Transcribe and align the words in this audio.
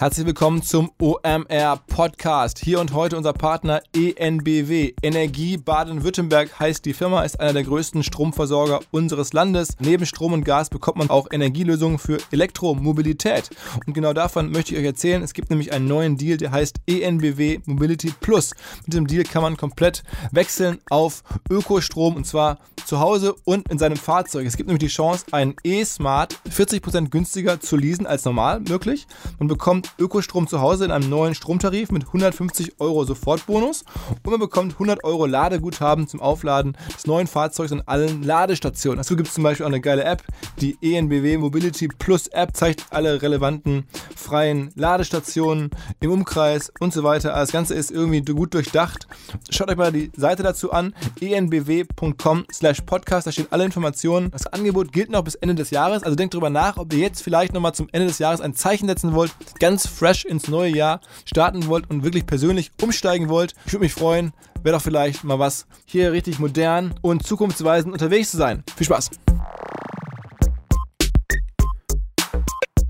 Herzlich 0.00 0.26
willkommen 0.26 0.62
zum 0.62 0.92
OMR 1.00 1.80
Podcast. 1.88 2.60
Hier 2.60 2.78
und 2.78 2.92
heute 2.92 3.16
unser 3.16 3.32
Partner 3.32 3.82
ENBW. 3.92 4.92
Energie 5.02 5.56
Baden-Württemberg 5.56 6.60
heißt 6.60 6.84
die 6.84 6.92
Firma, 6.92 7.24
ist 7.24 7.40
einer 7.40 7.52
der 7.52 7.64
größten 7.64 8.04
Stromversorger 8.04 8.78
unseres 8.92 9.32
Landes. 9.32 9.70
Neben 9.80 10.06
Strom 10.06 10.34
und 10.34 10.44
Gas 10.44 10.70
bekommt 10.70 10.98
man 10.98 11.10
auch 11.10 11.26
Energielösungen 11.32 11.98
für 11.98 12.18
Elektromobilität. 12.30 13.50
Und 13.86 13.92
genau 13.92 14.12
davon 14.12 14.52
möchte 14.52 14.72
ich 14.72 14.78
euch 14.78 14.86
erzählen. 14.86 15.20
Es 15.24 15.34
gibt 15.34 15.50
nämlich 15.50 15.72
einen 15.72 15.88
neuen 15.88 16.16
Deal, 16.16 16.36
der 16.36 16.52
heißt 16.52 16.76
ENBW 16.86 17.58
Mobility 17.64 18.14
Plus. 18.20 18.54
Mit 18.84 18.92
diesem 18.92 19.08
Deal 19.08 19.24
kann 19.24 19.42
man 19.42 19.56
komplett 19.56 20.04
wechseln 20.30 20.78
auf 20.90 21.24
Ökostrom 21.50 22.14
und 22.14 22.24
zwar 22.24 22.58
zu 22.86 23.00
Hause 23.00 23.34
und 23.44 23.68
in 23.68 23.78
seinem 23.78 23.96
Fahrzeug. 23.96 24.46
Es 24.46 24.56
gibt 24.56 24.68
nämlich 24.68 24.88
die 24.88 24.94
Chance, 24.94 25.26
einen 25.32 25.56
E-Smart 25.64 26.38
40% 26.48 27.10
günstiger 27.10 27.60
zu 27.60 27.76
leasen 27.76 28.06
als 28.06 28.24
normal 28.24 28.60
möglich. 28.60 29.08
Man 29.40 29.48
bekommt 29.48 29.87
Ökostrom 29.98 30.46
zu 30.46 30.60
Hause 30.60 30.84
in 30.84 30.90
einem 30.90 31.08
neuen 31.08 31.34
Stromtarif 31.34 31.90
mit 31.90 32.06
150 32.06 32.80
Euro 32.80 33.04
Sofortbonus 33.04 33.84
und 34.24 34.30
man 34.30 34.40
bekommt 34.40 34.74
100 34.74 35.04
Euro 35.04 35.26
Ladeguthaben 35.26 36.08
zum 36.08 36.20
Aufladen 36.20 36.76
des 36.94 37.06
neuen 37.06 37.26
Fahrzeugs 37.26 37.72
an 37.72 37.82
allen 37.86 38.22
Ladestationen. 38.22 38.98
Dazu 38.98 39.16
gibt 39.16 39.28
es 39.28 39.34
zum 39.34 39.44
Beispiel 39.44 39.64
auch 39.64 39.70
eine 39.70 39.80
geile 39.80 40.04
App. 40.04 40.22
Die 40.60 40.76
ENBW 40.80 41.38
Mobility 41.38 41.88
Plus 41.88 42.26
App 42.28 42.56
zeigt 42.56 42.86
alle 42.90 43.22
relevanten 43.22 43.86
freien 44.14 44.70
Ladestationen 44.74 45.70
im 46.00 46.10
Umkreis 46.10 46.72
und 46.80 46.92
so 46.92 47.02
weiter. 47.04 47.32
Das 47.32 47.52
Ganze 47.52 47.74
ist 47.74 47.90
irgendwie 47.90 48.20
gut 48.20 48.54
durchdacht. 48.54 49.06
Schaut 49.50 49.70
euch 49.70 49.76
mal 49.76 49.92
die 49.92 50.10
Seite 50.16 50.42
dazu 50.42 50.72
an, 50.72 50.94
enbw.com 51.20 52.44
slash 52.52 52.82
podcast, 52.82 53.26
da 53.26 53.32
stehen 53.32 53.46
alle 53.50 53.64
Informationen. 53.64 54.30
Das 54.30 54.46
Angebot 54.46 54.92
gilt 54.92 55.10
noch 55.10 55.22
bis 55.22 55.34
Ende 55.36 55.54
des 55.54 55.70
Jahres, 55.70 56.02
also 56.02 56.16
denkt 56.16 56.34
darüber 56.34 56.50
nach, 56.50 56.76
ob 56.76 56.92
ihr 56.92 56.98
jetzt 56.98 57.22
vielleicht 57.22 57.54
nochmal 57.54 57.74
zum 57.74 57.88
Ende 57.92 58.08
des 58.08 58.18
Jahres 58.18 58.40
ein 58.40 58.54
Zeichen 58.54 58.88
setzen 58.88 59.14
wollt. 59.14 59.32
Ganz 59.60 59.77
ganz 59.78 59.86
fresh 59.86 60.24
ins 60.24 60.48
neue 60.48 60.74
Jahr 60.74 61.00
starten 61.24 61.68
wollt 61.68 61.88
und 61.88 62.02
wirklich 62.02 62.26
persönlich 62.26 62.72
umsteigen 62.82 63.28
wollt, 63.28 63.54
ich 63.64 63.72
würde 63.72 63.84
mich 63.84 63.94
freuen, 63.94 64.32
wäre 64.64 64.76
doch 64.76 64.82
vielleicht 64.82 65.22
mal 65.22 65.38
was, 65.38 65.68
hier 65.84 66.10
richtig 66.10 66.40
modern 66.40 66.96
und 67.00 67.24
zukunftsweisend 67.24 67.92
unterwegs 67.92 68.32
zu 68.32 68.38
sein. 68.38 68.64
Viel 68.76 68.86
Spaß! 68.86 69.10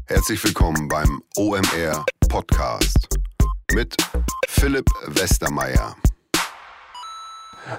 Herzlich 0.07 0.43
willkommen 0.43 0.89
beim 0.89 1.21
OMR 1.37 2.07
Podcast 2.27 3.07
mit 3.75 3.95
Philipp 4.49 4.89
Westermeier. 5.09 5.95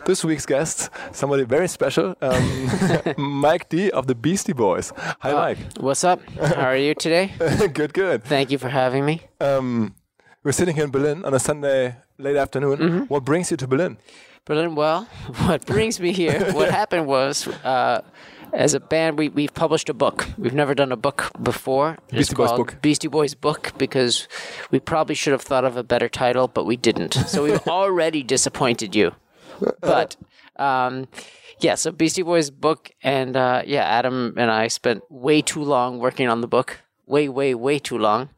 This 0.05 0.23
week's 0.23 0.45
guest, 0.45 0.89
somebody 1.11 1.43
very 1.43 1.67
special, 1.67 2.15
um, 2.21 3.13
Mike 3.17 3.69
D 3.69 3.89
of 3.89 4.05
the 4.05 4.13
Beastie 4.13 4.53
Boys. 4.53 4.93
Hi, 4.97 5.31
uh, 5.31 5.35
Mike. 5.35 5.57
What's 5.79 6.03
up? 6.03 6.21
How 6.37 6.67
are 6.67 6.77
you 6.77 6.93
today? 6.93 7.33
good, 7.73 7.93
good. 7.93 8.23
Thank 8.23 8.51
you 8.51 8.57
for 8.59 8.69
having 8.69 9.05
me. 9.05 9.21
Um, 9.39 9.95
we're 10.43 10.51
sitting 10.51 10.75
here 10.75 10.83
in 10.83 10.91
Berlin 10.91 11.25
on 11.25 11.33
a 11.33 11.39
Sunday 11.39 11.95
late 12.19 12.35
afternoon. 12.35 12.77
Mm-hmm. 12.77 12.99
What 13.05 13.25
brings 13.25 13.49
you 13.49 13.57
to 13.57 13.67
Berlin? 13.67 13.97
Berlin, 14.45 14.75
well, 14.75 15.03
what 15.45 15.65
brings 15.65 15.99
me 15.99 16.11
here, 16.11 16.51
what 16.53 16.69
happened 16.69 17.07
was, 17.07 17.47
uh, 17.63 18.01
as 18.53 18.75
a 18.75 18.79
band, 18.79 19.17
we, 19.17 19.29
we've 19.29 19.53
published 19.53 19.89
a 19.89 19.93
book. 19.93 20.27
We've 20.37 20.53
never 20.53 20.75
done 20.75 20.91
a 20.91 20.97
book 20.97 21.31
before. 21.41 21.97
Beastie 22.11 22.35
Boys 22.35 22.51
book. 22.51 22.81
Beastie 22.81 23.07
Boys 23.07 23.33
book 23.33 23.73
because 23.77 24.27
we 24.71 24.79
probably 24.79 25.15
should 25.15 25.33
have 25.33 25.41
thought 25.41 25.65
of 25.65 25.77
a 25.77 25.83
better 25.83 26.09
title, 26.09 26.47
but 26.47 26.65
we 26.65 26.77
didn't. 26.77 27.13
So 27.13 27.43
we've 27.43 27.67
already 27.67 28.23
disappointed 28.23 28.95
you. 28.95 29.13
but 29.81 30.15
um, 30.55 31.07
yeah, 31.59 31.75
so 31.75 31.91
Beastie 31.91 32.21
Boys 32.23 32.49
book, 32.49 32.91
and 33.03 33.35
uh, 33.35 33.63
yeah, 33.65 33.83
Adam 33.83 34.33
and 34.37 34.51
I 34.51 34.67
spent 34.67 35.03
way 35.09 35.41
too 35.41 35.63
long 35.63 35.99
working 35.99 36.27
on 36.27 36.41
the 36.41 36.47
book, 36.47 36.81
way, 37.05 37.27
way, 37.29 37.53
way 37.55 37.79
too 37.79 37.97
long, 37.97 38.29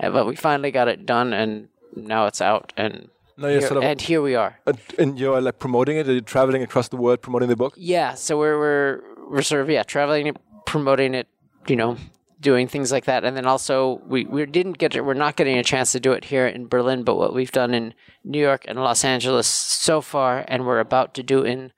uh, 0.00 0.10
but 0.10 0.26
we 0.26 0.36
finally 0.36 0.70
got 0.70 0.88
it 0.88 1.06
done, 1.06 1.32
and 1.32 1.68
now 1.96 2.26
it's 2.26 2.40
out, 2.40 2.72
and 2.76 3.08
no, 3.36 3.48
here, 3.48 3.60
sort 3.60 3.78
of, 3.78 3.82
and 3.84 4.00
here 4.00 4.20
we 4.22 4.34
are. 4.34 4.58
And 4.98 5.18
you're 5.18 5.40
like 5.40 5.58
promoting 5.58 5.96
it. 5.96 6.08
Are 6.08 6.12
you 6.12 6.20
traveling 6.20 6.62
across 6.62 6.88
the 6.88 6.96
world 6.96 7.22
promoting 7.22 7.48
the 7.48 7.56
book? 7.56 7.74
Yeah, 7.76 8.14
so 8.14 8.38
we're 8.38 8.58
we're 8.58 9.00
we're 9.30 9.42
sort 9.42 9.62
of 9.62 9.70
yeah 9.70 9.82
traveling, 9.82 10.36
promoting 10.66 11.14
it, 11.14 11.28
you 11.66 11.76
know, 11.76 11.96
doing 12.40 12.68
things 12.68 12.92
like 12.92 13.04
that. 13.06 13.24
And 13.24 13.36
then 13.36 13.46
also 13.46 14.00
we, 14.06 14.24
we 14.24 14.46
didn't 14.46 14.78
get 14.78 15.04
we're 15.04 15.14
not 15.14 15.36
getting 15.36 15.58
a 15.58 15.64
chance 15.64 15.92
to 15.92 16.00
do 16.00 16.12
it 16.12 16.26
here 16.26 16.46
in 16.46 16.68
Berlin, 16.68 17.02
but 17.02 17.16
what 17.16 17.34
we've 17.34 17.52
done 17.52 17.74
in 17.74 17.94
New 18.24 18.40
York 18.40 18.64
and 18.68 18.78
Los 18.78 19.04
Angeles 19.04 19.46
so 19.46 20.00
far, 20.00 20.44
and 20.48 20.66
we're 20.66 20.80
about 20.80 21.14
to 21.14 21.22
do 21.22 21.42
in 21.42 21.72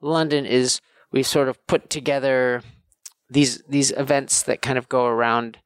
London 0.00 0.46
is 0.46 0.80
we 1.10 1.22
sort 1.22 1.48
of 1.48 1.64
put 1.66 1.90
together 1.90 2.62
these 3.30 3.62
these 3.68 3.90
events 3.92 4.42
that 4.42 4.62
kind 4.62 4.78
of 4.78 4.88
go 4.88 5.06
around 5.06 5.58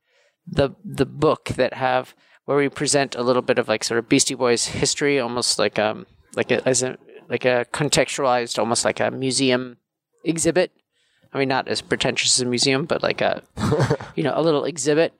the 0.46 0.70
the 0.84 1.06
book 1.06 1.46
that 1.56 1.74
have 1.74 2.14
where 2.44 2.56
we 2.56 2.68
present 2.68 3.14
a 3.14 3.22
little 3.22 3.42
bit 3.42 3.58
of 3.58 3.68
like 3.68 3.84
sort 3.84 3.98
of 3.98 4.08
Beastie 4.08 4.34
Boys 4.34 4.66
history, 4.66 5.20
almost 5.20 5.58
like 5.58 5.78
um 5.78 6.06
like 6.34 6.50
a 6.50 6.66
as 6.66 6.82
a 6.82 6.96
like 7.28 7.44
a 7.44 7.66
contextualized, 7.72 8.58
almost 8.58 8.84
like 8.84 9.00
a 9.00 9.10
museum 9.10 9.76
exhibit 10.24 10.72
I 11.32 11.38
mean, 11.38 11.48
not 11.48 11.68
as 11.68 11.80
pretentious 11.80 12.36
as 12.36 12.40
a 12.40 12.46
museum, 12.46 12.84
but 12.86 13.02
like 13.02 13.20
a, 13.20 13.42
you 14.16 14.22
know, 14.22 14.32
a 14.34 14.42
little 14.42 14.64
exhibit 14.64 15.12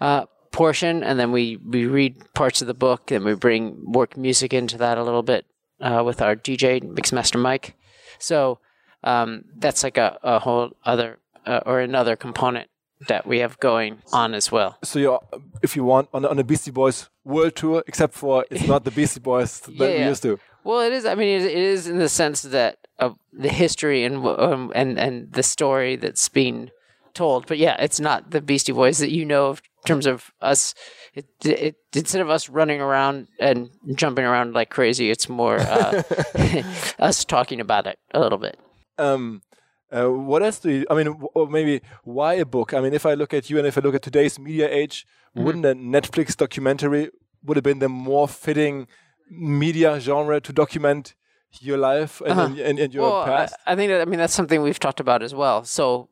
uh, 0.00 0.26
portion, 0.52 1.02
and 1.02 1.18
then 1.18 1.32
we 1.32 1.56
we 1.56 1.86
read 1.86 2.34
parts 2.34 2.60
of 2.60 2.66
the 2.66 2.74
book, 2.74 3.10
and 3.10 3.24
we 3.24 3.34
bring 3.34 3.92
work 3.92 4.16
music 4.16 4.52
into 4.52 4.76
that 4.78 4.98
a 4.98 5.04
little 5.04 5.22
bit 5.22 5.46
uh, 5.80 6.02
with 6.04 6.20
our 6.20 6.36
DJ 6.36 6.82
Mixmaster 6.82 7.40
Mike. 7.40 7.74
So 8.18 8.58
um, 9.04 9.44
that's 9.56 9.82
like 9.82 9.96
a, 9.96 10.18
a 10.22 10.38
whole 10.40 10.72
other 10.84 11.18
uh, 11.46 11.60
or 11.64 11.80
another 11.80 12.16
component 12.16 12.68
that 13.06 13.26
we 13.26 13.38
have 13.38 13.58
going 13.60 14.02
on 14.12 14.34
as 14.34 14.50
well. 14.50 14.76
So 14.82 14.98
you, 14.98 15.18
if 15.62 15.76
you 15.76 15.84
want, 15.84 16.08
on 16.12 16.24
on 16.24 16.38
a 16.38 16.44
Beastie 16.44 16.70
Boys 16.70 17.08
world 17.24 17.54
tour, 17.54 17.84
except 17.86 18.14
for 18.14 18.44
it's 18.50 18.66
not 18.66 18.84
the 18.84 18.90
Beastie 18.90 19.20
Boys 19.20 19.60
that 19.60 19.72
yeah, 19.74 19.98
we 19.98 20.04
used 20.04 20.22
to. 20.22 20.38
Well, 20.64 20.80
it 20.80 20.92
is. 20.92 21.04
I 21.04 21.14
mean, 21.14 21.40
it, 21.40 21.50
is 21.50 21.86
in 21.86 21.98
the 21.98 22.08
sense 22.08 22.42
that 22.42 22.78
of 22.98 23.18
the 23.32 23.48
history 23.48 24.04
and 24.04 24.24
um, 24.26 24.72
and 24.74 24.98
and 24.98 25.32
the 25.32 25.42
story 25.42 25.96
that's 25.96 26.28
being 26.28 26.70
told. 27.14 27.46
But 27.46 27.58
yeah, 27.58 27.76
it's 27.80 28.00
not 28.00 28.30
the 28.30 28.40
Beastie 28.40 28.72
Boys 28.72 28.98
that 28.98 29.10
you 29.10 29.24
know 29.24 29.46
of 29.46 29.62
in 29.82 29.86
terms 29.86 30.06
of 30.06 30.32
us. 30.40 30.74
It, 31.14 31.26
it, 31.44 31.76
instead 31.94 32.20
of 32.20 32.30
us 32.30 32.48
running 32.48 32.80
around 32.80 33.26
and 33.40 33.70
jumping 33.94 34.24
around 34.24 34.54
like 34.54 34.70
crazy, 34.70 35.10
it's 35.10 35.28
more 35.28 35.58
uh, 35.58 36.02
us 36.98 37.24
talking 37.24 37.60
about 37.60 37.86
it 37.86 37.98
a 38.14 38.20
little 38.20 38.38
bit. 38.38 38.58
Um, 38.98 39.42
uh, 39.90 40.06
what 40.06 40.42
else 40.42 40.58
do 40.58 40.70
you, 40.70 40.86
I 40.90 40.94
mean, 40.94 41.20
or 41.34 41.48
maybe 41.48 41.80
why 42.04 42.34
a 42.34 42.44
book? 42.44 42.74
I 42.74 42.80
mean, 42.80 42.92
if 42.92 43.06
I 43.06 43.14
look 43.14 43.32
at 43.32 43.48
you 43.48 43.58
and 43.58 43.66
if 43.66 43.78
I 43.78 43.80
look 43.80 43.94
at 43.94 44.02
today's 44.02 44.38
media 44.38 44.68
age, 44.70 45.06
mm-hmm. 45.34 45.44
wouldn't 45.44 45.64
a 45.64 45.74
Netflix 45.74 46.36
documentary 46.36 47.10
would 47.42 47.56
have 47.56 47.64
been 47.64 47.78
the 47.78 47.88
more 47.88 48.28
fitting 48.28 48.86
media 49.30 50.00
genre 50.00 50.40
to 50.40 50.52
document 50.52 51.14
your 51.60 51.78
life 51.78 52.20
and, 52.20 52.32
uh-huh. 52.32 52.54
and, 52.62 52.78
and, 52.78 52.94
your 52.94 53.02
well, 53.04 53.24
past? 53.24 53.54
I, 53.66 53.72
I, 53.72 53.76
think 53.76 53.90
that, 53.90 54.00
I 54.00 54.04
mean, 54.04 54.18
that's 54.18 54.34
something 54.34 54.62
we've 54.62 54.78
talked 54.78 55.00
about 55.00 55.22
as 55.22 55.34
well. 55.34 55.64
So 55.64 56.08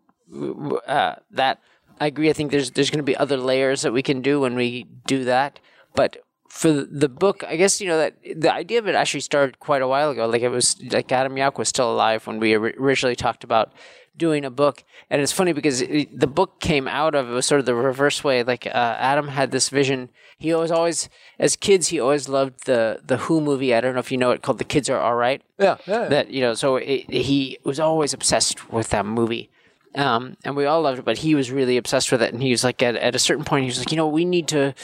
uh, 0.87 1.17
that, 1.31 1.61
I 2.01 2.07
agree. 2.07 2.31
I 2.31 2.33
think 2.33 2.51
there's, 2.51 2.71
there's 2.73 2.91
going 2.91 2.99
to 2.99 3.05
be 3.05 3.17
other 3.17 3.37
layers 3.37 3.83
that 3.83 3.93
we 3.93 4.03
can 4.03 4.23
do 4.23 4.41
when 4.41 4.55
we 4.55 4.87
do 5.07 5.25
that. 5.25 5.61
But 5.95 6.19
for 6.49 6.73
the 6.73 7.09
book, 7.09 7.45
I 7.45 7.57
guess 7.57 7.81
you 7.81 7.89
know 7.89 7.99
that 7.99 8.17
the 8.37 8.53
idea 8.53 8.79
of 8.79 8.89
it 8.89 8.95
actually 8.95 9.21
started 9.21 9.59
quite 9.59 9.83
a 9.83 9.89
while 9.89 10.11
ago. 10.11 10.27
Like 10.27 10.43
it 10.43 10.49
was 10.49 10.81
like 10.91 11.13
Adam 11.13 11.35
Yauch 11.35 11.59
was 11.59 11.69
still 11.69 11.93
alive 11.93 12.27
when 12.27 12.41
we 12.41 12.55
originally 12.55 13.17
talked 13.17 13.45
about 13.45 13.73
doing 14.17 14.45
a 14.45 14.51
book, 14.51 14.85
and 15.11 15.21
it's 15.21 15.33
funny 15.33 15.53
because 15.53 15.83
it, 15.83 16.19
the 16.19 16.27
book 16.27 16.61
came 16.61 16.89
out 16.89 17.15
of 17.15 17.29
it 17.29 17.33
was 17.33 17.47
sort 17.47 17.59
of 17.61 17.67
the 17.67 17.75
reverse 17.75 18.25
way. 18.25 18.43
Like 18.43 18.67
uh, 18.67 18.71
Adam 18.99 19.29
had 19.29 19.51
this 19.51 19.69
vision. 19.69 20.11
He 20.39 20.53
always, 20.53 20.71
always, 20.71 21.09
as 21.39 21.57
kids, 21.57 21.89
he 21.89 22.01
always 22.01 22.29
loved 22.29 22.67
the 22.67 23.01
the 23.05 23.19
Who 23.19 23.41
movie. 23.41 23.75
I 23.75 23.81
don't 23.81 23.95
know 23.95 24.01
if 24.01 24.13
you 24.13 24.19
know 24.19 24.31
it, 24.31 24.43
called 24.43 24.59
The 24.59 24.65
Kids 24.65 24.91
Are 24.91 25.01
All 25.01 25.15
Right. 25.15 25.43
Yeah, 25.59 25.77
yeah. 25.87 26.03
yeah. 26.03 26.09
That 26.09 26.31
you 26.31 26.41
know, 26.41 26.55
so 26.55 26.77
it, 26.77 27.11
he 27.11 27.59
was 27.65 27.81
always 27.81 28.13
obsessed 28.13 28.73
with 28.73 28.91
that 28.91 29.07
movie. 29.07 29.51
Um, 29.95 30.37
and 30.45 30.55
we 30.55 30.67
all 30.67 30.83
loved 30.83 30.99
it, 30.99 31.05
but 31.07 31.19
he 31.19 31.35
was 31.35 31.51
really 31.51 31.79
obsessed 31.79 32.13
with 32.13 32.21
it. 32.21 32.33
And 32.35 32.43
he 32.43 32.51
was 32.51 32.63
like, 32.63 32.83
at, 32.83 32.97
at 32.97 33.15
a 33.15 33.19
certain 33.19 33.47
point, 33.47 33.63
he 33.63 33.69
was 33.69 33.79
like, 33.79 33.91
you 33.91 33.97
know, 33.97 34.07
we 34.07 34.27
need 34.27 34.47
to 34.49 34.75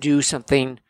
do 0.00 0.22
something 0.22 0.80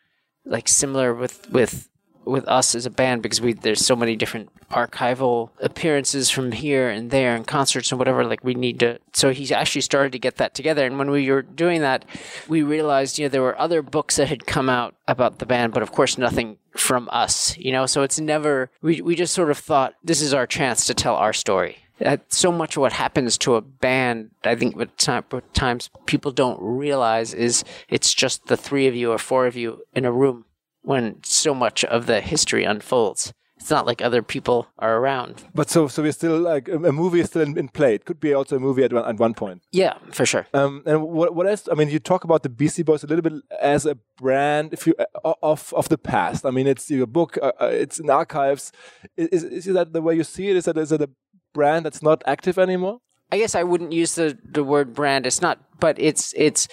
like 0.45 0.67
similar 0.67 1.13
with 1.13 1.49
with 1.51 1.89
with 2.25 2.47
us 2.47 2.75
as 2.75 2.85
a 2.85 2.89
band 2.89 3.21
because 3.21 3.41
we 3.41 3.53
there's 3.53 3.85
so 3.85 3.95
many 3.95 4.15
different 4.15 4.49
archival 4.71 5.49
appearances 5.59 6.29
from 6.29 6.51
here 6.51 6.89
and 6.89 7.11
there 7.11 7.35
and 7.35 7.45
concerts 7.47 7.91
and 7.91 7.99
whatever 7.99 8.23
like 8.23 8.43
we 8.43 8.53
need 8.53 8.79
to 8.79 8.99
so 9.13 9.31
he 9.31 9.53
actually 9.53 9.81
started 9.81 10.11
to 10.11 10.19
get 10.19 10.37
that 10.37 10.53
together. 10.53 10.85
And 10.85 10.97
when 10.97 11.11
we 11.11 11.29
were 11.29 11.41
doing 11.41 11.81
that 11.81 12.05
we 12.47 12.63
realized 12.63 13.17
you 13.17 13.25
know 13.25 13.29
there 13.29 13.41
were 13.41 13.59
other 13.59 13.81
books 13.81 14.15
that 14.17 14.29
had 14.29 14.45
come 14.45 14.69
out 14.69 14.95
about 15.07 15.39
the 15.39 15.45
band 15.45 15.73
but 15.73 15.83
of 15.83 15.91
course 15.91 16.17
nothing 16.17 16.57
from 16.75 17.07
us 17.11 17.57
you 17.57 17.71
know? 17.71 17.85
So 17.85 18.01
it's 18.03 18.19
never 18.19 18.69
we, 18.81 19.01
we 19.01 19.15
just 19.15 19.33
sort 19.33 19.51
of 19.51 19.57
thought 19.57 19.95
this 20.03 20.21
is 20.21 20.33
our 20.33 20.47
chance 20.47 20.85
to 20.87 20.93
tell 20.93 21.15
our 21.15 21.33
story. 21.33 21.77
Uh, 22.03 22.17
so 22.27 22.51
much 22.51 22.75
of 22.75 22.81
what 22.81 22.91
happens 22.91 23.37
to 23.37 23.55
a 23.55 23.61
band, 23.61 24.29
I 24.43 24.55
think, 24.55 24.75
what 24.75 24.97
times 24.97 25.89
people 26.05 26.31
don't 26.31 26.59
realize 26.61 27.33
is 27.33 27.63
it's 27.87 28.13
just 28.13 28.47
the 28.47 28.57
three 28.57 28.87
of 28.87 28.95
you 28.95 29.13
or 29.13 29.17
four 29.17 29.47
of 29.47 29.55
you 29.55 29.81
in 29.93 30.03
a 30.03 30.11
room 30.11 30.43
when 30.85 31.21
so 31.23 31.53
much 31.53 31.83
of 31.85 32.05
the 32.05 32.21
history 32.21 32.63
unfolds. 32.63 33.33
it's 33.57 33.71
not 33.71 33.85
like 33.87 34.01
other 34.01 34.21
people 34.21 34.67
are 34.77 34.97
around. 34.97 35.43
But 35.53 35.69
so 35.69 35.87
so 35.87 36.03
we're 36.03 36.11
still 36.11 36.37
like 36.39 36.67
a, 36.67 36.77
movie 36.91 37.21
is 37.21 37.27
still 37.27 37.41
in, 37.41 37.57
in 37.57 37.67
play. 37.69 37.95
It 37.95 38.05
could 38.05 38.19
be 38.19 38.33
also 38.33 38.57
a 38.57 38.59
movie 38.59 38.83
at 38.83 38.93
one, 38.93 39.05
at 39.05 39.17
one 39.17 39.33
point. 39.33 39.61
Yeah, 39.71 39.95
for 40.11 40.25
sure. 40.25 40.45
Um, 40.53 40.83
and 40.85 40.97
what 41.01 41.33
what 41.35 41.47
else? 41.47 41.67
I 41.71 41.75
mean, 41.75 41.89
you 41.89 41.99
talk 41.99 42.23
about 42.23 42.43
the 42.43 42.49
Beastie 42.49 42.83
Boys 42.83 43.03
a 43.03 43.07
little 43.07 43.23
bit 43.23 43.33
as 43.59 43.85
a 43.85 43.95
brand, 44.17 44.73
if 44.73 44.85
you 44.85 44.93
uh, 44.99 45.33
of 45.41 45.73
of 45.73 45.89
the 45.89 45.97
past. 45.97 46.45
I 46.45 46.51
mean, 46.51 46.67
it's 46.67 46.89
your 46.91 47.07
book, 47.07 47.37
uh, 47.41 47.53
uh, 47.59 47.71
it's 47.83 47.99
in 47.99 48.09
archives. 48.09 48.71
Is, 49.17 49.43
is 49.43 49.65
that 49.65 49.93
the 49.93 50.01
way 50.01 50.13
you 50.15 50.23
see 50.23 50.49
it? 50.49 50.55
Is 50.57 50.65
that 50.65 50.77
is 50.77 50.91
it 50.91 51.01
a 51.01 51.09
brand 51.53 51.85
that's 51.85 52.03
not 52.03 52.23
active 52.27 52.59
anymore? 52.59 52.99
I 53.31 53.39
guess 53.39 53.55
I 53.55 53.63
wouldn't 53.63 53.93
use 53.93 54.13
the 54.15 54.37
the 54.43 54.63
word 54.63 54.93
brand. 54.93 55.25
It's 55.25 55.41
not, 55.41 55.57
but 55.79 55.97
it's 55.97 56.33
it's. 56.37 56.67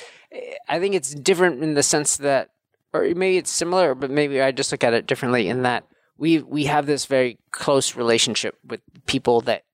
I 0.69 0.79
think 0.81 0.95
it's 0.95 1.15
different 1.15 1.63
in 1.63 1.75
the 1.75 1.83
sense 1.83 2.17
that, 2.17 2.49
or 2.93 3.03
maybe 3.03 3.39
it's 3.39 3.51
similar, 3.51 3.95
but 3.95 4.11
maybe 4.11 4.41
I 4.41 4.53
just 4.53 4.73
look 4.73 4.85
at 4.85 4.95
it 4.95 5.07
differently 5.07 5.49
in 5.49 5.63
that 5.63 5.85
we 6.19 6.41
we 6.41 6.65
have 6.65 6.87
this 6.87 7.07
very 7.07 7.39
close 7.51 7.97
relationship 7.97 8.57
with 8.65 8.81
people 9.07 9.41
that 9.43 9.65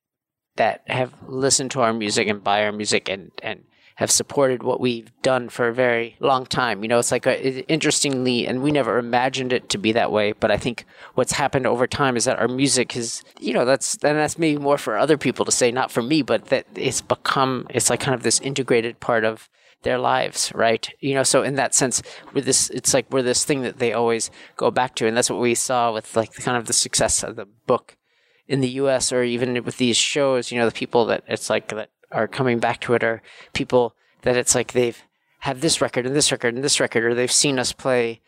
that 0.56 0.82
have 0.86 1.12
listened 1.26 1.70
to 1.72 1.80
our 1.80 1.92
music 1.92 2.28
and 2.28 2.42
buy 2.42 2.64
our 2.64 2.72
music 2.72 3.08
and 3.08 3.30
and 3.42 3.64
have 3.96 4.10
supported 4.12 4.62
what 4.62 4.78
we've 4.78 5.10
done 5.22 5.48
for 5.48 5.66
a 5.66 5.74
very 5.74 6.16
long 6.20 6.46
time. 6.46 6.84
You 6.84 6.88
know, 6.88 7.00
it's 7.00 7.10
like 7.10 7.26
a, 7.26 7.44
it, 7.44 7.64
interestingly, 7.66 8.46
and 8.46 8.62
we 8.62 8.70
never 8.70 8.96
imagined 8.96 9.52
it 9.52 9.68
to 9.70 9.78
be 9.78 9.90
that 9.90 10.12
way. 10.12 10.30
But 10.30 10.52
I 10.52 10.56
think 10.56 10.84
what's 11.14 11.32
happened 11.32 11.66
over 11.66 11.88
time 11.88 12.16
is 12.16 12.24
that 12.24 12.38
our 12.38 12.46
music 12.46 12.92
has, 12.92 13.24
you 13.40 13.52
know, 13.52 13.64
that's 13.64 13.94
and 14.04 14.16
that's 14.16 14.38
maybe 14.38 14.60
more 14.60 14.78
for 14.78 14.96
other 14.96 15.18
people 15.18 15.44
to 15.44 15.50
say, 15.50 15.72
not 15.72 15.90
for 15.90 16.00
me, 16.00 16.22
but 16.22 16.44
that 16.46 16.66
it's 16.76 17.00
become 17.00 17.66
it's 17.70 17.90
like 17.90 17.98
kind 17.98 18.14
of 18.14 18.22
this 18.22 18.38
integrated 18.38 19.00
part 19.00 19.24
of 19.24 19.48
their 19.82 19.98
lives, 19.98 20.52
right? 20.54 20.88
You 21.00 21.14
know, 21.14 21.22
so 21.22 21.42
in 21.42 21.54
that 21.54 21.74
sense, 21.74 22.02
we're 22.34 22.42
this, 22.42 22.70
it's 22.70 22.92
like 22.92 23.10
we're 23.10 23.22
this 23.22 23.44
thing 23.44 23.62
that 23.62 23.78
they 23.78 23.92
always 23.92 24.30
go 24.56 24.70
back 24.70 24.94
to, 24.96 25.06
and 25.06 25.16
that's 25.16 25.30
what 25.30 25.40
we 25.40 25.54
saw 25.54 25.92
with 25.92 26.16
like 26.16 26.32
the 26.32 26.42
kind 26.42 26.56
of 26.56 26.66
the 26.66 26.72
success 26.72 27.22
of 27.22 27.36
the 27.36 27.46
book 27.66 27.96
in 28.46 28.60
the 28.60 28.70
U.S. 28.70 29.12
or 29.12 29.22
even 29.22 29.62
with 29.64 29.76
these 29.76 29.96
shows. 29.96 30.50
You 30.50 30.58
know, 30.58 30.66
the 30.66 30.72
people 30.72 31.04
that 31.06 31.24
it's 31.28 31.50
like 31.50 31.68
that 31.68 31.90
are 32.10 32.28
coming 32.28 32.58
back 32.58 32.80
to 32.82 32.94
it 32.94 33.04
are 33.04 33.22
people 33.52 33.94
that 34.22 34.36
it's 34.36 34.54
like 34.54 34.72
they've 34.72 35.02
had 35.40 35.60
this 35.60 35.80
record 35.80 36.06
and 36.06 36.16
this 36.16 36.32
record 36.32 36.54
and 36.54 36.64
this 36.64 36.80
record, 36.80 37.04
or 37.04 37.14
they've 37.14 37.30
seen 37.30 37.58
us 37.58 37.72
play 37.72 38.20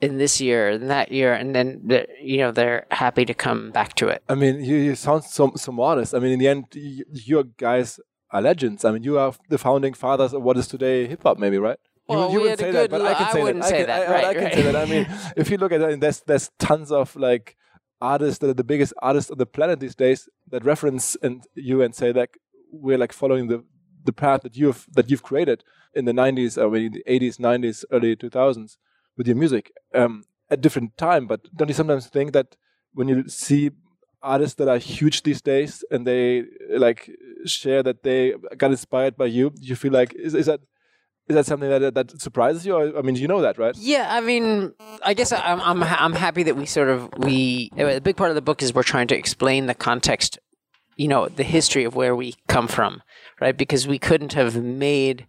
in 0.00 0.18
this 0.18 0.40
year 0.40 0.68
and 0.68 0.88
that 0.90 1.10
year, 1.10 1.32
and 1.32 1.54
then 1.54 1.90
you 2.22 2.38
know 2.38 2.52
they're 2.52 2.86
happy 2.92 3.24
to 3.24 3.34
come 3.34 3.72
back 3.72 3.94
to 3.94 4.08
it. 4.08 4.22
I 4.28 4.36
mean, 4.36 4.62
you, 4.62 4.76
you 4.76 4.94
sound 4.94 5.24
so 5.24 5.52
so 5.56 5.72
modest. 5.72 6.14
I 6.14 6.20
mean, 6.20 6.32
in 6.32 6.38
the 6.38 6.48
end, 6.48 6.66
you 6.72 7.44
guys 7.56 7.98
are 8.30 8.42
legends. 8.42 8.84
I 8.84 8.92
mean, 8.92 9.02
you 9.02 9.18
are 9.18 9.32
the 9.48 9.58
founding 9.58 9.94
fathers 9.94 10.32
of 10.32 10.42
what 10.42 10.56
is 10.56 10.68
today 10.68 11.06
hip 11.06 11.22
hop, 11.22 11.38
maybe, 11.38 11.58
right? 11.58 11.78
Well, 12.06 12.28
you, 12.28 12.34
you 12.34 12.40
wouldn't 12.40 12.58
say 12.58 12.70
that, 12.70 12.90
but 12.90 13.02
I 13.02 13.14
can 13.14 13.32
say 13.32 13.42
I 13.42 13.52
that. 13.52 13.64
Say 13.64 13.82
I, 13.82 13.86
that. 13.86 14.08
I, 14.08 14.12
right, 14.12 14.24
I, 14.24 14.34
can 14.34 14.44
right. 14.44 14.54
say 14.54 14.62
that. 14.62 14.76
I 14.76 14.84
mean, 14.86 15.06
if 15.36 15.50
you 15.50 15.58
look 15.58 15.72
at 15.72 15.80
it, 15.80 16.00
there's 16.00 16.20
there's 16.20 16.50
tons 16.58 16.90
of 16.90 17.14
like 17.16 17.56
artists 18.00 18.38
that 18.38 18.48
are 18.48 18.54
the 18.54 18.64
biggest 18.64 18.94
artists 19.02 19.30
on 19.30 19.38
the 19.38 19.46
planet 19.46 19.80
these 19.80 19.94
days 19.94 20.28
that 20.50 20.64
reference 20.64 21.16
and 21.22 21.44
you 21.54 21.82
and 21.82 21.94
say 21.94 22.12
like 22.12 22.38
we're 22.70 22.96
like 22.96 23.12
following 23.12 23.48
the 23.48 23.64
the 24.04 24.12
path 24.12 24.42
that 24.42 24.56
you've 24.56 24.86
that 24.92 25.10
you've 25.10 25.22
created 25.22 25.64
in 25.94 26.04
the 26.04 26.12
90s, 26.12 26.62
I 26.62 26.68
mean, 26.68 26.92
the 26.92 27.04
80s, 27.08 27.38
90s, 27.38 27.84
early 27.90 28.14
2000s 28.14 28.76
with 29.16 29.26
your 29.26 29.36
music 29.36 29.72
um, 29.94 30.24
at 30.50 30.60
different 30.60 30.96
time. 30.96 31.26
But 31.26 31.40
don't 31.54 31.68
you 31.68 31.74
sometimes 31.74 32.06
think 32.06 32.32
that 32.32 32.56
when 32.92 33.08
you 33.08 33.28
see 33.28 33.70
artists 34.22 34.56
that 34.56 34.68
are 34.68 34.78
huge 34.78 35.22
these 35.22 35.40
days 35.40 35.84
and 35.90 36.06
they 36.06 36.44
like 36.70 37.10
share 37.44 37.82
that 37.82 38.02
they 38.02 38.34
got 38.56 38.70
inspired 38.70 39.16
by 39.16 39.26
you 39.26 39.50
Do 39.50 39.62
you 39.62 39.76
feel 39.76 39.92
like 39.92 40.14
is, 40.14 40.34
is 40.34 40.46
that 40.46 40.60
is 41.28 41.34
that 41.34 41.46
something 41.46 41.68
that 41.68 41.94
that 41.94 42.20
surprises 42.20 42.66
you? 42.66 42.98
I 42.98 43.02
mean 43.02 43.16
you 43.16 43.28
know 43.28 43.42
that 43.42 43.58
right? 43.58 43.76
Yeah 43.76 44.08
i 44.10 44.20
mean 44.20 44.72
i 45.02 45.14
guess 45.14 45.30
i'm 45.32 45.60
i'm 45.60 45.82
i'm 45.82 46.14
happy 46.14 46.42
that 46.44 46.56
we 46.56 46.66
sort 46.66 46.88
of 46.88 47.08
we 47.18 47.70
a 47.76 48.00
big 48.00 48.16
part 48.16 48.30
of 48.30 48.34
the 48.34 48.42
book 48.42 48.62
is 48.62 48.74
we're 48.74 48.82
trying 48.82 49.08
to 49.08 49.16
explain 49.16 49.66
the 49.66 49.74
context 49.74 50.38
you 50.96 51.06
know 51.06 51.28
the 51.28 51.44
history 51.44 51.84
of 51.84 51.94
where 51.94 52.16
we 52.16 52.34
come 52.48 52.66
from 52.66 53.02
right? 53.40 53.56
Because 53.56 53.86
we 53.86 53.98
couldn't 53.98 54.32
have 54.34 54.62
made 54.62 55.26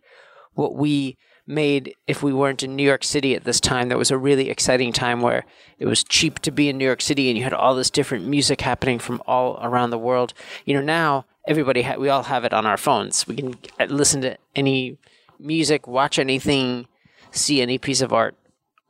what 0.53 0.75
we 0.75 1.17
made 1.49 1.95
if 2.05 2.21
we 2.21 2.31
weren't 2.31 2.61
in 2.61 2.75
New 2.75 2.83
York 2.83 3.03
City 3.03 3.35
at 3.35 3.43
this 3.43 3.59
time. 3.59 3.89
That 3.89 3.97
was 3.97 4.11
a 4.11 4.17
really 4.17 4.49
exciting 4.49 4.93
time 4.93 5.19
where 5.19 5.45
it 5.79 5.87
was 5.87 6.03
cheap 6.03 6.39
to 6.39 6.51
be 6.51 6.69
in 6.69 6.77
New 6.77 6.85
York 6.85 7.01
City 7.01 7.27
and 7.27 7.37
you 7.37 7.43
had 7.43 7.53
all 7.53 7.73
this 7.73 7.89
different 7.89 8.27
music 8.27 8.61
happening 8.61 8.99
from 8.99 9.21
all 9.25 9.59
around 9.61 9.89
the 9.89 9.97
world. 9.97 10.33
You 10.63 10.75
know, 10.75 10.81
now 10.81 11.25
everybody, 11.47 11.81
ha- 11.81 11.97
we 11.97 12.07
all 12.07 12.23
have 12.23 12.45
it 12.45 12.53
on 12.53 12.67
our 12.67 12.77
phones. 12.77 13.27
We 13.27 13.35
can 13.35 13.57
listen 13.89 14.21
to 14.21 14.37
any 14.55 14.97
music, 15.39 15.87
watch 15.87 16.19
anything, 16.19 16.87
see 17.31 17.61
any 17.61 17.79
piece 17.79 18.01
of 18.01 18.13
art 18.13 18.35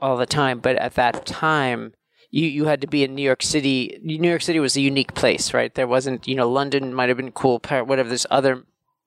all 0.01 0.17
the 0.17 0.25
time. 0.25 0.59
But 0.59 0.75
at 0.75 0.95
that 0.95 1.25
time, 1.25 1.93
you, 2.29 2.45
you 2.45 2.65
had 2.65 2.81
to 2.81 2.87
be 2.87 3.05
in 3.05 3.15
New 3.15 3.23
York 3.23 3.41
City. 3.41 3.97
New 4.03 4.29
York 4.29 4.41
City 4.41 4.59
was 4.59 4.75
a 4.75 4.81
unique 4.81 5.13
place, 5.13 5.53
right? 5.53 5.73
There 5.73 5.87
wasn't, 5.87 6.27
you 6.27 6.35
know, 6.35 6.49
London 6.49 6.93
might 6.93 7.07
have 7.07 7.17
been 7.17 7.31
cool, 7.31 7.61
whatever. 7.69 8.09
this 8.09 8.27
other 8.29 8.65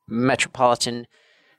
metropolitan 0.08 1.06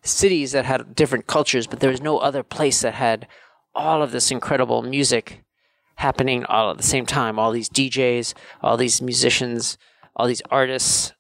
cities 0.04 0.52
that 0.52 0.66
had 0.66 0.96
different 0.96 1.28
cultures, 1.28 1.66
but 1.66 1.80
there 1.80 1.90
was 1.90 2.02
no 2.02 2.18
other 2.20 2.44
place 2.44 2.82
that 2.82 2.94
had 2.94 3.28
all 3.74 4.02
of 4.04 4.12
this 4.12 4.32
incredible 4.32 4.84
music 4.84 5.44
happening 5.96 6.46
all 6.46 6.72
at 6.72 6.78
the 6.78 6.84
same 6.84 7.06
time. 7.06 7.40
All 7.40 7.52
these 7.52 7.70
DJs, 7.70 8.34
all 8.62 8.78
these 8.78 9.02
musicians, 9.02 9.78
all 10.16 10.28
these 10.28 10.42
artists, 10.52 11.14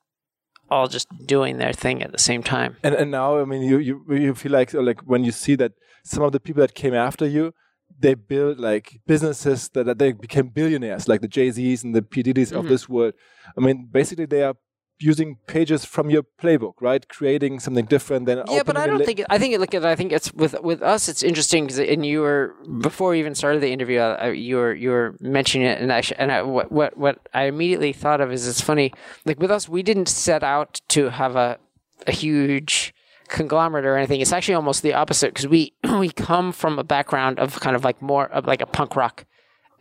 all 0.69 0.87
just 0.87 1.07
doing 1.25 1.57
their 1.57 1.73
thing 1.73 2.03
at 2.03 2.11
the 2.11 2.17
same 2.17 2.43
time. 2.43 2.77
And 2.83 2.95
and 2.95 3.11
now, 3.11 3.39
I 3.39 3.45
mean, 3.45 3.61
you 3.61 3.77
you 3.77 4.05
you 4.09 4.35
feel 4.35 4.51
like 4.51 4.73
like 4.73 5.01
when 5.01 5.23
you 5.23 5.31
see 5.31 5.55
that 5.55 5.73
some 6.03 6.23
of 6.23 6.31
the 6.31 6.39
people 6.39 6.61
that 6.61 6.73
came 6.73 6.93
after 6.93 7.25
you, 7.27 7.53
they 7.99 8.15
built 8.15 8.57
like 8.59 8.99
businesses 9.07 9.69
that, 9.73 9.85
that 9.85 9.99
they 9.99 10.11
became 10.11 10.47
billionaires, 10.47 11.07
like 11.07 11.21
the 11.21 11.27
Jay 11.27 11.49
Z's 11.51 11.83
and 11.83 11.95
the 11.95 12.01
P 12.01 12.23
Diddy's 12.23 12.51
mm 12.51 12.55
-hmm. 12.55 12.59
of 12.59 12.65
mm-hmm. 12.65 12.73
this 12.73 12.89
world. 12.89 13.13
I 13.57 13.61
mean, 13.65 13.87
basically, 13.91 14.27
they 14.27 14.43
are 14.43 14.55
using 15.03 15.37
pages 15.47 15.85
from 15.85 16.09
your 16.09 16.23
playbook, 16.41 16.73
right? 16.79 17.07
Creating 17.07 17.59
something 17.59 17.85
different 17.85 18.25
than 18.25 18.43
yeah. 18.49 18.63
But 18.63 18.77
I 18.77 18.87
don't 18.87 19.05
think 19.05 19.19
it, 19.19 19.27
I 19.29 19.37
think 19.37 19.53
it, 19.53 19.59
look 19.59 19.73
at 19.73 19.85
I 19.85 19.95
think 19.95 20.11
it's 20.11 20.33
with 20.33 20.59
with 20.61 20.81
us. 20.81 21.09
It's 21.09 21.23
interesting 21.23 21.65
because 21.65 21.79
and 21.79 22.05
you 22.05 22.21
were 22.21 22.55
before 22.81 23.11
we 23.11 23.19
even 23.19 23.35
started 23.35 23.61
the 23.61 23.71
interview, 23.71 23.99
uh, 23.99 24.27
you 24.27 24.55
were 24.55 24.73
you 24.73 24.89
were 24.89 25.15
mentioning 25.19 25.67
it, 25.67 25.81
and 25.81 25.91
I 25.91 26.01
and 26.17 26.31
I, 26.31 26.41
what 26.41 26.71
what 26.71 26.97
what 26.97 27.19
I 27.33 27.43
immediately 27.43 27.93
thought 27.93 28.21
of 28.21 28.31
is 28.31 28.47
it's 28.47 28.61
funny. 28.61 28.93
Like 29.25 29.39
with 29.39 29.51
us, 29.51 29.67
we 29.67 29.83
didn't 29.83 30.07
set 30.07 30.43
out 30.43 30.81
to 30.89 31.09
have 31.09 31.35
a 31.35 31.59
a 32.07 32.11
huge 32.11 32.93
conglomerate 33.29 33.85
or 33.85 33.97
anything. 33.97 34.21
It's 34.21 34.31
actually 34.31 34.55
almost 34.55 34.83
the 34.83 34.93
opposite 34.93 35.33
because 35.33 35.47
we 35.47 35.73
we 35.99 36.09
come 36.09 36.51
from 36.51 36.79
a 36.79 36.83
background 36.83 37.39
of 37.39 37.59
kind 37.59 37.75
of 37.75 37.83
like 37.83 38.01
more 38.01 38.27
of 38.27 38.45
like 38.45 38.61
a 38.61 38.65
punk 38.65 38.95
rock 38.95 39.25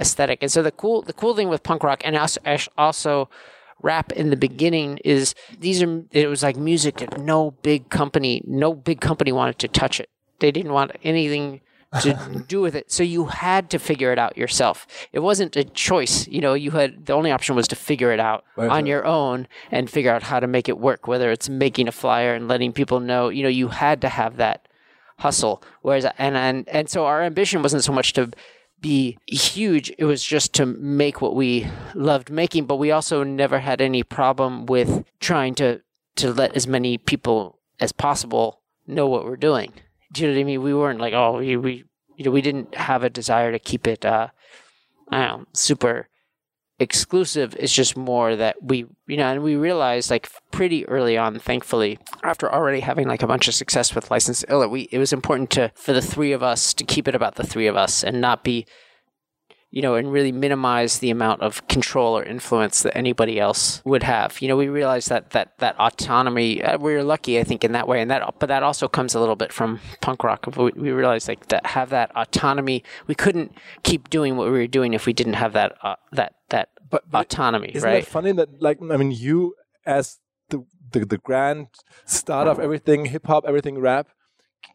aesthetic, 0.00 0.38
and 0.42 0.50
so 0.50 0.62
the 0.62 0.72
cool 0.72 1.02
the 1.02 1.12
cool 1.12 1.34
thing 1.36 1.48
with 1.48 1.62
punk 1.62 1.84
rock 1.84 2.02
and 2.04 2.16
also 2.16 2.40
also 2.76 3.28
rap 3.82 4.12
in 4.12 4.30
the 4.30 4.36
beginning 4.36 4.98
is 5.04 5.34
these 5.58 5.82
are 5.82 6.04
it 6.10 6.28
was 6.28 6.42
like 6.42 6.56
music 6.56 6.98
that 6.98 7.18
no 7.20 7.52
big 7.62 7.88
company 7.90 8.42
no 8.46 8.74
big 8.74 9.00
company 9.00 9.32
wanted 9.32 9.58
to 9.58 9.68
touch 9.68 10.00
it. 10.00 10.08
They 10.38 10.50
didn't 10.50 10.72
want 10.72 10.92
anything 11.02 11.60
to 12.00 12.42
do 12.48 12.60
with 12.60 12.74
it. 12.74 12.90
So 12.90 13.02
you 13.02 13.26
had 13.26 13.68
to 13.70 13.78
figure 13.78 14.12
it 14.12 14.18
out 14.18 14.36
yourself. 14.36 14.86
It 15.12 15.20
wasn't 15.20 15.56
a 15.56 15.64
choice 15.64 16.26
you 16.28 16.40
know 16.40 16.54
you 16.54 16.70
had 16.70 17.06
the 17.06 17.12
only 17.12 17.30
option 17.30 17.56
was 17.56 17.68
to 17.68 17.76
figure 17.76 18.12
it 18.12 18.20
out 18.20 18.44
right. 18.56 18.70
on 18.70 18.86
your 18.86 19.04
own 19.04 19.46
and 19.70 19.90
figure 19.90 20.12
out 20.12 20.24
how 20.24 20.40
to 20.40 20.46
make 20.46 20.68
it 20.68 20.78
work 20.78 21.06
whether 21.06 21.30
it's 21.30 21.48
making 21.48 21.88
a 21.88 21.92
flyer 21.92 22.34
and 22.34 22.48
letting 22.48 22.72
people 22.72 23.00
know 23.00 23.28
you 23.28 23.42
know 23.42 23.48
you 23.48 23.68
had 23.68 24.00
to 24.00 24.08
have 24.08 24.36
that 24.36 24.68
hustle. 25.18 25.62
Whereas 25.82 26.06
and 26.18 26.36
and, 26.36 26.68
and 26.68 26.88
so 26.88 27.06
our 27.06 27.22
ambition 27.22 27.62
wasn't 27.62 27.84
so 27.84 27.92
much 27.92 28.12
to 28.14 28.30
be 28.82 29.16
huge. 29.26 29.92
It 29.96 30.04
was 30.04 30.22
just 30.22 30.52
to 30.54 30.66
make 30.66 31.22
what 31.22 31.34
we 31.34 31.68
loved 31.94 32.28
making, 32.30 32.66
but 32.66 32.76
we 32.76 32.90
also 32.90 33.22
never 33.22 33.60
had 33.60 33.80
any 33.80 34.02
problem 34.02 34.66
with 34.66 35.04
trying 35.20 35.54
to 35.54 35.80
to 36.16 36.32
let 36.32 36.54
as 36.54 36.66
many 36.66 36.98
people 36.98 37.58
as 37.80 37.92
possible 37.92 38.60
know 38.86 39.08
what 39.08 39.24
we're 39.24 39.36
doing. 39.36 39.72
Do 40.12 40.22
you 40.22 40.28
know 40.28 40.34
what 40.34 40.40
I 40.40 40.44
mean? 40.44 40.62
We 40.62 40.74
weren't 40.74 41.00
like, 41.00 41.14
oh, 41.14 41.38
we, 41.38 41.56
we 41.56 41.84
you 42.16 42.24
know, 42.26 42.30
we 42.30 42.42
didn't 42.42 42.74
have 42.74 43.02
a 43.02 43.08
desire 43.08 43.50
to 43.50 43.58
keep 43.58 43.86
it, 43.86 44.04
uh, 44.04 44.28
I 45.08 45.26
don't 45.26 45.40
know, 45.40 45.46
super 45.54 46.08
exclusive. 46.82 47.56
It's 47.58 47.72
just 47.72 47.96
more 47.96 48.36
that 48.36 48.62
we, 48.62 48.86
you 49.06 49.16
know, 49.16 49.28
and 49.28 49.42
we 49.42 49.56
realized 49.56 50.10
like 50.10 50.28
pretty 50.50 50.86
early 50.88 51.16
on, 51.16 51.38
thankfully, 51.38 51.98
after 52.22 52.52
already 52.52 52.80
having 52.80 53.08
like 53.08 53.22
a 53.22 53.26
bunch 53.26 53.48
of 53.48 53.54
success 53.54 53.94
with 53.94 54.10
License 54.10 54.44
Ill, 54.48 54.68
we 54.68 54.82
it 54.92 54.98
was 54.98 55.12
important 55.12 55.50
to 55.50 55.72
for 55.74 55.92
the 55.92 56.02
three 56.02 56.32
of 56.32 56.42
us 56.42 56.74
to 56.74 56.84
keep 56.84 57.08
it 57.08 57.14
about 57.14 57.36
the 57.36 57.46
three 57.46 57.66
of 57.66 57.76
us 57.76 58.04
and 58.04 58.20
not 58.20 58.44
be 58.44 58.66
you 59.72 59.80
know, 59.80 59.94
and 59.94 60.12
really 60.12 60.32
minimize 60.32 60.98
the 60.98 61.08
amount 61.08 61.40
of 61.40 61.66
control 61.66 62.16
or 62.16 62.22
influence 62.22 62.82
that 62.82 62.94
anybody 62.94 63.40
else 63.40 63.80
would 63.86 64.02
have. 64.02 64.40
You 64.42 64.48
know, 64.48 64.56
we 64.56 64.68
realize 64.68 65.06
that 65.06 65.30
that 65.30 65.58
that 65.58 65.74
autonomy. 65.80 66.62
Uh, 66.62 66.76
we 66.76 66.94
are 66.94 67.02
lucky, 67.02 67.40
I 67.40 67.44
think, 67.44 67.64
in 67.64 67.72
that 67.72 67.88
way, 67.88 68.02
and 68.02 68.10
that 68.10 68.22
but 68.38 68.48
that 68.48 68.62
also 68.62 68.86
comes 68.86 69.14
a 69.14 69.20
little 69.20 69.34
bit 69.34 69.50
from 69.50 69.80
punk 70.02 70.22
rock. 70.24 70.46
We, 70.56 70.72
we 70.76 70.90
realized 70.90 71.26
like 71.26 71.48
that 71.48 71.64
have 71.66 71.88
that 71.88 72.14
autonomy. 72.14 72.84
We 73.06 73.14
couldn't 73.14 73.56
keep 73.82 74.10
doing 74.10 74.36
what 74.36 74.44
we 74.46 74.52
were 74.52 74.66
doing 74.66 74.92
if 74.92 75.06
we 75.06 75.14
didn't 75.14 75.34
have 75.34 75.54
that 75.54 75.76
uh, 75.82 75.96
that 76.12 76.34
that 76.50 76.68
but, 76.90 77.10
but 77.10 77.20
autonomy. 77.22 77.72
Isn't 77.74 77.88
right? 77.88 78.02
it 78.02 78.06
funny 78.06 78.32
that 78.32 78.60
like 78.60 78.78
I 78.82 78.98
mean, 78.98 79.10
you 79.10 79.54
as 79.86 80.18
the 80.50 80.66
the, 80.92 81.06
the 81.06 81.18
grand 81.18 81.68
start 82.04 82.46
of 82.46 82.60
everything 82.60 83.06
hip 83.06 83.26
hop, 83.26 83.44
everything 83.48 83.78
rap, 83.78 84.08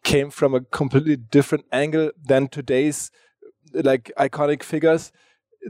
came 0.02 0.30
from 0.30 0.54
a 0.54 0.60
completely 0.60 1.14
different 1.14 1.66
angle 1.70 2.10
than 2.20 2.48
today's 2.48 3.12
like 3.74 4.10
iconic 4.18 4.62
figures 4.62 5.12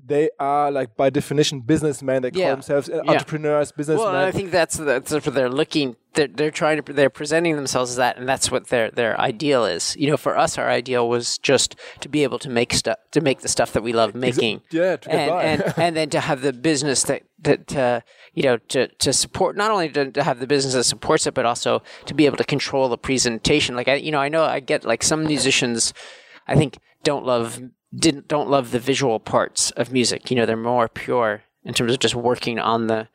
they 0.05 0.29
are 0.39 0.71
like 0.71 0.95
by 0.99 1.09
definition 1.09 1.61
businessmen. 1.61 2.21
They 2.21 2.31
call 2.31 2.43
Yeah. 2.43 2.51
themselves 2.51 2.91
uh, 2.91 3.01
Yeah. 3.05 3.11
entrepreneurs, 3.13 3.73
businessmen. 3.73 4.13
Well, 4.13 4.25
I 4.27 4.31
think 4.31 4.51
that's 4.51 4.77
that's 4.77 5.11
what 5.11 5.25
they're 5.35 5.49
looking. 5.49 5.97
They're, 6.13 6.29
they're 6.29 6.51
trying 6.51 6.83
to. 6.83 6.93
They're 6.93 7.09
presenting 7.11 7.57
themselves 7.57 7.93
as 7.93 7.97
that, 7.97 8.19
and 8.19 8.29
that's 8.29 8.51
what 8.51 8.69
their 8.69 8.91
their 8.91 9.19
ideal 9.19 9.65
is. 9.65 9.97
You 9.99 10.11
know, 10.11 10.19
for 10.19 10.37
us, 10.37 10.59
our 10.59 10.69
ideal 10.69 11.09
was 11.09 11.39
just 11.39 11.75
to 12.01 12.09
be 12.09 12.23
able 12.23 12.39
to 12.41 12.51
make 12.51 12.75
stuff, 12.75 12.99
to 13.13 13.23
make 13.23 13.41
the 13.41 13.49
stuff 13.49 13.73
that 13.73 13.83
we 13.83 13.95
love 13.95 14.15
making. 14.15 14.61
yeah, 14.71 14.97
to 14.97 15.11
and, 15.11 15.63
and 15.63 15.75
and 15.79 15.97
then 15.97 16.11
to 16.11 16.21
have 16.21 16.43
the 16.43 16.53
business 16.53 17.03
that 17.05 17.23
that 17.41 17.75
uh, 17.75 18.01
you 18.35 18.43
know 18.43 18.59
to 18.69 18.89
to 18.89 19.13
support 19.15 19.57
not 19.57 19.71
only 19.71 19.89
to, 19.89 20.11
to 20.13 20.23
have 20.23 20.39
the 20.39 20.47
business 20.47 20.75
that 20.75 20.85
supports 20.85 21.27
it, 21.27 21.33
but 21.33 21.47
also 21.47 21.83
to 22.05 22.13
be 22.15 22.27
able 22.27 22.37
to 22.37 22.45
control 22.45 22.91
the 22.91 22.99
presentation. 22.99 23.75
Like 23.75 23.89
I, 23.89 23.95
you 23.95 24.13
know, 24.13 24.21
I 24.21 24.29
know 24.29 24.45
I 24.45 24.61
get 24.61 24.85
like 24.85 25.03
some 25.03 25.25
musicians, 25.25 25.95
I 26.47 26.57
think 26.57 26.77
don't 27.05 27.25
love 27.25 27.59
didn't 27.95 28.29
don't 28.29 28.51
love 28.51 28.71
the 28.71 28.79
visual 28.79 29.19
parts 29.19 29.71
of 29.73 29.93
music. 29.93 30.31
You 30.31 30.37
know, 30.37 30.47
they're 30.47 30.57
more 30.57 30.89
pure 30.89 31.43
in 31.65 31.75
terms 31.75 31.93
of 31.93 31.99
just 31.99 32.15
working 32.15 32.59
on 32.59 32.87
the 32.87 33.09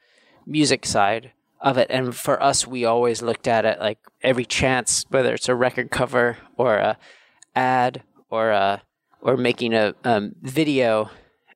music 0.46 0.86
side 0.86 1.32
of 1.62 1.77
it. 1.77 1.88
And 1.89 2.15
for 2.15 2.42
us, 2.42 2.68
we 2.68 2.86
always 2.86 3.22
looked 3.22 3.48
at 3.48 3.65
it 3.65 3.80
like 3.80 4.00
every 4.22 4.46
chance, 4.46 5.06
whether 5.10 5.34
it's 5.34 5.50
a 5.50 5.56
record 5.56 5.92
cover 5.92 6.38
or 6.58 6.75
a 6.75 6.98
ad 7.56 8.03
or 8.30 8.50
a 8.50 8.84
or 9.22 9.38
making 9.38 9.74
a 9.74 9.94
um, 10.03 10.36
video. 10.42 11.10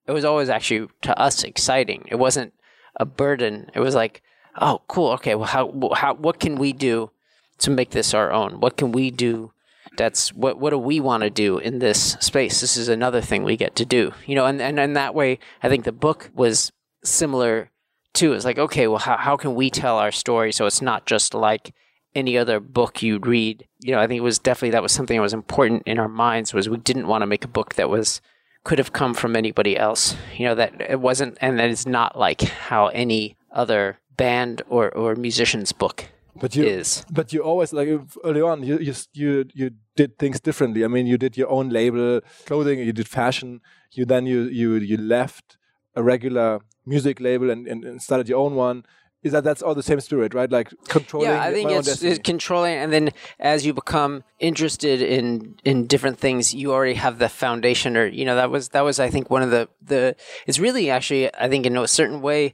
It 0.06 0.12
was 0.12 0.24
always 0.24 0.50
actually 0.50 0.88
to 1.02 1.20
us 1.20 1.44
exciting. 1.44 2.06
It 2.10 2.16
wasn't 2.16 2.54
a 2.96 3.06
burden. 3.06 3.70
It 3.74 3.82
was 3.82 3.94
like, 3.94 4.22
oh, 4.60 4.82
cool. 4.88 5.12
Okay, 5.14 5.36
well, 5.36 5.48
how 5.48 5.92
how 5.96 6.14
what 6.14 6.40
can 6.40 6.56
we 6.56 6.72
do 6.72 7.12
to 7.60 7.70
make 7.72 7.92
this 7.92 8.14
our 8.14 8.32
own? 8.32 8.60
What 8.60 8.78
can 8.78 8.92
we 8.92 9.12
do? 9.12 9.52
That's 9.98 10.34
what 10.34 10.60
what 10.60 10.70
do 10.70 10.78
we 10.78 11.00
want 11.00 11.24
to 11.24 11.30
do 11.30 11.58
in 11.58 11.80
this 11.80 12.14
space? 12.20 12.62
This 12.62 12.78
is 12.78 12.88
another 12.88 13.22
thing 13.22 13.44
we 13.44 13.58
get 13.58 13.76
to 13.76 13.86
do. 13.86 14.14
You 14.26 14.36
know, 14.36 14.46
and 14.46 14.62
and, 14.62 14.80
and 14.80 14.96
that 14.96 15.16
way, 15.16 15.40
I 15.62 15.70
think 15.70 15.84
the 15.84 15.92
book 15.92 16.30
was 16.34 16.72
similar 17.04 17.72
too. 18.14 18.34
It's 18.34 18.46
like, 18.46 18.60
okay, 18.60 18.88
well, 18.88 19.00
how, 19.00 19.18
how 19.18 19.38
can 19.38 19.56
we 19.56 19.70
tell 19.70 19.98
our 19.98 20.12
story 20.12 20.52
so 20.52 20.66
it's 20.66 20.82
not 20.82 21.06
just 21.06 21.34
like 21.34 21.74
any 22.16 22.38
other 22.38 22.60
book 22.60 23.02
you'd 23.02 23.28
read? 23.28 23.68
You 23.80 23.92
know, 23.92 24.00
I 24.00 24.08
think 24.08 24.20
it 24.20 24.24
was 24.24 24.40
definitely 24.40 24.72
that 24.72 24.84
was 24.84 24.92
something 24.92 25.18
that 25.18 25.22
was 25.22 25.34
important 25.34 25.84
in 25.86 26.00
our 26.00 26.08
minds 26.08 26.54
was 26.54 26.70
we 26.70 26.78
didn't 26.78 27.08
want 27.08 27.22
to 27.22 27.28
make 27.28 27.44
a 27.44 27.50
book 27.50 27.76
that 27.76 27.90
was 27.90 28.22
could 28.64 28.80
have 28.80 28.92
come 28.92 29.14
from 29.14 29.36
anybody 29.36 29.78
else. 29.78 30.16
You 30.36 30.46
know, 30.46 30.56
that 30.56 30.82
it 30.90 31.00
wasn't, 31.00 31.38
and 31.42 31.60
that 31.60 31.70
it's 31.70 31.86
not 31.86 32.18
like 32.18 32.42
how 32.42 32.88
any 32.88 33.38
other 33.52 34.00
band 34.18 34.62
or, 34.68 34.94
or 34.94 35.16
musician's 35.16 35.72
book 35.72 36.06
but 36.40 36.56
you, 36.56 36.64
is. 36.64 37.06
but 37.12 37.34
you 37.34 37.42
always 37.42 37.74
like 37.74 37.90
early 38.24 38.42
on. 38.42 38.64
You 38.64 38.80
you 38.80 38.94
you 39.14 39.46
you 39.54 39.72
did 39.96 40.18
things 40.18 40.40
differently. 40.40 40.84
I 40.84 40.88
mean, 40.88 41.08
you 41.08 41.18
did 41.18 41.38
your 41.38 41.50
own 41.50 41.70
label, 41.70 42.22
clothing. 42.46 42.80
You 42.80 42.94
did 42.94 43.08
fashion. 43.08 43.62
You 43.92 44.06
then 44.06 44.26
you 44.26 44.44
you 44.44 44.76
you 44.76 44.98
left 44.98 45.58
a 45.96 46.04
regular 46.04 46.62
music 46.86 47.20
label 47.20 47.50
and, 47.50 47.68
and, 47.68 47.84
and 47.84 48.02
started 48.02 48.30
your 48.30 48.40
own 48.40 48.56
one. 48.56 48.86
Is 49.24 49.32
that 49.32 49.44
that's 49.44 49.64
all 49.64 49.74
the 49.74 49.84
same 49.84 50.00
spirit, 50.00 50.34
right? 50.36 50.50
Like 50.50 50.72
controlling. 50.88 51.30
yeah, 51.30 51.42
I 51.42 51.52
think 51.52 51.72
it's, 51.72 52.04
it's 52.04 52.20
controlling, 52.24 52.76
and 52.76 52.94
then 52.94 53.10
as 53.40 53.66
you 53.66 53.74
become 53.74 54.24
interested 54.40 55.02
in 55.02 55.56
in 55.66 55.88
different 55.88 56.20
things, 56.20 56.54
you 56.54 56.72
already 56.72 56.94
have 56.94 57.18
the 57.18 57.28
foundation, 57.28 57.98
or 57.98 58.06
you 58.06 58.24
know 58.26 58.36
that 58.36 58.52
was 58.52 58.70
that 58.70 58.82
was 58.82 59.00
I 59.00 59.10
think 59.10 59.30
one 59.30 59.42
of 59.42 59.50
the 59.50 59.68
the. 59.82 60.16
It's 60.46 60.60
really 60.60 60.92
actually 60.92 61.34
I 61.36 61.50
think 61.50 61.66
in 61.66 61.76
a 61.76 61.88
certain 61.88 62.22
way. 62.22 62.54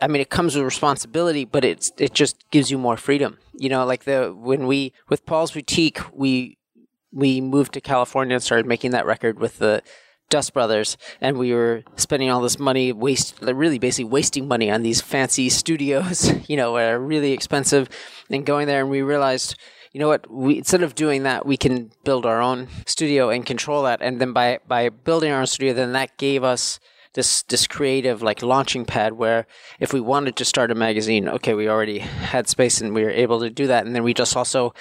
I 0.00 0.08
mean, 0.08 0.20
it 0.20 0.30
comes 0.30 0.56
with 0.56 0.64
responsibility, 0.64 1.44
but 1.44 1.64
it's 1.64 1.92
it 1.98 2.12
just 2.12 2.50
gives 2.50 2.70
you 2.70 2.78
more 2.78 2.96
freedom. 2.96 3.38
You 3.54 3.68
know, 3.68 3.84
like 3.84 4.04
the 4.04 4.34
when 4.36 4.66
we 4.66 4.92
with 5.08 5.24
Paul's 5.24 5.52
boutique, 5.52 6.00
we 6.12 6.58
we 7.12 7.40
moved 7.40 7.74
to 7.74 7.80
California 7.80 8.34
and 8.34 8.42
started 8.42 8.66
making 8.66 8.90
that 8.90 9.06
record 9.06 9.38
with 9.38 9.58
the 9.58 9.82
Dust 10.30 10.52
Brothers, 10.52 10.96
and 11.20 11.38
we 11.38 11.54
were 11.54 11.84
spending 11.96 12.30
all 12.30 12.42
this 12.42 12.58
money, 12.58 12.92
waste, 12.92 13.40
really 13.40 13.78
basically 13.78 14.10
wasting 14.10 14.46
money 14.46 14.70
on 14.70 14.82
these 14.82 15.00
fancy 15.00 15.48
studios, 15.48 16.30
you 16.48 16.56
know, 16.56 16.74
that 16.74 16.92
are 16.92 16.98
really 17.00 17.32
expensive, 17.32 17.88
and 18.28 18.44
going 18.44 18.66
there, 18.66 18.82
and 18.82 18.90
we 18.90 19.00
realized, 19.00 19.56
you 19.92 20.00
know 20.00 20.08
what, 20.08 20.30
we 20.30 20.58
instead 20.58 20.82
of 20.82 20.94
doing 20.94 21.22
that, 21.22 21.46
we 21.46 21.56
can 21.56 21.92
build 22.04 22.26
our 22.26 22.42
own 22.42 22.68
studio 22.86 23.30
and 23.30 23.46
control 23.46 23.84
that, 23.84 24.02
and 24.02 24.20
then 24.20 24.32
by 24.32 24.58
by 24.66 24.88
building 24.90 25.32
our 25.32 25.40
own 25.40 25.46
studio, 25.46 25.72
then 25.72 25.92
that 25.92 26.18
gave 26.18 26.44
us 26.44 26.78
this 27.18 27.42
this 27.42 27.66
creative 27.66 28.22
like 28.22 28.42
launching 28.42 28.84
pad 28.84 29.14
where 29.14 29.44
if 29.80 29.92
we 29.92 30.00
wanted 30.00 30.36
to 30.36 30.44
start 30.44 30.70
a 30.70 30.74
magazine, 30.76 31.28
okay, 31.28 31.52
we 31.52 31.68
already 31.68 31.98
had 31.98 32.48
space 32.48 32.80
and 32.80 32.94
we 32.94 33.02
were 33.02 33.10
able 33.10 33.40
to 33.40 33.50
do 33.50 33.66
that, 33.66 33.84
and 33.84 33.94
then 33.94 34.04
we 34.04 34.14
just 34.14 34.36
also 34.36 34.72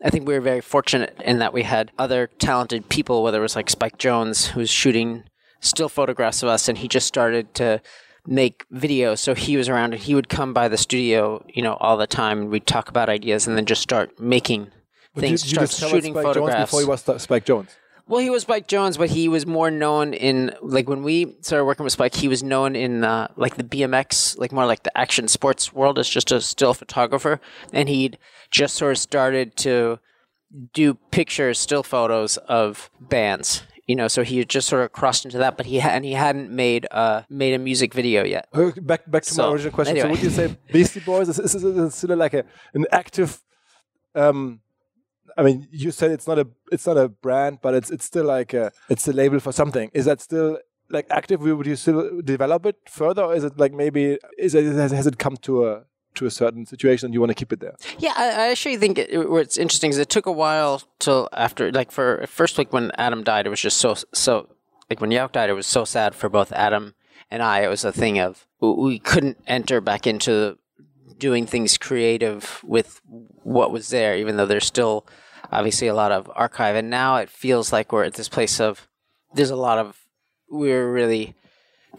I 0.00 0.08
think 0.08 0.26
we 0.26 0.34
were 0.34 0.40
very 0.40 0.60
fortunate 0.60 1.16
in 1.24 1.40
that 1.40 1.52
we 1.52 1.64
had 1.64 1.90
other 1.98 2.28
talented 2.38 2.88
people, 2.88 3.24
whether 3.24 3.40
it 3.40 3.42
was 3.42 3.56
like 3.56 3.68
Spike 3.68 3.98
Jonze, 3.98 4.46
who's 4.46 4.70
shooting 4.70 5.24
still 5.58 5.88
photographs 5.88 6.44
of 6.44 6.48
us, 6.48 6.68
and 6.68 6.78
he 6.78 6.86
just 6.86 7.08
started 7.08 7.52
to 7.54 7.82
make 8.24 8.64
videos. 8.72 9.18
So 9.18 9.34
he 9.34 9.56
was 9.56 9.68
around 9.68 9.92
and 9.94 10.02
he 10.02 10.14
would 10.14 10.28
come 10.28 10.52
by 10.52 10.68
the 10.68 10.78
studio, 10.78 11.44
you 11.52 11.60
know, 11.60 11.74
all 11.80 11.96
the 11.96 12.06
time, 12.06 12.42
and 12.42 12.50
we'd 12.50 12.68
talk 12.68 12.88
about 12.88 13.08
ideas 13.08 13.48
and 13.48 13.56
then 13.56 13.66
just 13.66 13.82
start 13.82 14.20
making 14.20 14.70
But 15.12 15.24
you, 15.24 15.28
things, 15.30 15.52
you 15.52 15.66
start 15.66 15.90
shooting 15.90 16.14
Spike 16.14 16.24
Jonze 16.24 16.34
photographs. 16.34 16.70
before 16.70 16.80
he 16.82 16.86
was 16.86 17.22
Spike 17.22 17.44
Jonze. 17.44 17.74
Well, 18.10 18.20
he 18.20 18.28
was 18.28 18.42
Spike 18.42 18.66
Jonze, 18.66 18.98
but 18.98 19.08
he 19.10 19.28
was 19.28 19.46
more 19.46 19.70
known 19.70 20.14
in 20.14 20.52
like 20.62 20.88
when 20.88 21.04
we 21.04 21.36
started 21.42 21.64
working 21.64 21.84
with 21.84 21.92
Spike. 21.92 22.16
He 22.16 22.26
was 22.26 22.42
known 22.42 22.74
in 22.74 23.04
uh, 23.04 23.28
like 23.36 23.54
the 23.54 23.62
BMX, 23.62 24.36
like 24.36 24.50
more 24.50 24.66
like 24.66 24.82
the 24.82 24.98
action 24.98 25.28
sports 25.28 25.72
world 25.72 25.96
as 25.96 26.08
just 26.08 26.32
a 26.32 26.40
still 26.40 26.74
photographer, 26.74 27.40
and 27.72 27.88
he'd 27.88 28.18
just 28.50 28.74
sort 28.74 28.90
of 28.90 28.98
started 28.98 29.56
to 29.58 30.00
do 30.72 30.94
pictures, 31.12 31.60
still 31.60 31.84
photos 31.84 32.36
of 32.36 32.90
bands. 33.00 33.62
You 33.86 33.94
know, 33.94 34.08
so 34.08 34.24
he 34.24 34.38
had 34.38 34.48
just 34.48 34.68
sort 34.68 34.82
of 34.82 34.90
crossed 34.90 35.24
into 35.24 35.38
that, 35.38 35.56
but 35.56 35.66
he 35.66 35.78
ha- 35.78 35.90
and 35.90 36.04
he 36.04 36.14
hadn't 36.14 36.50
made 36.50 36.88
uh 36.90 37.22
made 37.30 37.54
a 37.54 37.58
music 37.58 37.94
video 37.94 38.24
yet. 38.24 38.48
Back 38.84 39.08
back 39.08 39.22
to 39.22 39.36
my 39.36 39.52
original 39.52 39.72
question. 39.72 39.96
So 40.00 40.10
would 40.10 40.20
you 40.20 40.30
say 40.30 40.56
Beastie 40.72 40.98
Boys 40.98 41.28
is, 41.28 41.38
is, 41.38 41.54
is, 41.54 41.64
is 41.64 41.94
still 41.94 42.16
like 42.16 42.34
a 42.34 42.44
an 42.74 42.86
active? 42.90 43.40
Um, 44.16 44.62
I 45.40 45.42
mean, 45.46 45.58
you 45.84 45.90
said 45.98 46.10
it's 46.16 46.28
not 46.30 46.38
a 46.44 46.46
it's 46.74 46.86
not 46.90 46.98
a 47.04 47.08
brand, 47.26 47.54
but 47.64 47.72
it's 47.78 47.90
it's 47.94 48.04
still 48.12 48.26
like 48.36 48.50
a 48.64 48.66
it's 48.94 49.06
a 49.08 49.12
label 49.20 49.40
for 49.46 49.52
something. 49.60 49.86
Is 50.00 50.04
that 50.04 50.20
still 50.28 50.50
like 50.96 51.06
active? 51.20 51.38
Would 51.40 51.66
you 51.72 51.76
still 51.84 52.00
develop 52.34 52.66
it 52.70 52.76
further, 53.00 53.22
or 53.28 53.34
is 53.38 53.44
it 53.48 53.54
like 53.64 53.72
maybe 53.84 54.18
is 54.46 54.54
it 54.54 54.64
has, 54.96 55.06
it 55.06 55.16
come 55.26 55.36
to 55.48 55.52
a 55.68 55.72
to 56.16 56.26
a 56.26 56.30
certain 56.42 56.66
situation 56.66 57.06
and 57.06 57.14
you 57.14 57.20
want 57.20 57.30
to 57.30 57.40
keep 57.42 57.52
it 57.54 57.60
there? 57.60 57.76
Yeah, 57.98 58.14
I, 58.16 58.26
I 58.42 58.46
actually 58.52 58.76
think 58.82 58.98
it, 58.98 59.08
it- 59.10 59.30
what's 59.30 59.56
interesting 59.64 59.90
is 59.90 59.98
it 59.98 60.10
took 60.16 60.26
a 60.26 60.32
while 60.44 60.82
till 60.98 61.28
after, 61.32 61.70
like 61.72 61.90
for 61.92 62.24
first 62.26 62.58
week 62.58 62.72
when 62.72 62.90
Adam 62.98 63.22
died, 63.24 63.46
it 63.46 63.50
was 63.50 63.60
just 63.68 63.78
so 63.78 63.94
so 64.12 64.32
like 64.90 65.00
when 65.00 65.10
Yauch 65.10 65.32
died, 65.32 65.48
it 65.50 65.54
was 65.62 65.66
so 65.78 65.84
sad 65.84 66.14
for 66.14 66.28
both 66.28 66.50
Adam 66.52 66.94
and 67.30 67.42
I. 67.42 67.60
It 67.60 67.68
was 67.68 67.84
a 67.84 67.92
thing 67.92 68.18
of 68.18 68.46
we 68.60 68.98
couldn't 68.98 69.38
enter 69.46 69.80
back 69.80 70.06
into 70.06 70.58
doing 71.18 71.46
things 71.46 71.78
creative 71.78 72.60
with 72.64 73.00
what 73.44 73.70
was 73.70 73.88
there, 73.90 74.16
even 74.16 74.36
though 74.36 74.46
there's 74.46 74.66
still 74.66 75.06
obviously 75.52 75.88
a 75.88 75.94
lot 75.94 76.12
of 76.12 76.30
archive. 76.34 76.76
And 76.76 76.90
now 76.90 77.16
it 77.16 77.30
feels 77.30 77.72
like 77.72 77.92
we're 77.92 78.04
at 78.04 78.14
this 78.14 78.28
place 78.28 78.60
of 78.60 78.88
there's 79.34 79.50
a 79.50 79.56
lot 79.56 79.78
of 79.78 79.96
we're 80.48 80.90
really 80.90 81.34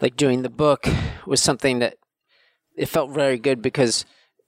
like 0.00 0.16
doing 0.16 0.42
the 0.42 0.50
book 0.50 0.86
was 1.26 1.42
something 1.42 1.78
that 1.78 1.96
it 2.76 2.86
felt 2.86 3.10
very 3.10 3.38
good 3.38 3.62
because 3.62 4.04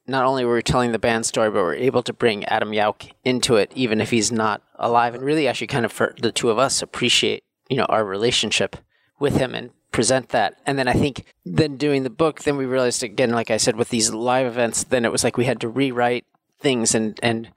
not 0.07 0.25
only 0.25 0.45
were 0.45 0.55
we 0.55 0.61
telling 0.61 0.91
the 0.91 0.99
band 0.99 1.25
story, 1.25 1.49
but 1.49 1.63
we're 1.63 1.75
able 1.75 2.03
to 2.03 2.13
bring 2.13 2.45
Adam 2.45 2.71
Yauch 2.71 3.11
into 3.23 3.55
it, 3.55 3.71
even 3.75 3.99
if 3.99 4.11
he's 4.11 4.31
not 4.31 4.61
alive, 4.75 5.15
and 5.15 5.23
really 5.23 5.47
actually 5.47 5.67
kind 5.67 5.85
of 5.85 5.91
for 5.91 6.13
the 6.21 6.31
two 6.31 6.49
of 6.49 6.59
us 6.59 6.81
appreciate 6.81 7.43
you 7.69 7.77
know 7.77 7.85
our 7.85 8.05
relationship 8.05 8.75
with 9.19 9.37
him 9.37 9.55
and 9.55 9.71
present 9.91 10.29
that. 10.29 10.57
And 10.65 10.77
then 10.77 10.87
I 10.87 10.93
think 10.93 11.25
then 11.45 11.77
doing 11.77 12.03
the 12.03 12.09
book, 12.09 12.43
then 12.43 12.57
we 12.57 12.65
realized 12.65 13.01
again, 13.01 13.31
like 13.31 13.49
I 13.49 13.57
said, 13.57 13.75
with 13.75 13.89
these 13.89 14.11
live 14.11 14.45
events, 14.45 14.83
then 14.83 15.05
it 15.05 15.11
was 15.11 15.23
like 15.23 15.37
we 15.37 15.45
had 15.45 15.61
to 15.61 15.69
rewrite 15.69 16.25
things 16.59 16.93
and 16.93 17.19
and 17.23 17.49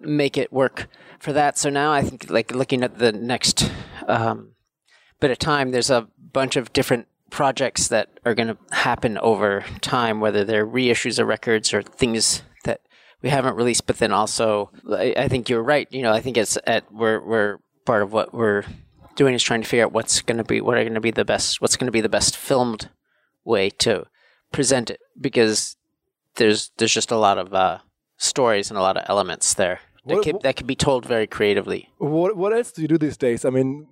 make 0.00 0.36
it 0.36 0.52
work 0.52 0.88
for 1.18 1.32
that. 1.32 1.58
So 1.58 1.70
now 1.70 1.92
I 1.92 2.02
think 2.02 2.30
like 2.30 2.54
looking 2.54 2.82
at 2.82 2.98
the 2.98 3.12
next 3.12 3.70
um, 4.06 4.52
bit 5.20 5.30
of 5.30 5.38
time, 5.38 5.70
there's 5.70 5.90
a 5.90 6.08
bunch 6.32 6.56
of 6.56 6.72
different 6.72 7.08
projects 7.30 7.88
that 7.88 8.20
are 8.24 8.34
going 8.34 8.48
to 8.48 8.58
happen 8.72 9.18
over 9.18 9.64
time, 9.80 10.20
whether 10.20 10.44
they're 10.44 10.66
reissues 10.66 11.18
of 11.18 11.26
records 11.26 11.74
or 11.74 11.82
things 11.82 12.42
that 12.64 12.80
we 13.22 13.30
haven't 13.30 13.56
released. 13.56 13.86
But 13.86 13.98
then 13.98 14.12
also, 14.12 14.70
I, 14.90 15.14
I 15.16 15.28
think 15.28 15.48
you're 15.48 15.62
right. 15.62 15.88
You 15.90 16.02
know, 16.02 16.12
I 16.12 16.20
think 16.20 16.36
it's 16.36 16.58
at 16.66 16.92
we're 16.92 17.24
we're 17.24 17.58
part 17.84 18.02
of 18.02 18.12
what 18.12 18.34
we're 18.34 18.64
doing 19.16 19.34
is 19.34 19.42
trying 19.42 19.62
to 19.62 19.68
figure 19.68 19.84
out 19.84 19.92
what's 19.92 20.20
going 20.20 20.38
to 20.38 20.44
be 20.44 20.60
what 20.60 20.76
are 20.76 20.82
going 20.82 20.94
to 20.94 21.00
be 21.00 21.10
the 21.10 21.24
best 21.24 21.60
what's 21.60 21.76
going 21.76 21.86
to 21.86 21.92
be 21.92 22.02
the 22.02 22.08
best 22.08 22.36
filmed 22.36 22.90
way 23.44 23.70
to 23.70 24.04
present 24.52 24.90
it 24.90 25.00
because 25.18 25.76
there's 26.36 26.70
there's 26.76 26.92
just 26.92 27.10
a 27.10 27.16
lot 27.16 27.38
of 27.38 27.52
uh, 27.54 27.78
stories 28.16 28.70
and 28.70 28.78
a 28.78 28.82
lot 28.82 28.96
of 28.96 29.04
elements 29.08 29.54
there 29.54 29.80
that 30.06 30.14
What- 30.14 30.24
can, 30.24 30.38
that 30.42 30.56
can 30.56 30.66
be 30.66 30.76
told 30.76 31.04
very 31.06 31.26
creatively. 31.26 31.88
What 31.98 32.36
what 32.36 32.52
else 32.52 32.72
do 32.72 32.82
you 32.82 32.88
do 32.88 32.98
these 32.98 33.16
days? 33.16 33.44
I 33.44 33.50
mean, 33.50 33.86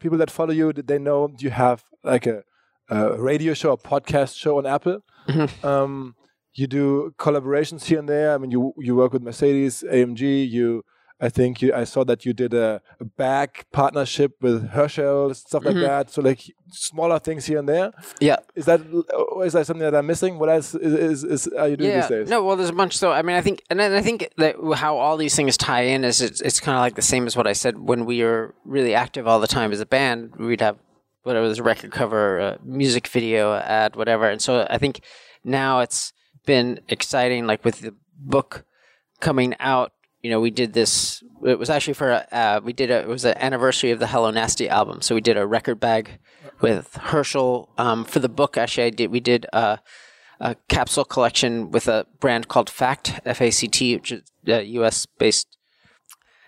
people 0.00 0.18
that 0.18 0.30
follow 0.30 0.52
you, 0.52 0.72
they 0.72 0.98
know 0.98 1.30
you 1.38 1.50
have 1.50 1.84
like 2.02 2.26
a, 2.26 2.42
a 2.90 3.20
radio 3.20 3.54
show, 3.54 3.72
a 3.72 3.78
podcast 3.78 4.36
show 4.36 4.58
on 4.58 4.66
Apple. 4.66 5.00
Mhm. 5.28 5.64
Um, 5.64 6.14
you 6.54 6.66
do 6.66 7.12
collaborations 7.18 7.84
here 7.84 7.98
and 7.98 8.08
there. 8.08 8.34
I 8.34 8.38
mean, 8.38 8.50
you 8.50 8.72
you 8.78 8.94
work 8.96 9.12
with 9.12 9.22
Mercedes, 9.22 9.82
AMG. 9.90 10.48
You 10.50 10.82
I 11.20 11.28
think 11.28 11.62
you, 11.62 11.72
I 11.72 11.84
saw 11.84 12.04
that 12.04 12.26
you 12.26 12.32
did 12.32 12.52
a, 12.54 12.82
a 13.00 13.04
bag 13.04 13.64
partnership 13.72 14.32
with 14.40 14.70
Herschel, 14.70 15.32
stuff 15.34 15.64
like 15.64 15.74
Mm-hmm. 15.76 15.84
that. 15.84 16.10
So 16.10 16.22
like 16.22 16.42
smaller 16.70 17.18
things 17.18 17.46
here 17.46 17.58
and 17.60 17.68
there. 17.68 17.92
Yeah. 18.20 18.36
Is 18.56 18.64
that 18.66 18.80
is 19.44 19.52
that 19.52 19.66
something 19.66 19.84
that 19.84 19.94
I'm 19.94 20.06
missing? 20.06 20.38
What 20.38 20.50
else 20.50 20.74
is, 20.74 20.92
is, 20.92 21.24
is 21.24 21.46
are 21.48 21.68
you 21.68 21.76
doing 21.76 21.90
yeah, 21.90 22.00
these 22.00 22.08
days? 22.10 22.28
No, 22.28 22.42
well, 22.44 22.56
there's 22.56 22.70
a 22.70 22.74
bunch. 22.74 22.96
So, 22.98 23.12
I 23.12 23.22
mean, 23.22 23.36
I 23.36 23.40
think, 23.40 23.62
and 23.70 23.78
then 23.78 23.92
I 23.92 24.02
think 24.02 24.28
that 24.38 24.56
how 24.74 24.96
all 24.96 25.16
these 25.16 25.36
things 25.36 25.56
tie 25.56 25.82
in 25.82 26.04
is 26.04 26.20
it's, 26.20 26.40
it's 26.40 26.60
kind 26.60 26.76
of 26.76 26.80
like 26.80 26.96
the 26.96 27.02
same 27.02 27.26
as 27.26 27.36
what 27.36 27.46
I 27.46 27.52
said 27.52 27.78
when 27.78 28.04
we 28.06 28.22
were 28.22 28.54
really 28.64 28.94
active 28.94 29.26
all 29.28 29.38
the 29.40 29.46
time 29.46 29.72
as 29.72 29.80
a 29.80 29.86
band. 29.86 30.34
We'd 30.36 30.60
have 30.60 30.78
whatever 31.22 31.46
was 31.46 31.60
a 31.60 31.62
record 31.62 31.92
cover, 31.92 32.38
a 32.38 32.58
music 32.64 33.06
video, 33.06 33.54
ad, 33.54 33.94
whatever. 33.96 34.28
And 34.28 34.42
so 34.42 34.66
I 34.68 34.78
think 34.78 35.00
now 35.44 35.80
it's 35.80 36.12
been 36.44 36.80
exciting, 36.88 37.46
like 37.46 37.64
with 37.64 37.80
the 37.80 37.94
book 38.18 38.64
coming 39.20 39.54
out. 39.60 39.92
You 40.24 40.30
know, 40.30 40.40
we 40.40 40.50
did 40.50 40.72
this. 40.72 41.22
It 41.44 41.58
was 41.58 41.68
actually 41.68 41.92
for 41.92 42.10
a, 42.10 42.26
uh, 42.32 42.60
we 42.64 42.72
did 42.72 42.90
a. 42.90 43.00
It 43.00 43.08
was 43.08 43.26
an 43.26 43.36
anniversary 43.36 43.90
of 43.90 43.98
the 43.98 44.06
Hello 44.06 44.30
Nasty 44.30 44.70
album, 44.70 45.02
so 45.02 45.14
we 45.14 45.20
did 45.20 45.36
a 45.36 45.46
record 45.46 45.78
bag 45.78 46.18
with 46.62 46.94
Herschel 46.94 47.68
um, 47.76 48.06
for 48.06 48.20
the 48.20 48.28
book. 48.30 48.56
Actually, 48.56 48.84
I 48.84 48.90
did. 48.90 49.10
We 49.10 49.20
did. 49.20 49.44
Uh, 49.52 49.76
a 50.40 50.56
capsule 50.70 51.04
collection 51.04 51.70
with 51.70 51.88
a 51.88 52.06
brand 52.20 52.48
called 52.48 52.70
Fact 52.70 53.20
F 53.26 53.42
A 53.42 53.50
C 53.50 53.68
T, 53.68 53.96
which 53.96 54.12
is 54.12 54.22
a 54.46 54.62
U.S. 54.62 55.04
based 55.04 55.58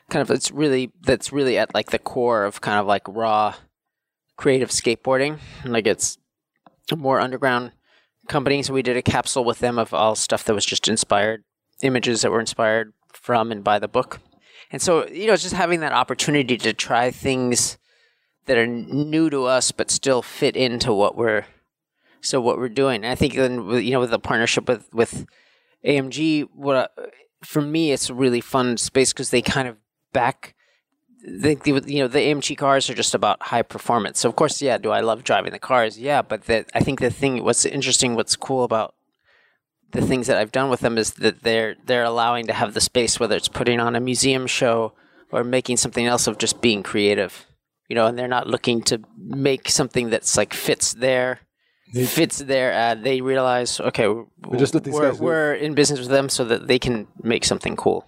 kind 0.09 0.23
of. 0.23 0.31
It's 0.31 0.51
really 0.51 0.91
that's 1.03 1.31
really 1.31 1.59
at 1.59 1.75
like 1.75 1.91
the 1.91 1.99
core 1.99 2.45
of 2.45 2.63
kind 2.63 2.81
of 2.81 2.87
like 2.87 3.03
raw 3.07 3.57
creative 4.39 4.71
skateboarding. 4.71 5.39
Like 5.67 5.87
it's 5.87 6.17
a 6.91 6.97
more 6.97 7.21
underground 7.21 7.73
company. 8.27 8.63
So 8.63 8.73
we 8.73 8.81
did 8.81 8.97
a 8.97 9.03
capsule 9.03 9.45
with 9.45 9.59
them 9.59 9.79
of 9.79 9.93
all 9.93 10.15
stuff 10.15 10.45
that 10.45 10.55
was 10.55 10.65
just 10.65 10.89
inspired, 10.89 11.45
images 11.83 12.23
that 12.23 12.31
were 12.31 12.41
inspired 12.41 12.95
from 13.21 13.51
and 13.53 13.65
by 13.65 13.79
the 13.79 13.89
book. 13.89 14.21
And 14.71 14.81
so 14.83 15.07
you 15.09 15.27
know, 15.27 15.37
just 15.37 15.55
having 15.55 15.81
that 15.81 15.93
opportunity 15.93 16.57
to 16.59 16.73
try 16.73 17.11
things 17.11 17.79
that 18.47 18.59
are 18.59 18.67
new 18.67 19.29
to 19.31 19.45
us 19.45 19.73
but 19.73 19.91
still 19.91 20.23
fit 20.23 20.57
into 20.57 20.93
what 20.93 21.17
we're 21.17 21.45
so 22.21 22.41
what 22.41 22.59
we're 22.59 22.69
doing. 22.69 22.97
And 23.05 23.13
I 23.13 23.15
think 23.15 23.35
then 23.35 23.69
you 23.71 23.93
know 23.93 24.01
with 24.01 24.11
the 24.11 24.19
partnership 24.19 24.69
with 24.69 24.93
with 24.93 25.27
AMG, 25.85 26.49
what 26.55 26.77
I- 26.77 27.03
for 27.45 27.63
me 27.63 27.93
it's 27.93 28.11
a 28.11 28.15
really 28.15 28.41
fun 28.41 28.77
space 28.77 29.13
because 29.13 29.31
they 29.31 29.43
kind 29.43 29.69
of 29.69 29.77
back. 30.13 30.55
They, 31.29 31.57
you 31.65 31.99
know 32.01 32.09
the 32.09 32.19
AMG 32.21 32.57
cars 32.57 32.89
are 32.89 32.95
just 32.95 33.15
about 33.15 33.43
high 33.43 33.63
performance. 33.63 34.21
So 34.21 34.29
of 34.29 34.37
course, 34.37 34.63
yeah, 34.63 34.79
do 34.79 34.91
I 34.91 35.01
love 35.01 35.25
driving 35.25 35.53
the 35.53 35.59
cars? 35.59 35.99
Yeah, 35.99 36.23
but 36.23 36.45
that 36.45 36.69
I 36.75 36.81
think 36.81 37.01
the 37.01 37.11
thing 37.11 37.43
what's 37.45 37.65
interesting, 37.65 38.15
what's 38.15 38.37
cool 38.37 38.65
about 38.65 38.95
the 39.93 40.03
things 40.03 40.27
that 40.27 40.37
I've 40.37 40.53
done 40.53 40.71
with 40.71 40.81
them 40.81 40.99
is 40.99 41.15
that 41.15 41.43
they're 41.43 41.77
they're 41.87 42.05
allowing 42.05 42.47
to 42.47 42.53
have 42.53 42.75
the 42.75 42.81
space, 42.81 43.19
whether 43.19 43.37
it's 43.37 43.49
putting 43.49 43.81
on 43.81 43.97
a 43.97 44.01
museum 44.01 44.47
show 44.47 44.93
or 45.33 45.45
making 45.45 45.77
something 45.77 46.07
else 46.07 46.27
of 46.27 46.39
just 46.39 46.61
being 46.61 46.83
creative, 46.83 47.47
you 47.89 47.97
know, 47.97 48.07
and 48.07 48.19
they're 48.19 48.29
not 48.29 48.47
looking 48.47 48.83
to 48.83 49.01
make 49.19 49.69
something 49.69 50.11
that's 50.11 50.37
like 50.37 50.55
fits 50.55 50.95
their 50.95 51.41
fits 52.07 52.39
their 52.39 52.73
ad. 52.73 53.05
They 53.05 53.21
realize, 53.21 53.81
okay, 53.81 54.09
we 54.09 54.59
just 54.59 54.75
we're, 54.75 54.81
guys 54.81 54.93
do 54.93 55.07
it. 55.07 55.21
we're 55.21 55.55
in 55.55 55.75
business 55.75 56.01
with 56.01 56.09
them 56.09 56.29
so 56.29 56.45
that 56.45 56.67
they 56.67 56.79
can 56.79 57.07
make 57.23 57.45
something 57.45 57.77
cool. 57.77 58.05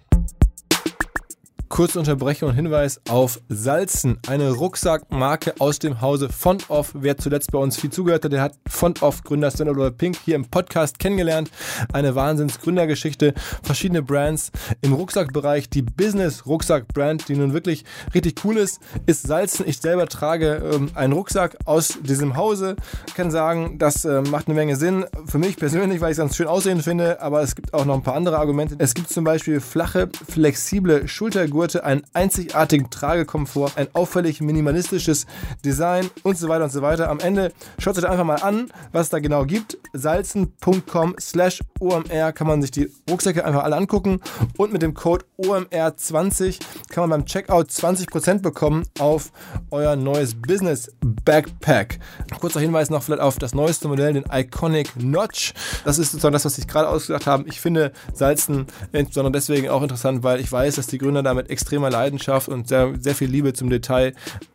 Kurze 1.68 1.98
Unterbrechung 1.98 2.48
und 2.48 2.54
Hinweis 2.54 3.00
auf 3.08 3.40
Salzen, 3.48 4.18
eine 4.26 4.52
Rucksackmarke 4.52 5.54
aus 5.58 5.78
dem 5.78 6.00
Hause 6.00 6.28
Fontoff. 6.30 6.92
Wer 6.94 7.18
zuletzt 7.18 7.52
bei 7.52 7.58
uns 7.58 7.76
viel 7.76 7.90
zugehört 7.90 8.24
hat, 8.24 8.32
der 8.32 8.42
hat 8.42 8.54
Fontoff-Gründer 8.66 9.50
Sven 9.50 9.68
Oliver 9.68 9.90
Pink 9.90 10.16
hier 10.24 10.34
im 10.34 10.46
Podcast 10.46 10.98
kennengelernt. 10.98 11.50
Eine 11.92 12.14
Wahnsinns-Gründergeschichte, 12.14 13.34
verschiedene 13.62 14.02
Brands 14.02 14.50
im 14.80 14.94
Rucksackbereich. 14.94 15.68
Die 15.68 15.82
Business-Rucksack-Brand, 15.82 17.28
die 17.28 17.36
nun 17.36 17.52
wirklich 17.52 17.84
richtig 18.14 18.44
cool 18.44 18.56
ist, 18.56 18.80
ist 19.06 19.26
Salzen. 19.26 19.68
Ich 19.68 19.78
selber 19.78 20.06
trage 20.06 20.62
ähm, 20.74 20.90
einen 20.94 21.12
Rucksack 21.12 21.58
aus 21.66 21.98
diesem 22.02 22.36
Hause. 22.36 22.76
kann 23.14 23.30
sagen, 23.30 23.78
das 23.78 24.04
äh, 24.04 24.22
macht 24.22 24.48
eine 24.48 24.54
Menge 24.54 24.76
Sinn. 24.76 25.04
Für 25.26 25.38
mich 25.38 25.56
persönlich, 25.56 26.00
weil 26.00 26.12
ich 26.12 26.18
es 26.18 26.18
ganz 26.18 26.34
schön 26.34 26.46
aussehen 26.46 26.82
finde, 26.82 27.20
aber 27.20 27.42
es 27.42 27.54
gibt 27.54 27.74
auch 27.74 27.84
noch 27.84 27.94
ein 27.94 28.02
paar 28.02 28.14
andere 28.14 28.38
Argumente. 28.38 28.76
Es 28.78 28.94
gibt 28.94 29.10
zum 29.10 29.24
Beispiel 29.24 29.60
flache, 29.60 30.08
flexible 30.28 31.06
Schultergurte, 31.06 31.57
einen 31.84 32.02
einzigartigen 32.12 32.90
Tragekomfort, 32.90 33.72
ein 33.76 33.88
auffällig 33.92 34.40
minimalistisches 34.40 35.26
Design 35.64 36.10
und 36.22 36.38
so 36.38 36.48
weiter 36.48 36.64
und 36.64 36.70
so 36.70 36.82
weiter. 36.82 37.08
Am 37.08 37.20
Ende 37.20 37.52
schaut 37.78 37.98
euch 37.98 38.08
einfach 38.08 38.24
mal 38.24 38.36
an, 38.36 38.70
was 38.92 39.06
es 39.06 39.10
da 39.10 39.18
genau 39.18 39.44
gibt. 39.44 39.78
Salzen.com 39.92 41.16
slash 41.20 41.60
OMR 41.80 42.32
kann 42.32 42.46
man 42.46 42.62
sich 42.62 42.70
die 42.70 42.90
Rucksäcke 43.10 43.44
einfach 43.44 43.64
alle 43.64 43.76
angucken 43.76 44.20
und 44.56 44.72
mit 44.72 44.82
dem 44.82 44.94
Code 44.94 45.24
OMR20 45.40 46.58
kann 46.90 47.08
man 47.08 47.10
beim 47.10 47.26
Checkout 47.26 47.68
20% 47.70 48.40
bekommen 48.40 48.84
auf 48.98 49.32
euer 49.70 49.96
neues 49.96 50.34
Business 50.34 50.90
Backpack. 51.24 51.98
Kurzer 52.40 52.60
Hinweis 52.60 52.90
noch 52.90 53.02
vielleicht 53.02 53.22
auf 53.22 53.38
das 53.38 53.54
neueste 53.54 53.88
Modell, 53.88 54.12
den 54.12 54.24
Iconic 54.32 54.92
Notch. 54.96 55.54
Das 55.84 55.98
ist 55.98 56.12
sozusagen 56.12 56.32
das, 56.32 56.44
was 56.44 56.58
ich 56.58 56.66
gerade 56.66 56.88
ausgedacht 56.88 57.26
habe. 57.26 57.48
Ich 57.48 57.60
finde 57.60 57.92
Salzen 58.12 58.66
insbesondere 58.92 59.32
deswegen 59.32 59.68
auch 59.68 59.82
interessant, 59.82 60.22
weil 60.22 60.40
ich 60.40 60.50
weiß, 60.50 60.76
dass 60.76 60.86
die 60.86 60.98
Gründer 60.98 61.22
da 61.22 61.34
mit 61.48 61.50
extremer 61.50 61.90
Leidenschaft 61.90 62.48
und 62.48 62.68
sehr, 62.68 62.94
sehr 62.98 63.14
viel 63.14 63.28
Liebe 63.30 63.52
zum 63.52 63.70
Detail 63.70 64.12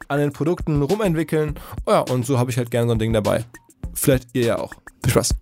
an 0.07 0.19
den 0.19 0.31
Produkten 0.31 0.81
rumentwickeln. 0.81 1.55
Oh 1.85 1.91
ja, 1.91 1.99
und 2.01 2.25
so 2.25 2.37
habe 2.39 2.51
ich 2.51 2.57
halt 2.57 2.71
gerne 2.71 2.87
so 2.87 2.93
ein 2.93 2.99
Ding 2.99 3.13
dabei. 3.13 3.43
Vielleicht 3.93 4.27
ihr 4.33 4.45
ja 4.45 4.57
auch. 4.59 4.73
Viel 5.03 5.11
Spaß. 5.11 5.35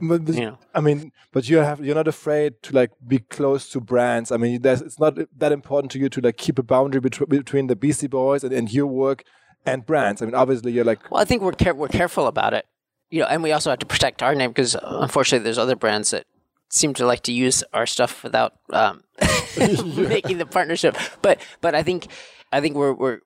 But, 0.00 0.24
but- 0.24 0.34
Yeah. 0.34 0.56
I 0.74 0.80
mean, 0.80 1.12
but 1.32 1.44
you 1.48 1.58
have 1.60 1.80
you're 1.80 1.94
not 1.94 2.08
afraid 2.08 2.60
to 2.62 2.72
like 2.74 2.90
be 3.00 3.20
close 3.20 3.70
to 3.72 3.80
brands. 3.80 4.32
I 4.32 4.36
mean, 4.38 4.60
there's, 4.62 4.80
it's 4.82 4.98
not 4.98 5.14
that 5.38 5.52
important 5.52 5.92
to 5.92 5.98
you 5.98 6.08
to 6.08 6.20
like 6.20 6.36
keep 6.38 6.58
a 6.58 6.62
boundary 6.62 7.00
between 7.00 7.28
between 7.28 7.66
the 7.68 7.76
Beastie 7.76 8.08
Boys 8.08 8.42
and, 8.42 8.52
and 8.52 8.68
your 8.72 8.86
work 8.86 9.22
and 9.64 9.86
brands. 9.86 10.20
I 10.20 10.24
mean, 10.26 10.34
obviously 10.34 10.72
you're 10.72 10.84
like 10.84 11.08
Well, 11.10 11.20
I 11.22 11.24
think 11.24 11.42
we're 11.42 11.52
care- 11.52 11.74
we're 11.76 11.86
careful 11.88 12.26
about 12.26 12.52
it, 12.52 12.64
you 13.10 13.20
know, 13.20 13.26
and 13.28 13.44
we 13.44 13.52
also 13.52 13.70
have 13.70 13.78
to 13.78 13.86
protect 13.86 14.22
our 14.24 14.34
name 14.34 14.50
because 14.50 14.76
unfortunately, 14.82 15.44
there's 15.44 15.58
other 15.58 15.76
brands 15.76 16.10
that 16.10 16.24
seem 16.72 16.94
to 16.94 17.06
like 17.06 17.22
to 17.22 17.32
use 17.32 17.62
our 17.72 17.86
stuff 17.86 18.24
without 18.24 18.54
um, 18.70 19.04
making 19.96 20.38
the 20.38 20.48
partnership. 20.50 20.96
But 21.20 21.40
but 21.60 21.74
I 21.74 21.82
think 21.82 22.08
I 22.50 22.60
think 22.60 22.76
we're 22.76 22.94
we're 22.94 23.20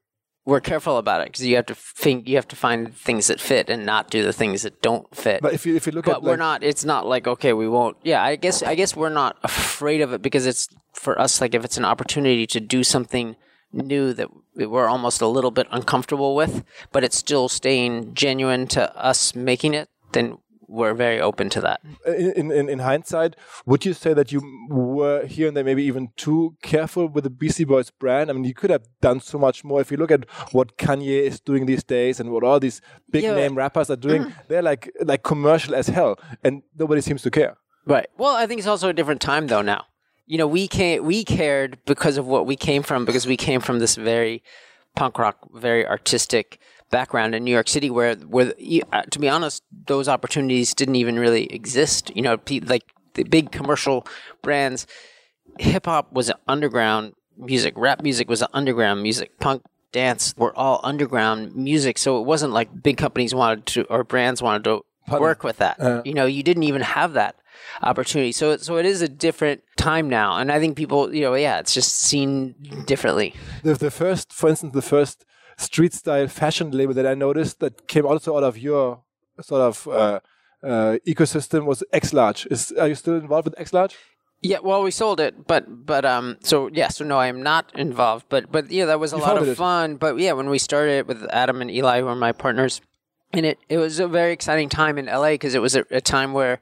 we're 0.44 0.60
careful 0.60 0.98
about 0.98 1.22
it 1.22 1.28
because 1.28 1.46
you 1.46 1.56
have 1.56 1.66
to 1.66 1.74
think 1.74 2.28
you 2.28 2.36
have 2.36 2.48
to 2.48 2.56
find 2.56 2.94
things 2.94 3.28
that 3.28 3.40
fit 3.40 3.70
and 3.70 3.86
not 3.86 4.10
do 4.10 4.22
the 4.22 4.32
things 4.32 4.62
that 4.62 4.82
don't 4.82 5.14
fit. 5.14 5.40
But 5.40 5.54
if 5.54 5.64
you 5.64 5.76
if 5.76 5.86
you 5.86 5.92
look 5.92 6.04
but 6.04 6.16
at 6.16 6.22
we're 6.22 6.30
like, 6.30 6.38
not. 6.38 6.64
It's 6.64 6.84
not 6.84 7.06
like 7.06 7.26
okay, 7.26 7.52
we 7.52 7.68
won't. 7.68 7.96
Yeah, 8.02 8.22
I 8.22 8.36
guess 8.36 8.62
I 8.62 8.74
guess 8.74 8.94
we're 8.94 9.08
not 9.08 9.36
afraid 9.42 10.00
of 10.00 10.12
it 10.12 10.22
because 10.22 10.46
it's 10.46 10.68
for 10.92 11.18
us. 11.18 11.40
Like 11.40 11.54
if 11.54 11.64
it's 11.64 11.78
an 11.78 11.84
opportunity 11.84 12.46
to 12.48 12.60
do 12.60 12.82
something 12.82 13.36
new 13.72 14.12
that 14.12 14.28
we're 14.54 14.88
almost 14.88 15.20
a 15.20 15.26
little 15.26 15.50
bit 15.50 15.68
uncomfortable 15.70 16.34
with, 16.34 16.64
but 16.92 17.04
it's 17.04 17.16
still 17.16 17.48
staying 17.48 18.14
genuine 18.14 18.66
to 18.68 18.96
us 18.96 19.34
making 19.34 19.74
it, 19.74 19.88
then 20.12 20.38
we're 20.68 20.94
very 20.94 21.20
open 21.20 21.48
to 21.50 21.60
that. 21.60 21.80
in, 22.06 22.50
in 22.52 22.68
in 22.68 22.78
hindsight, 22.80 23.36
would 23.66 23.84
you 23.84 23.92
say 23.94 24.14
that 24.14 24.32
you 24.32 24.40
were 24.70 25.24
here 25.26 25.48
and 25.48 25.56
there 25.56 25.64
maybe 25.64 25.84
even 25.84 26.08
too 26.16 26.56
careful 26.62 27.08
with 27.08 27.24
the 27.24 27.30
Beastie 27.30 27.64
Boys 27.64 27.90
brand? 27.90 28.30
I 28.30 28.32
mean, 28.32 28.44
you 28.44 28.54
could 28.54 28.70
have 28.70 28.84
done 29.00 29.20
so 29.20 29.38
much 29.38 29.64
more. 29.64 29.80
If 29.80 29.90
you 29.90 29.96
look 29.96 30.10
at 30.10 30.24
what 30.52 30.76
Kanye 30.76 31.22
is 31.22 31.40
doing 31.40 31.66
these 31.66 31.84
days 31.84 32.20
and 32.20 32.30
what 32.30 32.42
all 32.44 32.58
these 32.60 32.80
big 33.10 33.22
Yeah. 33.24 33.34
name 33.34 33.54
rappers 33.56 33.90
are 33.90 33.96
doing, 33.96 34.32
they're 34.48 34.62
like 34.62 34.90
like 35.04 35.22
commercial 35.22 35.74
as 35.74 35.88
hell, 35.88 36.18
and 36.44 36.62
nobody 36.78 37.00
seems 37.00 37.22
to 37.22 37.30
care. 37.30 37.56
Right. 37.86 38.08
Well, 38.18 38.34
I 38.34 38.46
think 38.46 38.58
it's 38.58 38.66
also 38.68 38.88
a 38.88 38.92
different 38.92 39.20
time 39.20 39.46
though 39.46 39.62
now. 39.62 39.84
You 40.28 40.38
know, 40.38 40.48
we 40.48 40.66
came, 40.66 41.04
we 41.04 41.22
cared 41.24 41.78
because 41.84 42.16
of 42.16 42.26
what 42.26 42.46
we 42.46 42.56
came 42.56 42.82
from 42.82 43.04
because 43.04 43.26
we 43.28 43.36
came 43.36 43.60
from 43.60 43.78
this 43.78 43.94
very 43.94 44.42
punk 44.96 45.18
rock, 45.18 45.36
very 45.54 45.86
artistic 45.86 46.58
background 46.90 47.34
in 47.34 47.44
New 47.44 47.50
York 47.50 47.68
City 47.68 47.90
where 47.90 48.14
where 48.14 48.52
uh, 48.92 49.02
to 49.02 49.18
be 49.18 49.28
honest, 49.28 49.62
those 49.86 50.08
opportunities 50.08 50.74
didn't 50.74 50.96
even 50.96 51.18
really 51.18 51.44
exist. 51.52 52.10
You 52.14 52.22
know, 52.22 52.38
like 52.66 52.84
the 53.14 53.24
big 53.24 53.50
commercial 53.50 54.06
brands 54.42 54.86
hip 55.58 55.86
hop 55.86 56.12
was 56.12 56.30
underground 56.46 57.14
music, 57.36 57.74
rap 57.76 58.02
music 58.02 58.28
was 58.28 58.42
underground 58.52 59.02
music, 59.02 59.38
punk 59.40 59.62
dance 59.92 60.34
were 60.36 60.56
all 60.56 60.80
underground 60.82 61.54
music. 61.56 61.98
So 61.98 62.20
it 62.20 62.26
wasn't 62.26 62.52
like 62.52 62.82
big 62.82 62.96
companies 62.96 63.34
wanted 63.34 63.66
to 63.66 63.84
or 63.84 64.04
brands 64.04 64.42
wanted 64.42 64.64
to 64.64 64.84
work 65.18 65.42
with 65.42 65.58
that. 65.58 65.78
you 66.04 66.14
know, 66.14 66.26
you 66.26 66.42
didn't 66.42 66.64
even 66.64 66.82
have 66.82 67.14
that 67.14 67.36
opportunity. 67.82 68.32
So 68.32 68.56
so 68.56 68.76
it 68.76 68.86
is 68.86 69.02
a 69.02 69.08
different 69.08 69.62
time 69.76 70.08
now, 70.08 70.36
and 70.38 70.52
I 70.52 70.58
think 70.58 70.76
people, 70.76 71.14
you 71.14 71.22
know, 71.22 71.34
yeah, 71.34 71.58
it's 71.58 71.74
just 71.74 71.96
seen 71.96 72.54
differently. 72.86 73.34
The, 73.62 73.74
the 73.74 73.90
first, 73.90 74.32
for 74.32 74.48
instance, 74.48 74.72
the 74.74 74.82
first 74.82 75.24
street 75.56 75.92
style 75.94 76.28
fashion 76.28 76.70
label 76.70 76.94
that 76.94 77.06
I 77.06 77.14
noticed 77.14 77.60
that 77.60 77.88
came 77.88 78.06
also 78.06 78.36
out 78.36 78.44
of 78.44 78.58
your 78.58 79.00
sort 79.40 79.62
of 79.62 79.88
uh, 79.88 80.20
uh, 80.62 80.98
ecosystem 81.06 81.64
was 81.64 81.82
X 81.92 82.12
Large. 82.12 82.46
Is 82.50 82.72
are 82.72 82.88
you 82.88 82.94
still 82.94 83.16
involved 83.16 83.46
with 83.46 83.58
X 83.60 83.72
Large? 83.72 83.96
Yeah, 84.42 84.58
well, 84.62 84.82
we 84.82 84.90
sold 84.90 85.18
it, 85.18 85.46
but 85.46 85.86
but 85.86 86.04
um, 86.04 86.36
so 86.42 86.68
yeah, 86.72 86.88
so 86.88 87.04
no, 87.04 87.16
I 87.18 87.26
am 87.28 87.42
not 87.42 87.72
involved, 87.74 88.26
but 88.28 88.52
but 88.52 88.70
yeah, 88.70 88.84
that 88.86 89.00
was 89.00 89.12
a 89.12 89.16
You 89.16 89.22
lot 89.22 89.38
of 89.38 89.48
it. 89.48 89.56
fun. 89.56 89.96
But 89.96 90.18
yeah, 90.18 90.32
when 90.32 90.50
we 90.50 90.58
started 90.58 91.08
with 91.08 91.26
Adam 91.30 91.60
and 91.62 91.70
Eli, 91.70 92.00
who 92.00 92.06
are 92.08 92.14
my 92.14 92.32
partners, 92.32 92.80
and 93.32 93.46
it 93.46 93.58
it 93.68 93.78
was 93.78 93.98
a 93.98 94.06
very 94.06 94.32
exciting 94.32 94.68
time 94.68 94.98
in 94.98 95.06
LA 95.06 95.30
because 95.32 95.54
it 95.54 95.62
was 95.62 95.74
a, 95.74 95.84
a 95.90 96.00
time 96.02 96.32
where 96.34 96.60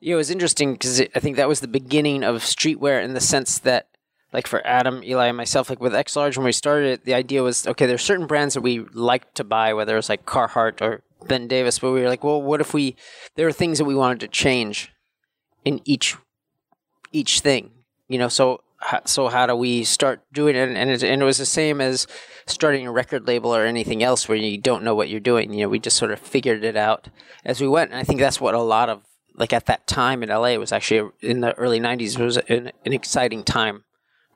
Yeah, 0.00 0.14
it 0.14 0.16
was 0.16 0.30
interesting 0.30 0.72
because 0.74 1.00
I 1.00 1.20
think 1.20 1.36
that 1.36 1.48
was 1.48 1.60
the 1.60 1.68
beginning 1.68 2.24
of 2.24 2.42
streetwear 2.42 3.02
in 3.02 3.14
the 3.14 3.20
sense 3.20 3.58
that, 3.60 3.86
like 4.32 4.46
for 4.46 4.66
Adam, 4.66 5.02
Eli, 5.04 5.26
and 5.26 5.36
myself, 5.36 5.68
like 5.68 5.80
with 5.80 5.94
X 5.94 6.16
Large, 6.16 6.36
when 6.36 6.44
we 6.44 6.52
started 6.52 6.90
it, 6.90 7.04
the 7.04 7.14
idea 7.14 7.42
was 7.42 7.66
okay, 7.66 7.86
there's 7.86 8.02
certain 8.02 8.26
brands 8.26 8.54
that 8.54 8.62
we 8.62 8.80
liked 8.92 9.34
to 9.36 9.44
buy, 9.44 9.74
whether 9.74 9.94
it 9.94 9.96
was 9.96 10.08
like 10.08 10.24
Carhartt 10.24 10.80
or 10.80 11.02
Ben 11.28 11.48
Davis, 11.48 11.78
but 11.78 11.92
we 11.92 12.00
were 12.00 12.08
like, 12.08 12.24
well, 12.24 12.40
what 12.40 12.60
if 12.60 12.74
we, 12.74 12.96
there 13.36 13.46
are 13.46 13.52
things 13.52 13.78
that 13.78 13.84
we 13.84 13.94
wanted 13.94 14.20
to 14.20 14.28
change 14.28 14.92
in 15.64 15.80
each, 15.84 16.16
each 17.12 17.40
thing, 17.40 17.70
you 18.08 18.18
know, 18.18 18.28
so, 18.28 18.62
so 19.04 19.28
how 19.28 19.46
do 19.46 19.54
we 19.54 19.84
start 19.84 20.20
doing 20.32 20.56
it? 20.56 20.70
And 20.70 20.90
it, 20.90 21.02
and 21.04 21.22
it 21.22 21.24
was 21.24 21.38
the 21.38 21.46
same 21.46 21.80
as 21.80 22.06
starting 22.46 22.86
a 22.86 22.92
record 22.92 23.28
label 23.28 23.54
or 23.54 23.64
anything 23.64 24.02
else 24.02 24.28
where 24.28 24.36
you 24.36 24.58
don't 24.58 24.82
know 24.82 24.94
what 24.94 25.08
you're 25.08 25.20
doing. 25.20 25.52
You 25.52 25.64
know, 25.64 25.68
we 25.68 25.78
just 25.78 25.96
sort 25.96 26.10
of 26.10 26.18
figured 26.18 26.64
it 26.64 26.76
out 26.76 27.08
as 27.44 27.60
we 27.60 27.68
went. 27.68 27.92
And 27.92 28.00
I 28.00 28.02
think 28.02 28.18
that's 28.18 28.40
what 28.40 28.54
a 28.54 28.60
lot 28.60 28.88
of 28.88 29.02
like 29.34 29.52
at 29.52 29.66
that 29.66 29.86
time 29.86 30.22
in 30.22 30.28
LA 30.28 30.56
was 30.56 30.72
actually 30.72 31.10
in 31.20 31.40
the 31.40 31.56
early 31.56 31.80
90s 31.80 32.18
it 32.18 32.22
was 32.22 32.36
an, 32.36 32.70
an 32.84 32.92
exciting 32.92 33.42
time 33.42 33.84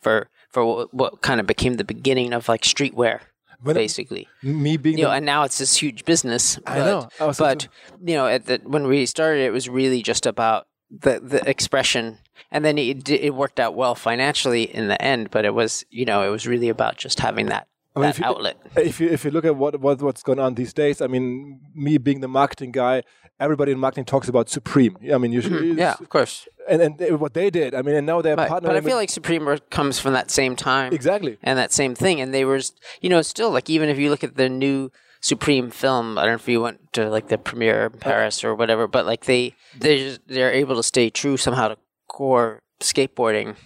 for 0.07 0.29
for 0.55 0.64
what, 0.64 0.95
what 0.95 1.12
kind 1.23 1.40
of 1.40 1.47
became 1.47 1.75
the 1.75 1.85
beginning 1.95 2.33
of 2.33 2.49
like 2.49 2.62
streetwear 2.62 3.16
When- 3.61 3.77
uh, 3.77 3.81
basically. 3.81 4.29
Me 4.42 4.77
being 4.77 4.99
You 4.99 5.05
know, 5.07 5.11
and 5.11 5.27
now 5.27 5.42
it's 5.42 5.59
this 5.59 5.75
huge 5.83 6.05
business. 6.05 6.45
But, 6.64 6.73
I 6.73 6.79
know. 6.90 7.09
I 7.21 7.33
but 7.37 7.66
you 8.09 8.14
know, 8.14 8.27
at 8.29 8.47
the, 8.47 8.61
when 8.64 8.85
we 8.87 9.07
started, 9.07 9.40
it 9.49 9.53
was 9.59 9.69
really 9.69 10.03
just 10.03 10.25
about 10.27 10.69
the 11.05 11.14
the 11.33 11.40
expression, 11.55 12.19
and 12.53 12.64
then 12.64 12.79
it 12.79 13.09
it 13.11 13.35
worked 13.35 13.59
out 13.64 13.75
well 13.75 13.95
financially 13.97 14.62
in 14.79 14.87
the 14.92 14.99
end. 15.12 15.23
But 15.35 15.45
it 15.45 15.55
was 15.61 15.85
you 15.90 16.05
know, 16.11 16.19
it 16.29 16.31
was 16.31 16.47
really 16.47 16.69
about 16.77 16.95
just 17.05 17.19
having 17.21 17.47
that 17.55 17.66
I 17.97 17.99
mean, 17.99 18.05
that 18.07 18.14
if 18.14 18.19
you- 18.21 18.27
outlet. 18.31 18.57
if 18.77 19.01
you 19.01 19.09
if 19.16 19.25
you 19.25 19.33
look 19.33 19.45
at 19.45 19.57
what, 19.57 19.81
what 19.81 20.01
what's 20.07 20.23
going 20.23 20.38
on 20.38 20.55
these 20.55 20.73
days, 20.83 21.01
I 21.01 21.09
mean, 21.09 21.61
me 21.75 21.99
being 21.99 22.21
the 22.21 22.29
marketing 22.40 22.71
guy, 22.73 23.03
everybody 23.38 23.72
in 23.72 23.79
marketing 23.79 24.05
talks 24.05 24.29
about 24.29 24.49
Supreme. 24.49 24.96
I 25.12 25.18
mean, 25.18 25.33
you 25.33 25.40
should, 25.42 25.53
Mm-hmm. 25.53 25.79
Yeah, 25.79 25.94
of 26.01 26.09
course. 26.09 26.49
and 26.68 26.81
and 26.83 26.99
they- 26.99 27.12
what 27.12 27.35
they 27.35 27.51
did. 27.51 27.75
I 27.75 27.83
mean, 27.83 27.94
and 27.96 28.07
now 28.07 28.22
they're 28.22 28.37
But, 28.37 28.51
partnering. 28.51 28.62
but 28.68 28.77
I 28.77 28.81
feel 28.81 28.96
like 28.96 29.11
Supreme 29.11 29.46
comes 29.70 29.99
from 29.99 30.12
that 30.14 30.31
same 30.31 30.57
time. 30.57 30.92
exactly. 30.92 31.38
and 31.42 31.59
that 31.59 31.72
same 31.72 31.94
thing. 31.94 32.20
And 32.20 32.33
they 32.35 32.44
were, 32.44 32.61
you 33.01 33.11
know, 33.11 33.22
still 33.22 33.51
like 33.51 33.68
even 33.70 33.88
if 33.88 33.99
you 33.99 34.11
look 34.11 34.25
at 34.25 34.37
the 34.37 34.49
new 34.49 34.90
Supreme 35.20 35.70
film, 35.70 36.18
I 36.18 36.22
don't 36.22 36.33
know 36.33 36.35
if 36.44 36.49
you 36.49 36.61
went 36.61 36.92
to 36.94 37.09
like 37.11 37.29
the 37.29 37.38
premiere 37.38 37.87
in 37.87 37.99
Paris 37.99 38.44
or 38.44 38.55
whatever, 38.55 38.87
but 38.87 39.07
like 39.07 39.25
they 39.25 39.55
they 39.79 40.16
they're 40.27 40.53
able 40.53 40.77
to 40.77 40.83
stay 40.83 41.11
true 41.11 41.37
somehow 41.37 41.68
to 41.68 41.77
core 42.07 42.62
skateboarding. 42.81 43.57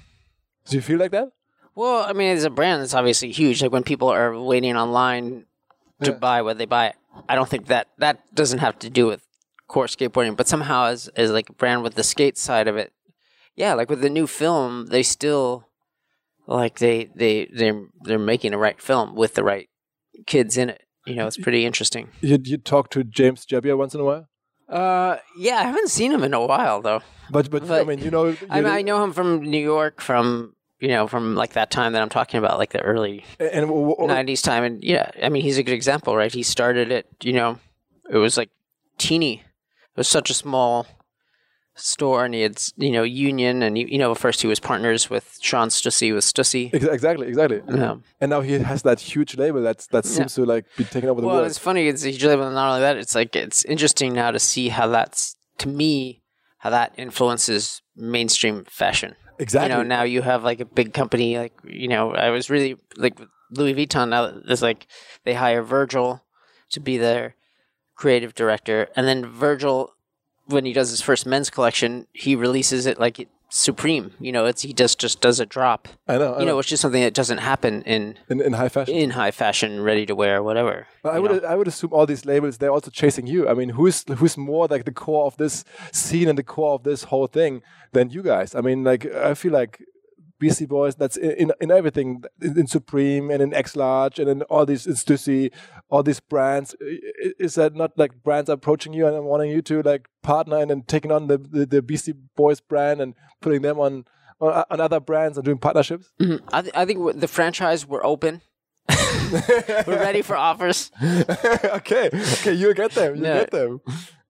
Do 0.69 0.77
you 0.77 0.83
feel 0.83 0.99
like 0.99 1.11
that? 1.13 1.29
Well, 1.75 2.05
I 2.09 2.13
mean, 2.13 2.37
as 2.37 2.45
a 2.45 2.51
brand, 2.51 2.83
it's 2.83 2.95
obviously 2.95 3.31
huge. 3.31 3.63
Like 3.63 3.73
when 3.73 3.83
people 3.83 4.09
are 4.09 4.39
waiting 4.39 4.77
online 4.77 5.47
to 6.03 6.11
Yeah. 6.13 6.17
buy 6.19 6.43
what 6.43 6.59
they 6.59 6.67
buy, 6.67 6.95
I 7.29 7.35
don't 7.35 7.49
think 7.49 7.67
that 7.67 7.89
that 7.99 8.35
doesn't 8.35 8.59
have 8.61 8.79
to 8.81 8.91
do 8.91 9.07
with 9.07 9.23
core 9.73 9.87
skateboarding, 9.87 10.37
but 10.37 10.49
somehow 10.49 10.81
as 10.93 11.09
as 11.23 11.31
like 11.31 11.49
a 11.49 11.53
brand 11.61 11.83
with 11.85 11.95
the 11.95 12.03
skate 12.13 12.37
side 12.39 12.69
of 12.69 12.77
it, 12.77 12.93
yeah, 13.63 13.73
like 13.79 13.89
with 13.91 14.01
the 14.03 14.11
new 14.19 14.27
film, 14.27 14.87
they 14.95 15.03
still 15.03 15.69
like 16.47 16.79
they 16.85 17.09
they 17.15 17.35
they 17.61 17.71
they're 18.07 18.19
making 18.33 18.51
the 18.53 18.59
right 18.67 18.81
film 18.89 19.15
with 19.15 19.33
the 19.35 19.45
right 19.45 19.69
kids 20.27 20.57
in 20.57 20.69
it. 20.71 20.83
You 21.07 21.15
know, 21.17 21.27
it's 21.27 21.37
pretty 21.47 21.65
interesting. 21.65 22.09
You 22.21 22.39
you 22.43 22.57
talk 22.59 22.91
to 22.91 23.05
James 23.05 23.47
Jebbia 23.47 23.77
once 23.77 23.95
in 23.95 24.01
a 24.01 24.05
while, 24.11 24.25
Uh, 24.69 25.17
yeah, 25.47 25.59
I 25.61 25.63
haven't 25.71 25.91
seen 25.99 26.11
him 26.13 26.23
in 26.25 26.35
a 26.35 26.45
while 26.47 26.83
though. 26.83 27.03
but 27.31 27.51
but, 27.51 27.63
I 27.71 27.85
mean, 27.85 28.01
you 28.07 28.11
know, 28.11 28.27
I 28.51 28.57
mean, 28.61 28.65
know- 28.65 28.79
I 28.79 28.83
know 28.83 28.99
him 29.05 29.13
from 29.13 29.29
New 29.55 29.65
York, 29.75 30.01
from 30.01 30.55
you 30.81 30.89
know, 30.89 31.07
from 31.09 31.35
like 31.43 31.53
that 31.55 31.71
time 31.71 31.93
that 31.95 32.03
I'm 32.03 32.09
talking 32.19 32.39
about, 32.39 32.59
like 32.59 32.73
the 32.73 32.81
early 32.93 33.25
and 33.39 33.67
w- 33.69 33.95
w- 33.97 34.09
90s 34.09 34.43
time 34.43 34.65
and 34.65 34.83
yeah 34.83 35.11
i 35.23 35.29
mean 35.29 35.43
he's 35.43 35.59
a 35.59 35.63
good 35.63 35.75
example 35.81 36.17
right 36.17 36.33
he 36.33 36.43
started 36.43 36.91
it 36.99 37.05
you 37.23 37.35
know 37.39 37.59
it 38.11 38.17
was 38.17 38.37
like 38.41 38.49
teeny 38.97 39.43
was 40.01 40.09
such 40.09 40.31
a 40.31 40.35
small 40.35 40.87
store 41.75 42.25
and 42.25 42.33
he 42.33 42.41
had 42.41 42.59
you 42.79 42.91
know 42.91 43.03
union 43.03 43.63
and 43.63 43.77
you 43.77 43.99
know 43.99 44.15
first 44.15 44.41
he 44.41 44.47
was 44.47 44.59
partners 44.59 45.11
with 45.11 45.39
shawn 45.43 45.69
stussy 45.69 46.15
with 46.15 46.25
stussy 46.25 46.73
exactly, 46.73 47.29
exactly. 47.29 47.61
yeah. 47.69 47.97
And 48.19 48.31
now 48.31 48.41
he 48.41 48.53
has 48.71 48.81
that 48.83 48.99
huge 48.99 49.37
label 49.37 49.61
that's 49.63 49.87
that 49.89 50.07
seems 50.07 50.35
to 50.37 50.47
like 50.47 50.65
be 50.79 50.85
taking 50.85 51.11
over 51.11 51.21
the 51.21 51.27
well 51.27 51.37
world. 51.37 51.43
Well 51.43 51.51
it's 51.51 51.59
funny 51.59 51.87
it's 51.87 52.03
a 52.03 52.11
huge 52.11 52.25
label 52.25 52.45
and 52.47 52.55
not 52.55 52.71
only 52.71 52.81
that 52.81 52.97
it's 52.97 53.15
like 53.15 53.37
it's 53.37 53.63
interesting 53.67 54.15
now 54.15 54.31
to 54.31 54.39
see 54.39 54.71
how 54.71 54.87
that's 54.89 55.37
to 55.59 55.69
me 55.69 56.23
how 56.59 56.71
that 56.71 56.95
influences 56.97 57.83
mainstream 57.95 58.65
fashion 58.65 59.17
exactly. 59.39 59.71
you 59.71 59.77
know 59.77 59.83
now 59.83 60.03
you 60.03 60.23
have 60.23 60.43
like 60.45 60.61
a 60.61 60.65
big 60.65 60.95
company 60.95 61.37
like 61.37 61.53
you 61.65 61.89
know 61.89 62.15
i 62.15 62.31
was 62.31 62.49
really 62.49 62.75
like 62.97 63.21
louis 63.51 63.75
vuitton 63.75 64.09
now 64.09 64.33
there's 64.47 64.63
like 64.63 64.87
they 65.25 65.35
hire 65.35 65.63
virgil 65.63 66.25
to 66.71 66.81
be 66.81 66.97
their 66.97 67.35
creative 68.01 68.35
director 68.35 68.89
and 68.97 69.07
then 69.07 69.27
virgil 69.27 69.95
when 70.47 70.65
he 70.65 70.73
does 70.73 70.89
his 70.89 71.03
first 71.03 71.27
men's 71.27 71.51
collection 71.51 72.07
he 72.15 72.35
releases 72.35 72.87
it 72.87 72.99
like 72.99 73.29
supreme 73.51 74.07
you 74.19 74.33
know 74.33 74.47
it's 74.47 74.63
he 74.63 74.73
just 74.73 74.99
just 74.99 75.21
does 75.21 75.39
a 75.39 75.45
drop 75.45 75.87
I 76.09 76.17
know. 76.17 76.33
I 76.35 76.41
you 76.41 76.47
know 76.47 76.57
which 76.57 76.73
is 76.73 76.81
something 76.81 77.03
that 77.03 77.15
doesn't 77.21 77.39
happen 77.53 77.83
in 77.83 78.17
in, 78.31 78.41
in 78.41 78.53
high 78.55 78.71
fashion. 78.71 78.95
in 78.95 79.11
high 79.11 79.33
fashion 79.33 79.83
ready 79.83 80.07
to 80.07 80.15
wear 80.15 80.43
whatever 80.43 80.87
But 81.03 81.15
I 81.17 81.19
would 81.19 81.33
know? 81.33 81.49
I 81.53 81.55
would 81.59 81.69
assume 81.69 81.93
all 81.93 82.07
these 82.07 82.25
labels 82.25 82.57
they're 82.59 82.77
also 82.79 82.91
chasing 83.03 83.27
you. 83.27 83.41
I 83.51 83.55
mean, 83.61 83.71
who's 83.79 84.05
who's 84.19 84.37
more 84.37 84.67
like 84.75 84.85
the 84.91 84.97
core 85.05 85.27
of 85.27 85.37
this 85.37 85.65
scene 85.93 86.29
and 86.31 86.39
the 86.39 86.49
core 86.55 86.75
of 86.79 86.83
this 86.91 87.01
whole 87.11 87.27
thing 87.39 87.53
than 87.93 88.05
you 88.17 88.23
guys? 88.33 88.55
I 88.55 88.61
mean, 88.69 88.79
like 88.91 89.03
I 89.31 89.35
feel 89.35 89.53
like 89.61 89.75
Beastie 90.41 90.67
Boys. 90.67 90.97
That's 90.97 91.17
in 91.17 91.31
in, 91.43 91.53
in 91.61 91.71
everything 91.71 92.25
in, 92.43 92.59
in 92.59 92.67
Supreme 92.67 93.31
and 93.31 93.41
in 93.41 93.55
X 93.55 93.77
Large 93.77 94.19
and 94.19 94.29
in 94.29 94.43
all 94.51 94.67
these 94.67 94.87
in 94.89 94.95
Stussy, 94.95 95.53
all 95.89 96.03
these 96.03 96.19
brands. 96.19 96.75
Is 97.39 97.55
that 97.55 97.77
not 97.77 97.93
like 97.97 98.23
brands 98.25 98.51
approaching 98.51 98.93
you 98.93 99.07
and 99.07 99.25
wanting 99.25 99.51
you 99.51 99.63
to 99.63 99.83
like 99.83 100.09
partner 100.23 100.57
and 100.59 100.71
then 100.71 100.83
taking 100.83 101.13
on 101.13 101.29
the 101.29 101.39
the, 101.39 101.65
the 101.67 101.83
Beastie 101.83 102.15
Boys 102.37 102.61
brand 102.61 103.01
and 103.01 103.15
putting 103.41 103.63
them 103.63 103.79
on 103.79 104.05
on, 104.41 104.65
on 104.71 104.81
other 104.81 104.99
brands 105.01 105.37
and 105.39 105.45
doing 105.45 105.59
partnerships? 105.59 106.11
Mhm. 106.21 106.41
I, 106.53 106.63
th- 106.63 106.75
I 106.75 106.85
think 106.87 107.21
the 107.21 107.29
franchise 107.29 107.87
we're 107.87 108.05
open 108.05 108.41
we're 109.87 110.01
ready 110.09 110.23
for 110.23 110.35
offers 110.37 110.91
okay, 111.03 112.09
okay, 112.13 112.53
you'll 112.55 112.75
get 112.75 112.93
them. 112.93 113.17
You 113.17 113.23
No. 113.23 113.35
get 113.41 113.51
them. 113.51 113.81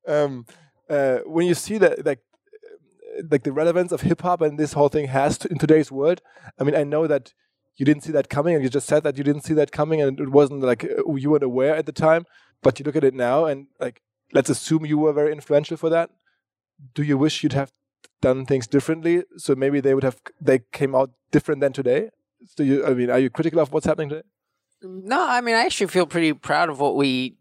Um, 0.07 0.46
uh, 0.88 1.18
when 1.25 1.46
you 1.46 1.55
see 1.55 1.79
that, 1.79 2.05
like, 2.05 2.18
like 3.30 3.42
the 3.42 3.52
relevance 3.52 3.92
of 3.92 4.02
hip 4.02 4.22
hop 4.22 4.40
and 4.40 4.59
this 4.59 4.72
whole 4.72 4.88
thing 4.88 5.09
has 5.09 5.38
to, 5.38 5.48
in 5.48 5.59
today's 5.59 5.90
world. 5.90 6.20
I 6.59 6.64
mean, 6.64 6.74
I 6.74 6.85
know 6.85 7.06
that 7.06 7.33
you 7.76 7.87
didn't 7.87 8.02
see 8.04 8.12
that 8.12 8.28
coming, 8.28 8.54
and 8.54 8.62
you 8.62 8.70
just 8.70 8.87
said 8.87 9.02
that 9.04 9.16
you 9.16 9.24
didn't 9.24 9.42
see 9.42 9.54
that 9.54 9.72
coming, 9.72 10.02
and 10.02 10.20
it 10.20 10.30
wasn't 10.30 10.61
like 10.61 10.83
you 10.83 11.30
weren't 11.30 11.42
aware 11.42 11.74
at 11.74 11.87
the 11.87 11.92
time. 11.92 12.26
But 12.62 12.78
you 12.78 12.85
look 12.85 12.96
at 12.96 13.04
it 13.04 13.14
now, 13.14 13.46
and 13.46 13.68
like, 13.78 14.02
let's 14.33 14.50
assume 14.50 14.85
you 14.85 14.98
were 14.98 15.12
very 15.12 15.33
influential 15.33 15.76
for 15.76 15.88
that. 15.90 16.11
Do 16.94 17.02
you 17.02 17.16
wish 17.16 17.42
you'd 17.42 17.54
have 17.54 17.72
done 18.20 18.44
things 18.44 18.66
differently, 18.66 19.24
so 19.37 19.54
maybe 19.54 19.80
they 19.80 19.94
would 19.94 20.04
have 20.04 20.20
they 20.40 20.61
came 20.72 20.94
out 20.94 21.11
different 21.30 21.61
than 21.61 21.72
today? 21.72 22.11
So 22.56 22.62
you, 22.62 22.87
I 22.87 22.94
mean, 22.94 23.11
are 23.11 23.18
you 23.18 23.30
critical 23.30 23.61
of 23.61 23.72
what's 23.72 23.87
happening 23.87 24.11
today? 24.11 24.22
No, 24.83 25.26
I 25.26 25.40
mean, 25.40 25.54
I 25.54 25.64
actually 25.64 25.88
feel 25.88 26.06
pretty 26.06 26.33
proud 26.33 26.70
of 26.70 26.80
what 26.80 26.96
we 26.96 27.37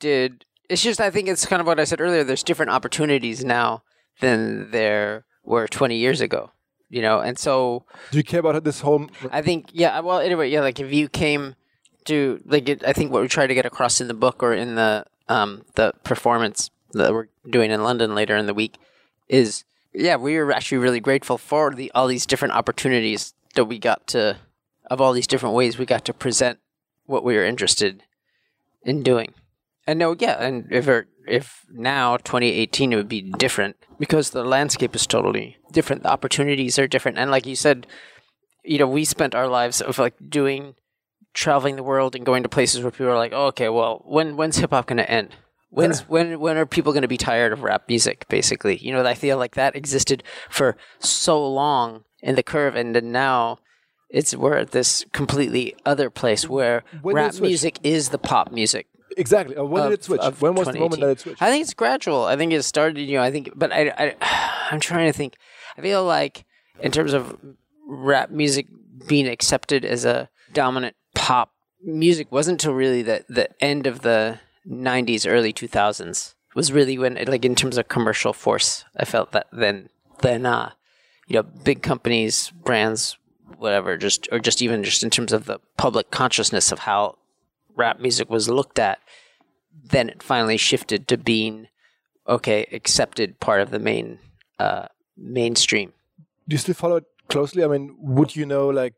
did. 0.00 0.44
It's 0.68 0.82
just, 0.82 1.00
I 1.00 1.10
think 1.10 1.28
it's 1.28 1.46
kind 1.46 1.60
of 1.60 1.66
what 1.66 1.80
I 1.80 1.84
said 1.84 2.00
earlier. 2.00 2.24
There's 2.24 2.42
different 2.42 2.70
opportunities 2.70 3.44
now 3.44 3.82
than 4.20 4.70
there 4.70 5.24
were 5.44 5.66
20 5.68 5.96
years 5.96 6.20
ago, 6.20 6.50
you 6.88 7.02
know? 7.02 7.20
And 7.20 7.38
so 7.38 7.84
Do 8.10 8.18
you 8.18 8.24
care 8.24 8.40
about 8.40 8.62
this 8.64 8.80
whole? 8.80 9.08
I 9.30 9.42
think, 9.42 9.70
yeah, 9.72 10.00
well, 10.00 10.18
anyway, 10.18 10.50
yeah, 10.50 10.60
like 10.60 10.80
if 10.80 10.92
you 10.92 11.08
came 11.08 11.54
to, 12.06 12.40
like, 12.44 12.68
it, 12.68 12.84
I 12.86 12.92
think 12.92 13.12
what 13.12 13.22
we 13.22 13.28
try 13.28 13.46
to 13.46 13.54
get 13.54 13.66
across 13.66 14.00
in 14.00 14.08
the 14.08 14.14
book 14.14 14.42
or 14.42 14.52
in 14.52 14.74
the, 14.74 15.04
um, 15.28 15.64
the 15.74 15.92
performance 16.04 16.70
that 16.92 17.12
we're 17.12 17.28
doing 17.48 17.70
in 17.70 17.82
London 17.82 18.14
later 18.14 18.36
in 18.36 18.46
the 18.46 18.54
week 18.54 18.76
is, 19.28 19.64
yeah, 19.92 20.16
we 20.16 20.36
were 20.38 20.52
actually 20.52 20.78
really 20.78 21.00
grateful 21.00 21.38
for 21.38 21.72
the, 21.74 21.90
all 21.94 22.06
these 22.06 22.26
different 22.26 22.54
opportunities 22.54 23.34
that 23.54 23.64
we 23.64 23.78
got 23.78 24.06
to, 24.08 24.36
of 24.90 25.00
all 25.00 25.12
these 25.12 25.26
different 25.26 25.54
ways 25.54 25.78
we 25.78 25.86
got 25.86 26.04
to 26.04 26.12
present 26.12 26.58
what 27.06 27.24
we 27.24 27.36
were 27.36 27.44
interested 27.44 28.02
in 28.84 29.02
doing. 29.02 29.32
And 29.86 29.98
no, 29.98 30.16
yeah, 30.18 30.42
and 30.42 30.66
if 30.70 30.88
if 31.26 31.64
now 31.72 32.16
2018 32.16 32.92
it 32.92 32.96
would 32.96 33.08
be 33.08 33.32
different 33.38 33.76
because 33.98 34.30
the 34.30 34.44
landscape 34.44 34.94
is 34.94 35.06
totally 35.06 35.56
different. 35.72 36.02
The 36.02 36.10
opportunities 36.10 36.78
are 36.78 36.86
different, 36.86 37.18
and 37.18 37.30
like 37.30 37.46
you 37.46 37.56
said, 37.56 37.86
you 38.64 38.78
know, 38.78 38.86
we 38.86 39.04
spent 39.04 39.34
our 39.34 39.48
lives 39.48 39.80
of 39.80 39.98
like 39.98 40.14
doing 40.28 40.74
traveling 41.34 41.76
the 41.76 41.82
world 41.82 42.14
and 42.14 42.24
going 42.24 42.42
to 42.44 42.48
places 42.48 42.80
where 42.82 42.90
people 42.90 43.08
are 43.08 43.18
like, 43.18 43.32
oh, 43.34 43.46
okay, 43.46 43.68
well, 43.68 44.02
when 44.06 44.36
when's 44.36 44.56
hip 44.56 44.70
hop 44.70 44.86
going 44.86 44.98
to 44.98 45.10
end? 45.10 45.34
When's 45.70 46.08
when 46.08 46.38
when 46.38 46.56
are 46.56 46.66
people 46.66 46.92
going 46.92 47.02
to 47.02 47.08
be 47.08 47.16
tired 47.16 47.52
of 47.52 47.62
rap 47.62 47.88
music? 47.88 48.26
Basically, 48.28 48.76
you 48.76 48.92
know, 48.92 49.04
I 49.04 49.14
feel 49.14 49.36
like 49.36 49.56
that 49.56 49.74
existed 49.74 50.22
for 50.48 50.76
so 51.00 51.44
long 51.46 52.04
in 52.22 52.36
the 52.36 52.44
curve, 52.44 52.76
and 52.76 52.94
then 52.94 53.10
now 53.10 53.58
it's 54.08 54.36
we're 54.36 54.56
at 54.56 54.70
this 54.70 55.04
completely 55.12 55.74
other 55.84 56.10
place 56.10 56.48
where 56.48 56.84
When 57.02 57.16
rap 57.16 57.34
music 57.40 57.80
is 57.82 58.10
the 58.10 58.18
pop 58.18 58.52
music. 58.52 58.86
Exactly. 59.16 59.56
Uh, 59.56 59.64
when 59.64 59.82
of- 59.82 59.90
did 59.90 60.00
it 60.00 60.04
switch? 60.04 60.20
When 60.40 60.54
was 60.54 60.68
the 60.68 60.78
moment 60.78 61.00
that 61.00 61.10
it 61.10 61.20
switched? 61.20 61.42
I 61.42 61.50
think 61.50 61.62
it's 61.62 61.74
gradual. 61.74 62.24
I 62.24 62.36
think 62.36 62.52
it 62.52 62.62
started, 62.62 63.00
you 63.00 63.16
know, 63.16 63.22
I 63.22 63.30
think, 63.30 63.50
but 63.54 63.72
I, 63.72 63.92
I, 64.20 64.68
I'm 64.70 64.80
trying 64.80 65.06
to 65.06 65.16
think. 65.16 65.36
I 65.76 65.82
feel 65.82 66.04
like 66.04 66.44
in 66.80 66.92
terms 66.92 67.12
of 67.12 67.38
rap 67.86 68.30
music 68.30 68.66
being 69.06 69.28
accepted 69.28 69.84
as 69.84 70.04
a 70.04 70.28
dominant 70.52 70.96
pop 71.14 71.52
music 71.82 72.30
wasn't 72.30 72.62
until 72.62 72.74
really 72.74 73.02
the, 73.02 73.24
the 73.28 73.48
end 73.62 73.86
of 73.86 74.00
the 74.00 74.40
90s, 74.66 75.30
early 75.30 75.52
2000s 75.52 76.34
was 76.54 76.72
really 76.72 76.96
when 76.96 77.18
like 77.26 77.44
in 77.44 77.54
terms 77.54 77.76
of 77.76 77.88
commercial 77.88 78.32
force, 78.32 78.84
I 78.96 79.04
felt 79.04 79.32
that 79.32 79.48
then 79.52 79.88
then 80.20 80.46
uh 80.46 80.70
you 81.26 81.34
know 81.34 81.42
big 81.42 81.82
companies, 81.82 82.50
brands, 82.50 83.18
whatever, 83.58 83.96
just 83.96 84.28
or 84.30 84.38
just 84.38 84.62
even 84.62 84.84
just 84.84 85.02
in 85.02 85.10
terms 85.10 85.32
of 85.32 85.46
the 85.46 85.58
public 85.76 86.10
consciousness 86.10 86.72
of 86.72 86.80
how 86.80 87.18
rap 87.76 88.00
music 88.00 88.30
was 88.30 88.48
looked 88.48 88.78
at, 88.78 88.98
then 89.82 90.08
it 90.08 90.22
finally 90.22 90.56
shifted 90.56 91.08
to 91.08 91.16
being 91.16 91.68
okay, 92.26 92.66
accepted 92.72 93.40
part 93.40 93.60
of 93.60 93.70
the 93.70 93.78
main 93.78 94.18
uh 94.58 94.86
mainstream. 95.16 95.92
Do 96.48 96.54
you 96.54 96.58
still 96.58 96.74
follow 96.74 96.96
it 96.96 97.04
closely? 97.28 97.64
I 97.64 97.68
mean, 97.68 97.94
would 97.98 98.36
you 98.36 98.46
know 98.46 98.68
like 98.68 98.94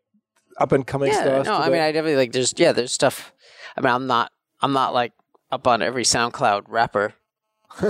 up 0.59 0.73
and 0.73 0.87
coming 0.87 1.13
yeah, 1.13 1.23
stars? 1.23 1.47
No, 1.47 1.55
I 1.55 1.69
mean 1.71 1.81
I 1.81 1.93
definitely 1.93 2.17
like 2.17 2.33
there's 2.33 2.55
yeah, 2.57 2.73
there's 2.73 2.93
stuff 2.93 3.33
I 3.77 3.81
mean 3.81 3.93
I'm 3.93 4.07
not 4.07 4.33
I'm 4.61 4.73
not 4.73 4.95
like 4.95 5.13
up 5.51 5.67
on 5.67 5.83
every 5.83 6.05
SoundCloud 6.05 6.65
rapper. 6.69 7.15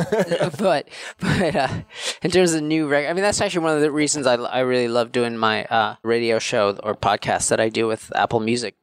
but 0.59 0.89
but 1.21 1.57
uh, 1.57 1.69
in 2.23 2.31
terms 2.31 2.55
of 2.55 2.63
new 2.63 2.89
record, 2.89 3.09
I 3.09 3.13
mean 3.13 3.23
that's 3.23 3.41
actually 3.41 3.65
one 3.65 3.77
of 3.77 3.83
the 3.83 3.91
reasons 3.91 4.27
I, 4.27 4.35
I 4.35 4.61
really 4.61 4.89
love 4.89 5.13
doing 5.13 5.37
my 5.37 5.65
uh, 5.67 5.97
radio 6.03 6.39
show 6.39 6.79
or 6.83 6.95
podcast 6.95 7.51
that 7.51 7.61
I 7.61 7.69
do 7.69 7.87
with 7.87 8.11
Apple 8.17 8.41
Music, 8.41 8.75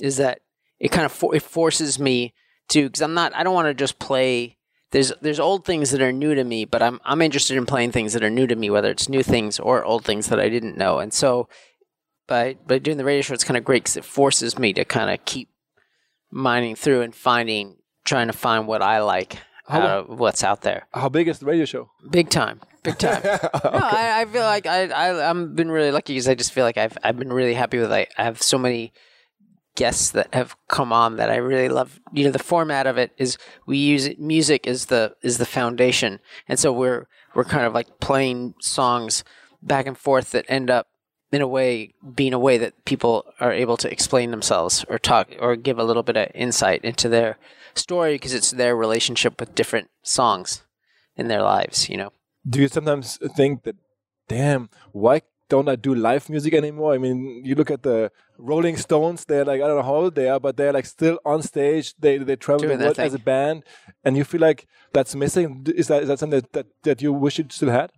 is 0.00 0.16
that 0.16 0.40
it 0.80 0.88
kind 0.90 1.04
of 1.06 1.12
for, 1.12 1.34
it 1.34 1.42
forces 1.42 1.98
me 1.98 2.34
to 2.70 2.84
because 2.88 3.02
I'm 3.02 3.14
not 3.14 3.34
I 3.34 3.44
don't 3.44 3.54
want 3.54 3.66
to 3.68 3.74
just 3.74 3.98
play. 3.98 4.56
There's 4.90 5.12
there's 5.20 5.38
old 5.38 5.64
things 5.64 5.90
that 5.92 6.00
are 6.02 6.10
new 6.10 6.34
to 6.34 6.42
me, 6.42 6.64
but 6.64 6.82
I'm 6.82 6.98
I'm 7.04 7.22
interested 7.22 7.56
in 7.56 7.66
playing 7.66 7.92
things 7.92 8.12
that 8.14 8.24
are 8.24 8.30
new 8.30 8.46
to 8.48 8.56
me, 8.56 8.70
whether 8.70 8.90
it's 8.90 9.08
new 9.08 9.22
things 9.22 9.60
or 9.60 9.84
old 9.84 10.04
things 10.04 10.26
that 10.28 10.40
I 10.40 10.48
didn't 10.48 10.76
know. 10.76 10.98
And 10.98 11.12
so 11.12 11.48
by 12.26 12.56
by 12.66 12.78
doing 12.78 12.96
the 12.96 13.04
radio 13.04 13.22
show, 13.22 13.34
it's 13.34 13.44
kind 13.44 13.56
of 13.58 13.64
great 13.64 13.84
because 13.84 13.96
it 13.96 14.04
forces 14.04 14.58
me 14.58 14.72
to 14.72 14.84
kind 14.84 15.10
of 15.10 15.24
keep 15.24 15.48
mining 16.30 16.74
through 16.74 17.02
and 17.02 17.14
finding 17.14 17.76
trying 18.04 18.26
to 18.28 18.32
find 18.32 18.66
what 18.66 18.82
I 18.82 19.00
like 19.00 19.38
How- 19.68 19.80
out 19.80 19.90
of 20.10 20.18
what's 20.18 20.42
out 20.42 20.62
there. 20.62 20.86
How 20.92 21.08
big 21.08 21.28
is 21.28 21.38
the 21.38 21.46
radio 21.46 21.64
show? 21.66 21.90
Big 22.10 22.30
time, 22.30 22.60
big 22.82 22.98
time. 22.98 23.22
No, 23.22 23.70
I, 23.82 24.22
I 24.22 24.24
feel 24.24 24.42
like 24.42 24.66
I, 24.66 24.86
I 24.88 25.28
I'm 25.30 25.54
been 25.54 25.70
really 25.70 25.90
lucky 25.92 26.14
because 26.14 26.28
I 26.28 26.34
just 26.34 26.52
feel 26.52 26.64
like 26.64 26.78
I've 26.78 26.96
I've 27.04 27.18
been 27.18 27.32
really 27.32 27.54
happy 27.54 27.78
with 27.78 27.90
like 27.90 28.10
I 28.18 28.24
have 28.24 28.42
so 28.42 28.58
many 28.58 28.92
guests 29.76 30.10
that 30.10 30.34
have 30.34 30.56
come 30.68 30.92
on 30.92 31.16
that 31.16 31.30
I 31.30 31.36
really 31.36 31.68
love. 31.68 32.00
You 32.12 32.24
know, 32.24 32.30
the 32.30 32.38
format 32.38 32.86
of 32.86 32.98
it 32.98 33.12
is 33.16 33.38
we 33.66 33.78
use 33.78 34.06
it, 34.06 34.20
music 34.20 34.66
is 34.66 34.86
the 34.86 35.14
is 35.22 35.38
the 35.38 35.46
foundation, 35.46 36.20
and 36.48 36.58
so 36.58 36.72
we're 36.72 37.06
we're 37.34 37.44
kind 37.44 37.64
of 37.64 37.74
like 37.74 38.00
playing 38.00 38.54
songs 38.60 39.24
back 39.62 39.86
and 39.86 39.96
forth 39.96 40.32
that 40.32 40.46
end 40.48 40.70
up 40.70 40.88
in 41.32 41.40
a 41.40 41.46
way 41.46 41.94
being 42.14 42.34
a 42.34 42.38
way 42.38 42.58
that 42.58 42.84
people 42.84 43.24
are 43.38 43.52
able 43.52 43.76
to 43.76 43.90
explain 43.90 44.30
themselves 44.30 44.84
or 44.88 44.98
talk 44.98 45.28
or 45.38 45.54
give 45.56 45.78
a 45.78 45.84
little 45.84 46.02
bit 46.02 46.16
of 46.16 46.28
insight 46.34 46.84
into 46.84 47.08
their 47.08 47.38
story 47.74 48.14
because 48.14 48.34
it's 48.34 48.50
their 48.50 48.74
relationship 48.74 49.38
with 49.38 49.54
different 49.54 49.88
songs 50.02 50.62
in 51.16 51.28
their 51.28 51.42
lives 51.42 51.88
you 51.88 51.96
know 51.96 52.10
Do 52.48 52.60
you 52.60 52.68
sometimes 52.68 53.18
think 53.36 53.64
that, 53.64 53.76
damn, 54.28 54.70
why 54.92 55.22
don't 55.50 55.68
I 55.68 55.76
do 55.76 55.94
live 55.94 56.30
music 56.30 56.54
anymore? 56.54 56.94
I 56.94 56.98
mean, 56.98 57.42
you 57.44 57.54
look 57.54 57.70
at 57.70 57.82
the 57.82 58.10
Rolling 58.38 58.76
Stones; 58.78 59.26
they're 59.26 59.44
like 59.44 59.60
I 59.60 59.66
don't 59.66 59.76
know 59.76 59.82
how 59.82 59.96
old 59.96 60.14
they 60.14 60.28
are, 60.30 60.40
but 60.40 60.56
they're 60.56 60.72
like 60.72 60.86
still 60.86 61.18
on 61.26 61.42
stage. 61.42 61.94
They 61.98 62.16
they 62.18 62.36
travel 62.36 62.62
Doing 62.66 62.78
the 62.78 62.86
world 62.86 62.98
as 62.98 63.12
a 63.14 63.18
band, 63.18 63.64
and 64.04 64.16
you 64.16 64.24
feel 64.24 64.40
like 64.40 64.66
that's 64.94 65.14
missing. 65.14 65.66
Is 65.76 65.88
that 65.88 66.02
is 66.04 66.08
that 66.08 66.18
something 66.20 66.40
that 66.40 66.52
that, 66.54 66.66
that 66.84 67.02
you 67.02 67.12
wish 67.12 67.38
you 67.38 67.44
still 67.50 67.70
had? 67.70 67.90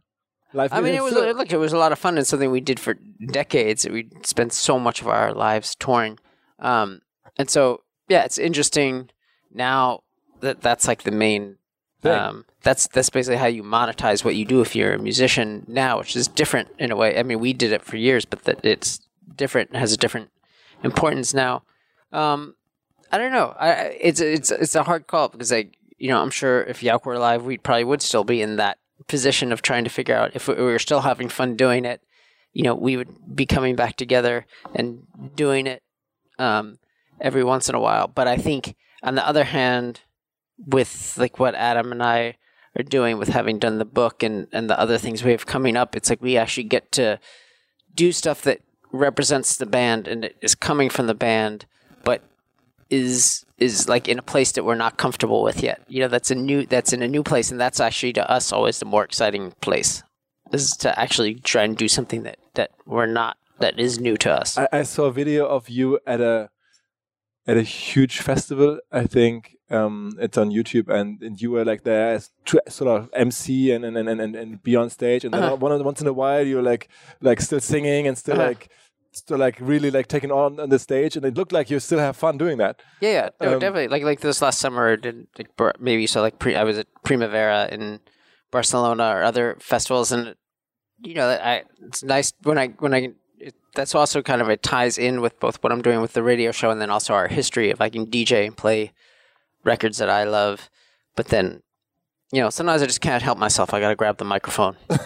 Live 0.55 0.73
I 0.73 0.81
mean, 0.81 0.95
it 0.95 1.03
was 1.03 1.13
still- 1.13 1.35
look, 1.35 1.53
it 1.53 1.57
was 1.57 1.73
a 1.73 1.79
lot 1.79 1.93
of 1.93 1.99
fun 1.99 2.19
and 2.19 2.27
something 2.27 2.51
we 2.51 2.61
did 2.61 2.79
for 2.81 2.95
decades. 3.41 3.89
We 3.89 4.09
spent 4.25 4.53
so 4.53 4.79
much 4.79 5.01
of 5.01 5.09
our 5.09 5.33
lives 5.33 5.75
touring, 5.75 6.19
um, 6.59 7.01
and 7.39 7.49
so 7.49 7.83
yeah, 8.09 8.25
it's 8.25 8.39
interesting 8.39 9.09
now 9.53 10.01
that 10.41 10.61
that's 10.61 10.89
like 10.89 11.05
the 11.05 11.11
main. 11.11 11.57
Um, 12.11 12.45
that's 12.63 12.89
that's 12.89 13.11
basically 13.11 13.37
how 13.37 13.47
you 13.47 13.63
monetize 13.63 14.25
what 14.25 14.35
you 14.35 14.45
do 14.45 14.61
if 14.61 14.75
you're 14.75 14.95
a 14.95 14.99
musician 14.99 15.65
now, 15.69 15.99
which 15.99 16.17
is 16.17 16.29
different 16.29 16.69
in 16.79 16.91
a 16.91 16.97
way. 16.97 17.19
I 17.19 17.23
mean, 17.23 17.41
we 17.41 17.53
did 17.53 17.73
it 17.73 17.83
for 17.83 17.97
years, 17.97 18.25
but 18.25 18.45
that 18.45 18.65
it's 18.65 19.01
different, 19.37 19.75
has 19.75 19.93
a 19.93 19.97
different 19.97 20.31
importance 20.83 21.33
now. 21.33 21.63
Um, 22.13 22.55
I 23.11 23.19
don't 23.19 23.33
know. 23.33 23.55
I, 23.59 23.97
it's 24.01 24.21
it's 24.21 24.51
it's 24.51 24.75
a 24.75 24.83
hard 24.83 25.07
call 25.07 25.29
because 25.29 25.53
I, 25.53 25.69
you 25.99 26.09
know, 26.09 26.21
I'm 26.21 26.31
sure 26.31 26.63
if 26.63 26.81
Yauch 26.81 27.05
were 27.05 27.15
alive, 27.15 27.45
we 27.45 27.59
probably 27.59 27.85
would 27.85 28.03
still 28.03 28.25
be 28.25 28.43
in 28.43 28.57
that 28.57 28.79
position 29.07 29.53
of 29.53 29.63
trying 29.63 29.85
to 29.85 29.91
figure 29.91 30.15
out 30.15 30.35
if 30.35 30.49
we 30.49 30.55
were 30.55 30.79
still 30.79 31.03
having 31.03 31.29
fun 31.29 31.57
doing 31.57 31.85
it. 31.85 32.01
You 32.53 32.65
know, 32.65 32.75
we 32.75 32.97
would 32.97 33.35
be 33.35 33.47
coming 33.47 33.77
back 33.77 33.97
together 33.97 34.47
and 34.75 35.07
doing 35.35 35.67
it 35.67 35.83
um, 36.39 36.79
every 37.21 37.45
once 37.45 37.69
in 37.69 37.75
a 37.75 37.81
while. 37.81 38.09
But 38.09 38.29
I 38.29 38.37
think, 38.37 38.77
on 39.03 39.15
the 39.15 39.27
other 39.27 39.45
hand, 39.45 40.01
with 40.67 41.17
like 41.19 41.39
what 41.39 41.55
Adam 41.55 41.93
and 41.93 42.03
I 42.03 42.37
are 42.79 42.83
doing 42.83 43.19
with 43.19 43.29
having 43.29 43.59
done 43.59 43.79
the 43.79 43.85
book 43.85 44.23
and 44.23 44.47
and 44.53 44.69
the 44.69 44.79
other 44.79 44.99
things 44.99 45.23
we 45.23 45.33
have 45.33 45.47
coming 45.47 45.77
up, 45.77 45.97
it's 45.97 46.11
like 46.11 46.23
we 46.23 46.37
actually 46.37 46.65
get 46.65 46.93
to 46.93 47.19
do 47.95 48.13
stuff 48.13 48.43
that 48.43 48.61
represents 48.93 49.57
the 49.57 49.67
band 49.67 50.07
and 50.07 50.25
it 50.25 50.37
is 50.41 50.55
coming 50.55 50.91
from 50.91 51.07
the 51.07 51.15
band, 51.15 51.67
but 52.05 52.23
is 52.91 53.45
is 53.59 53.89
like 53.89 54.09
in 54.09 54.19
a 54.19 54.23
place 54.23 54.53
that 54.53 54.65
we're 54.65 54.75
not 54.75 54.99
comfortable 54.99 55.43
with 55.43 55.63
yet. 55.63 55.83
You 55.89 56.01
know, 56.01 56.09
that's 56.09 56.31
a 56.31 56.35
new 56.35 56.67
that's 56.67 56.93
in 56.93 57.03
a 57.03 57.09
new 57.09 57.23
place, 57.23 57.51
and 57.51 57.61
that's 57.61 57.81
actually 57.81 58.13
to 58.15 58.31
us 58.31 58.53
always 58.53 58.79
the 58.79 58.85
more 58.85 59.05
exciting 59.05 59.53
place 59.61 60.03
is 60.53 60.77
to 60.77 60.99
actually 60.99 61.37
try 61.37 61.63
and 61.63 61.77
do 61.77 61.89
something 61.89 62.23
that 62.25 62.39
that 62.55 62.71
we're 62.87 63.07
not 63.07 63.37
that 63.61 63.79
is 63.79 63.99
new 63.99 64.17
to 64.19 64.31
us. 64.31 64.59
I, 64.59 64.69
I 64.73 64.83
saw 64.83 65.05
a 65.05 65.13
video 65.13 65.47
of 65.47 65.69
you 65.69 65.99
at 66.07 66.21
a 66.21 66.51
at 67.47 67.57
a 67.57 67.63
huge 67.63 68.21
festival. 68.21 68.79
I 68.91 69.05
think 69.05 69.52
um, 69.73 70.13
it's 70.21 70.37
on 70.39 70.51
YouTube, 70.51 70.89
and, 70.89 71.21
and 71.23 71.41
you 71.41 71.51
were 71.51 71.65
like 71.65 71.83
there 71.85 72.15
as 72.15 72.31
tr- 72.45 72.59
sort 72.69 72.89
of 72.91 73.11
MC 73.15 73.71
and 73.73 73.85
and, 73.85 73.97
and, 73.97 74.09
and, 74.21 74.37
and 74.37 74.63
be 74.63 74.77
on 74.77 74.91
stage, 74.91 75.25
and 75.25 75.33
then 75.35 75.43
Uh-huh. 75.43 75.57
once 75.89 76.01
in 76.01 76.07
a 76.07 76.13
while 76.13 76.47
you're 76.47 76.63
like 76.73 76.89
like 77.21 77.41
still 77.41 77.61
singing 77.61 78.07
and 78.09 78.17
still 78.19 78.37
Uh-huh. 78.41 78.49
like 78.49 78.69
still 79.15 79.39
like 79.39 79.57
really 79.61 79.91
like 79.91 80.07
taking 80.09 80.31
on 80.33 80.61
on 80.61 80.69
the 80.69 80.79
stage, 80.79 81.17
and 81.17 81.25
it 81.27 81.35
looked 81.37 81.53
like 81.53 81.71
you 81.71 81.81
still 81.81 81.99
have 81.99 82.17
fun 82.17 82.39
doing 82.39 82.59
that. 82.59 82.81
Yeah, 83.01 83.11
yeah, 83.13 83.29
no, 83.41 83.53
Um, 83.55 83.59
definitely. 83.61 83.89
Like 83.89 84.05
like 84.05 84.21
this 84.21 84.41
last 84.43 84.59
summer, 84.59 84.97
did 84.97 85.27
like 85.39 85.51
maybe 85.81 86.01
you 86.03 86.09
saw 86.09 86.21
like 86.23 86.39
pre- 86.39 86.57
I 86.57 86.65
was 86.65 86.79
at 86.79 86.87
Primavera 87.05 87.69
in 87.73 88.01
Barcelona 88.51 89.05
or 89.17 89.23
other 89.23 89.57
festivals, 89.61 90.13
and 90.13 90.35
you 91.01 91.15
know, 91.15 91.29
I 91.29 91.63
it's 91.87 92.03
nice 92.03 92.33
when 92.43 92.59
I 92.59 92.69
when 92.79 92.95
I 92.95 93.13
it, 93.39 93.55
that's 93.75 93.95
also 93.95 94.23
kind 94.23 94.41
of 94.41 94.49
it 94.49 94.63
ties 94.63 94.99
in 94.99 95.21
with 95.21 95.39
both 95.41 95.63
what 95.63 95.73
I'm 95.73 95.83
doing 95.83 96.01
with 96.01 96.13
the 96.13 96.23
radio 96.23 96.53
show 96.53 96.71
and 96.71 96.81
then 96.81 96.91
also 96.91 97.13
our 97.15 97.29
history. 97.29 97.71
If 97.71 97.81
I 97.81 97.89
can 97.91 98.07
DJ 98.07 98.47
and 98.47 98.57
play 98.57 98.93
records 99.65 99.99
that 99.99 100.09
I 100.11 100.25
love, 100.25 100.71
but 101.17 101.29
then 101.29 101.63
you 102.33 102.41
know 102.41 102.51
sometimes 102.51 102.83
I 102.83 102.87
just 102.87 103.01
can't 103.01 103.23
help 103.23 103.39
myself. 103.39 103.75
I 103.75 103.81
got 103.81 103.91
to 103.91 103.97
grab 103.97 104.19
the 104.19 104.25
microphone. 104.25 104.77
a 104.89 104.97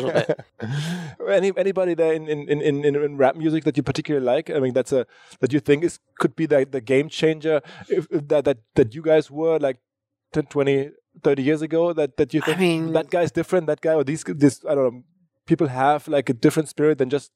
little 0.00 0.12
bit. 0.12 0.40
Any 1.28 1.52
anybody 1.56 1.94
there 1.94 2.14
in, 2.14 2.26
in, 2.28 2.48
in, 2.48 2.62
in, 2.62 2.84
in 2.84 3.16
rap 3.16 3.36
music 3.36 3.64
that 3.64 3.76
you 3.76 3.82
particularly 3.82 4.24
like? 4.24 4.48
I 4.50 4.58
mean, 4.60 4.72
that's 4.72 4.92
a 4.92 5.06
that 5.40 5.52
you 5.52 5.60
think 5.60 5.84
is 5.84 5.98
could 6.18 6.34
be 6.34 6.46
the, 6.46 6.66
the 6.70 6.80
game 6.80 7.08
changer 7.08 7.60
if, 7.88 8.06
if 8.10 8.26
that, 8.28 8.44
that 8.46 8.58
that 8.76 8.94
you 8.94 9.02
guys 9.02 9.30
were 9.30 9.58
like 9.58 9.78
10, 10.32 10.46
20, 10.46 10.90
30 11.22 11.42
years 11.42 11.60
ago. 11.62 11.92
That 11.92 12.16
that 12.16 12.32
you 12.32 12.40
I 12.42 12.46
think 12.46 12.60
mean- 12.60 12.92
that 12.92 13.10
guy's 13.10 13.30
different. 13.30 13.66
That 13.66 13.80
guy 13.82 13.94
or 13.94 14.04
these 14.04 14.24
this 14.24 14.64
I 14.68 14.74
don't 14.74 14.94
know. 14.94 15.02
People 15.46 15.68
have 15.68 16.08
like 16.08 16.28
a 16.30 16.34
different 16.34 16.68
spirit 16.68 16.98
than 16.98 17.10
just 17.10 17.30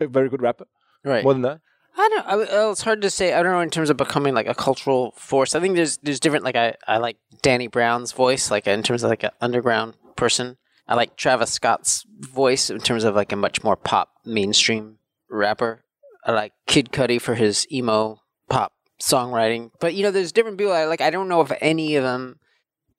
a 0.00 0.06
very 0.06 0.28
good 0.28 0.42
rapper. 0.42 0.66
Right. 1.04 1.22
More 1.24 1.32
than 1.32 1.42
that. 1.42 1.60
I 1.98 2.08
don't. 2.08 2.26
I, 2.26 2.70
it's 2.70 2.82
hard 2.82 3.02
to 3.02 3.10
say. 3.10 3.32
I 3.32 3.42
don't 3.42 3.52
know 3.52 3.60
in 3.60 3.70
terms 3.70 3.90
of 3.90 3.96
becoming 3.96 4.34
like 4.34 4.46
a 4.46 4.54
cultural 4.54 5.12
force. 5.16 5.54
I 5.54 5.60
think 5.60 5.76
there's 5.76 5.96
there's 5.98 6.20
different. 6.20 6.44
Like 6.44 6.56
I 6.56 6.74
I 6.86 6.98
like 6.98 7.16
Danny 7.42 7.68
Brown's 7.68 8.12
voice, 8.12 8.50
like 8.50 8.66
in 8.66 8.82
terms 8.82 9.02
of 9.02 9.10
like 9.10 9.22
an 9.22 9.30
underground 9.40 9.94
person. 10.16 10.58
I 10.88 10.94
like 10.94 11.16
Travis 11.16 11.52
Scott's 11.52 12.04
voice 12.20 12.70
in 12.70 12.78
terms 12.78 13.04
of 13.04 13.14
like 13.14 13.32
a 13.32 13.36
much 13.36 13.64
more 13.64 13.76
pop 13.76 14.10
mainstream 14.24 14.98
rapper. 15.28 15.84
I 16.24 16.32
like 16.32 16.52
Kid 16.66 16.90
Cudi 16.92 17.20
for 17.20 17.34
his 17.34 17.66
emo 17.72 18.20
pop 18.48 18.72
songwriting. 19.00 19.70
But 19.80 19.94
you 19.94 20.02
know, 20.02 20.10
there's 20.10 20.32
different 20.32 20.58
people. 20.58 20.72
I 20.72 20.84
like. 20.84 21.00
I 21.00 21.10
don't 21.10 21.28
know 21.28 21.40
if 21.40 21.52
any 21.60 21.96
of 21.96 22.04
them. 22.04 22.38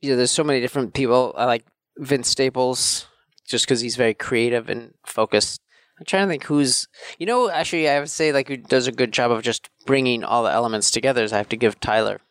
You 0.02 0.12
know, 0.12 0.16
there's 0.18 0.32
so 0.32 0.44
many 0.44 0.60
different 0.60 0.94
people. 0.94 1.34
I 1.38 1.46
like 1.46 1.66
Vince 1.98 2.30
Staples 2.30 3.08
just 3.48 3.66
because 3.66 3.82
he's 3.82 3.96
very 3.96 4.14
creative 4.14 4.70
and 4.70 4.94
focused. 5.06 5.62
I'm 6.00 6.06
trying 6.06 6.28
to 6.28 6.32
think 6.32 6.44
who's 6.44 6.88
you 7.18 7.26
know, 7.26 7.50
actually, 7.50 7.90
I 7.90 8.00
would 8.00 8.10
say 8.10 8.32
like 8.32 8.48
who 8.48 8.58
does 8.58 8.88
a 8.88 8.92
good 8.92 9.12
job 9.12 9.32
of 9.32 9.42
just 9.42 9.70
bringing 9.86 10.24
all 10.24 10.44
the 10.44 10.52
elements 10.52 10.92
together. 10.92 11.24
Is 11.24 11.34
I 11.34 11.38
have 11.38 11.50
to 11.50 11.58
give 11.58 11.80
Tyler 11.80 12.22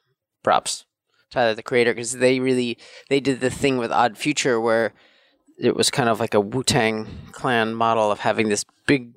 props, 0.43 0.85
Tyler 1.31 1.55
the 1.55 1.63
creator, 1.63 1.93
because 1.93 2.13
they 2.13 2.39
really 2.39 2.79
they 3.09 3.21
did 3.21 3.41
the 3.41 3.51
thing 3.51 3.79
with 3.79 3.91
Odd 3.91 4.17
Future 4.17 4.61
where 4.61 4.93
it 5.59 5.75
was 5.75 5.91
kind 5.91 6.09
of 6.09 6.21
like 6.21 6.35
a 6.35 6.41
Wu 6.41 6.63
Tang 6.63 7.07
Clan 7.33 7.75
model 7.75 8.13
of 8.13 8.21
having 8.21 8.49
this 8.49 8.65
big 8.87 9.13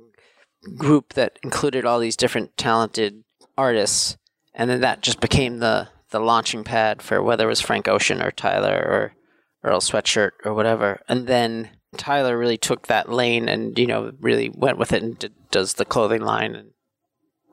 group 0.77 1.13
that 1.13 1.37
included 1.43 1.85
all 1.85 1.99
these 1.99 2.17
different 2.17 2.57
talented 2.57 3.23
artists, 3.57 4.17
and 4.53 4.69
then 4.69 4.81
that 4.81 5.01
just 5.01 5.19
became 5.19 5.59
the 5.59 5.89
the 6.09 6.19
launching 6.19 6.63
pad 6.63 7.03
for 7.03 7.21
whether 7.21 7.45
it 7.45 7.49
was 7.49 7.61
Frank 7.61 7.87
Ocean 7.87 8.19
or 8.19 8.31
Tyler 8.31 8.75
or 8.75 9.13
Earl 9.63 9.79
Sweatshirt 9.79 10.31
or 10.43 10.55
whatever, 10.55 11.01
and 11.07 11.27
then. 11.27 11.69
Tyler 11.97 12.37
really 12.37 12.57
took 12.57 12.87
that 12.87 13.11
lane 13.11 13.49
and 13.49 13.77
you 13.77 13.87
know 13.87 14.11
really 14.19 14.49
went 14.49 14.77
with 14.77 14.93
it 14.93 15.03
and 15.03 15.17
d- 15.17 15.29
does 15.51 15.75
the 15.75 15.85
clothing 15.85 16.21
line 16.21 16.55
and 16.55 16.71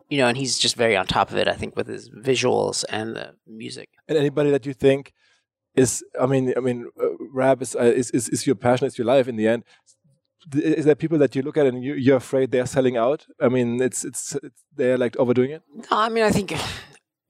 you 0.08 0.18
know 0.18 0.28
and 0.28 0.36
he's 0.36 0.58
just 0.58 0.76
very 0.76 0.96
on 0.96 1.06
top 1.06 1.30
of 1.30 1.36
it 1.36 1.48
I 1.48 1.54
think 1.54 1.76
with 1.76 1.88
his 1.88 2.10
visuals 2.10 2.84
and 2.88 3.16
the 3.16 3.34
music. 3.46 3.88
And 4.08 4.18
anybody 4.18 4.50
that 4.50 4.66
you 4.66 4.74
think 4.74 5.12
is 5.74 6.04
I 6.20 6.26
mean 6.26 6.52
I 6.56 6.60
mean 6.60 6.90
uh, 7.02 7.08
rap 7.32 7.62
is, 7.62 7.74
uh, 7.74 7.82
is 7.82 8.10
is 8.10 8.28
is 8.28 8.46
your 8.46 8.56
passion, 8.56 8.86
it's 8.86 8.98
your 8.98 9.06
life 9.06 9.28
in 9.28 9.36
the 9.36 9.48
end. 9.48 9.64
Is 10.54 10.84
there 10.84 10.94
people 10.94 11.18
that 11.18 11.34
you 11.34 11.42
look 11.42 11.56
at 11.56 11.66
and 11.66 11.82
you, 11.82 11.94
you're 11.94 12.18
afraid 12.18 12.52
they're 12.52 12.66
selling 12.66 12.96
out? 12.96 13.26
I 13.40 13.48
mean, 13.48 13.82
it's 13.82 14.04
it's, 14.04 14.36
it's 14.36 14.62
they're 14.76 14.96
like 14.96 15.16
overdoing 15.16 15.50
it. 15.50 15.62
No, 15.74 15.84
I 15.90 16.08
mean 16.08 16.24
I 16.24 16.30
think. 16.30 16.52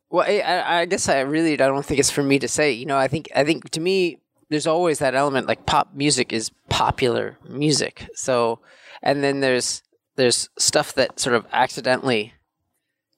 Well, 0.08 0.24
I, 0.24 0.82
I 0.82 0.84
guess 0.84 1.08
I 1.08 1.22
really 1.22 1.54
I 1.54 1.56
don't 1.66 1.84
think 1.84 1.98
it's 1.98 2.12
for 2.12 2.22
me 2.22 2.38
to 2.38 2.46
say. 2.46 2.70
You 2.70 2.86
know, 2.86 2.96
I 2.96 3.08
think 3.08 3.28
I 3.34 3.42
think 3.42 3.70
to 3.70 3.80
me 3.80 4.20
there's 4.48 4.66
always 4.66 4.98
that 4.98 5.14
element 5.14 5.48
like 5.48 5.66
pop 5.66 5.94
music 5.94 6.32
is 6.32 6.50
popular 6.68 7.38
music. 7.48 8.08
So, 8.14 8.60
and 9.02 9.22
then 9.22 9.40
there's 9.40 9.82
there's 10.16 10.48
stuff 10.58 10.94
that 10.94 11.20
sort 11.20 11.36
of 11.36 11.46
accidentally 11.52 12.34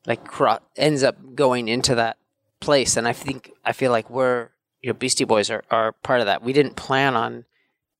like 0.07 0.25
cro- 0.25 0.59
ends 0.77 1.03
up 1.03 1.17
going 1.35 1.69
into 1.69 1.95
that 1.95 2.17
place, 2.61 2.97
and 2.97 3.07
I 3.07 3.13
think 3.13 3.51
I 3.65 3.73
feel 3.73 3.93
like 3.93 4.11
we're 4.11 4.49
you 4.81 4.91
know 4.91 4.95
Beastie 4.95 5.25
Boys 5.25 5.51
are 5.51 5.65
are 5.71 5.93
part 5.93 6.21
of 6.21 6.27
that. 6.27 6.43
We 6.43 6.53
didn't 6.53 6.77
plan 6.77 7.15
on 7.15 7.45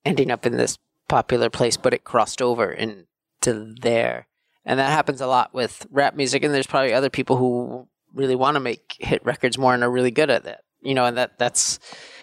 ending 0.05 0.31
up 0.31 0.45
in 0.45 0.57
this 0.57 0.77
popular 1.07 1.49
place, 1.49 1.77
but 1.77 1.93
it 1.93 2.03
crossed 2.03 2.41
over 2.41 2.71
into 2.71 3.75
there, 3.81 4.27
and 4.65 4.79
that 4.79 4.91
happens 4.91 5.21
a 5.21 5.27
lot 5.27 5.53
with 5.53 5.85
rap 5.91 6.15
music. 6.15 6.43
And 6.43 6.53
there's 6.53 6.67
probably 6.67 6.93
other 6.93 7.09
people 7.09 7.37
who 7.37 7.87
really 8.13 8.35
want 8.35 8.55
to 8.55 8.59
make 8.59 8.95
hit 8.99 9.23
records 9.23 9.57
more 9.57 9.73
and 9.73 9.83
are 9.83 9.91
really 9.91 10.11
good 10.11 10.29
at 10.29 10.43
that. 10.43 10.61
You 10.81 10.95
know, 10.95 11.05
and 11.05 11.17
that 11.17 11.37
that's 11.37 11.79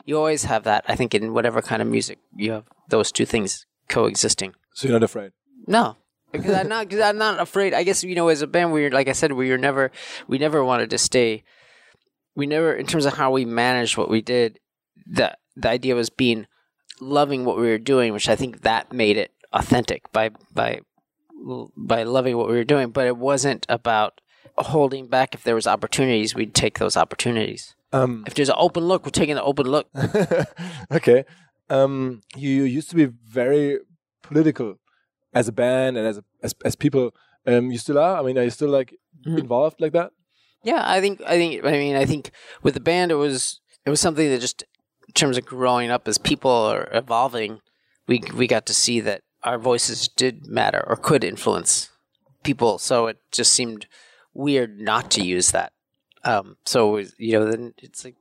you 0.06 0.16
always 0.16 0.44
have 0.44 0.64
that. 0.64 0.84
I 0.88 0.96
think 0.96 1.14
in 1.14 1.34
whatever 1.34 1.60
kind 1.60 1.82
of 1.82 1.88
music 1.88 2.18
you 2.34 2.52
have 2.52 2.64
those 2.88 3.12
two 3.12 3.26
things 3.26 3.66
coexisting. 3.90 4.54
So 4.72 4.88
you're 4.88 4.94
not 4.98 5.02
afraid? 5.02 5.32
No, 5.66 5.96
because 6.32 6.54
I'm 6.54 6.68
not. 6.68 6.88
Because 6.88 7.02
I'm 7.02 7.18
not 7.18 7.40
afraid. 7.40 7.74
I 7.74 7.82
guess 7.82 8.02
you 8.02 8.14
know, 8.14 8.28
as 8.28 8.40
a 8.40 8.46
band, 8.46 8.72
we 8.72 8.86
are 8.86 8.90
like 8.90 9.08
I 9.08 9.12
said, 9.12 9.32
we 9.32 9.50
were 9.50 9.58
never, 9.58 9.90
we 10.26 10.38
never 10.38 10.64
wanted 10.64 10.90
to 10.90 10.98
stay. 10.98 11.44
We 12.34 12.46
never, 12.46 12.74
in 12.74 12.86
terms 12.86 13.06
of 13.06 13.14
how 13.14 13.30
we 13.30 13.44
managed 13.44 13.96
what 13.96 14.08
we 14.08 14.22
did, 14.22 14.60
the 15.06 15.36
the 15.56 15.68
idea 15.68 15.94
was 15.94 16.10
being 16.10 16.46
loving 17.00 17.44
what 17.44 17.56
we 17.56 17.66
were 17.68 17.78
doing, 17.78 18.12
which 18.12 18.28
I 18.28 18.36
think 18.36 18.62
that 18.62 18.92
made 18.92 19.16
it 19.16 19.32
authentic 19.52 20.10
by 20.12 20.30
by 20.52 20.80
by 21.76 22.02
loving 22.04 22.36
what 22.36 22.48
we 22.48 22.54
were 22.54 22.64
doing. 22.64 22.90
But 22.90 23.06
it 23.06 23.16
wasn't 23.16 23.66
about 23.68 24.20
holding 24.56 25.08
back. 25.08 25.34
If 25.34 25.42
there 25.42 25.54
was 25.54 25.66
opportunities, 25.66 26.34
we'd 26.34 26.54
take 26.54 26.78
those 26.78 26.96
opportunities. 26.96 27.74
Um, 27.96 28.24
if 28.26 28.34
there's 28.34 28.48
an 28.48 28.56
open 28.58 28.84
look, 28.84 29.04
we're 29.04 29.10
taking 29.10 29.36
an 29.36 29.42
open 29.44 29.66
look. 29.66 29.88
okay. 30.92 31.24
Um, 31.68 32.22
you 32.36 32.64
used 32.64 32.90
to 32.90 32.96
be 32.96 33.06
very 33.06 33.78
political 34.22 34.76
as 35.32 35.48
a 35.48 35.52
band 35.52 35.96
and 35.96 36.06
as 36.06 36.18
a, 36.18 36.24
as, 36.42 36.54
as 36.64 36.76
people. 36.76 37.14
Um, 37.46 37.70
you 37.70 37.78
still 37.78 37.98
are. 37.98 38.18
I 38.18 38.22
mean, 38.22 38.38
are 38.38 38.44
you 38.44 38.50
still 38.50 38.68
like 38.68 38.94
mm-hmm. 39.26 39.38
involved 39.38 39.80
like 39.80 39.92
that? 39.92 40.12
Yeah, 40.62 40.82
I 40.84 41.00
think. 41.00 41.22
I 41.22 41.36
think. 41.36 41.64
I 41.64 41.72
mean, 41.72 41.96
I 41.96 42.04
think 42.04 42.30
with 42.62 42.74
the 42.74 42.80
band, 42.80 43.12
it 43.12 43.16
was 43.16 43.60
it 43.84 43.90
was 43.90 44.00
something 44.00 44.28
that 44.28 44.40
just 44.40 44.64
in 45.06 45.14
terms 45.14 45.38
of 45.38 45.46
growing 45.46 45.90
up 45.90 46.08
as 46.08 46.18
people 46.18 46.50
are 46.50 46.88
evolving, 46.92 47.60
we 48.08 48.22
we 48.34 48.46
got 48.46 48.66
to 48.66 48.74
see 48.74 49.00
that 49.00 49.22
our 49.44 49.58
voices 49.58 50.08
did 50.08 50.46
matter 50.46 50.84
or 50.86 50.96
could 50.96 51.22
influence 51.22 51.90
people. 52.42 52.78
So 52.78 53.06
it 53.06 53.18
just 53.30 53.52
seemed 53.52 53.86
weird 54.34 54.80
not 54.80 55.10
to 55.12 55.24
use 55.24 55.52
that. 55.52 55.72
Um, 56.26 56.56
so 56.64 56.98
you 57.18 57.38
know, 57.38 57.50
then 57.50 57.74
it's 57.78 58.04
like, 58.04 58.16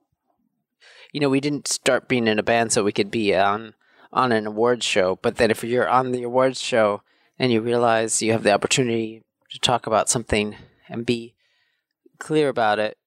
you 1.12 1.20
know, 1.20 1.30
we 1.30 1.42
didn't 1.42 1.68
start 1.68 2.08
being 2.08 2.28
in 2.28 2.40
a 2.40 2.44
band 2.44 2.72
so 2.72 2.84
we 2.84 2.92
could 2.92 3.12
be 3.12 3.36
on 3.36 3.74
on 4.14 4.32
an 4.32 4.48
awards 4.48 4.86
show. 4.86 5.18
But 5.22 5.38
then 5.38 5.52
if 5.52 5.64
you're 5.64 5.90
on 5.90 6.12
the 6.12 6.24
awards 6.24 6.62
show 6.62 7.02
and 7.40 7.52
you 7.52 7.62
realize 7.62 8.22
you 8.22 8.32
have 8.32 8.44
the 8.44 8.54
opportunity 8.54 9.24
to 9.50 9.60
talk 9.60 9.88
about 9.88 10.10
something 10.10 10.56
and 10.88 11.06
be 11.06 11.34
clear 12.20 12.48
about 12.48 12.80
it, 12.80 12.98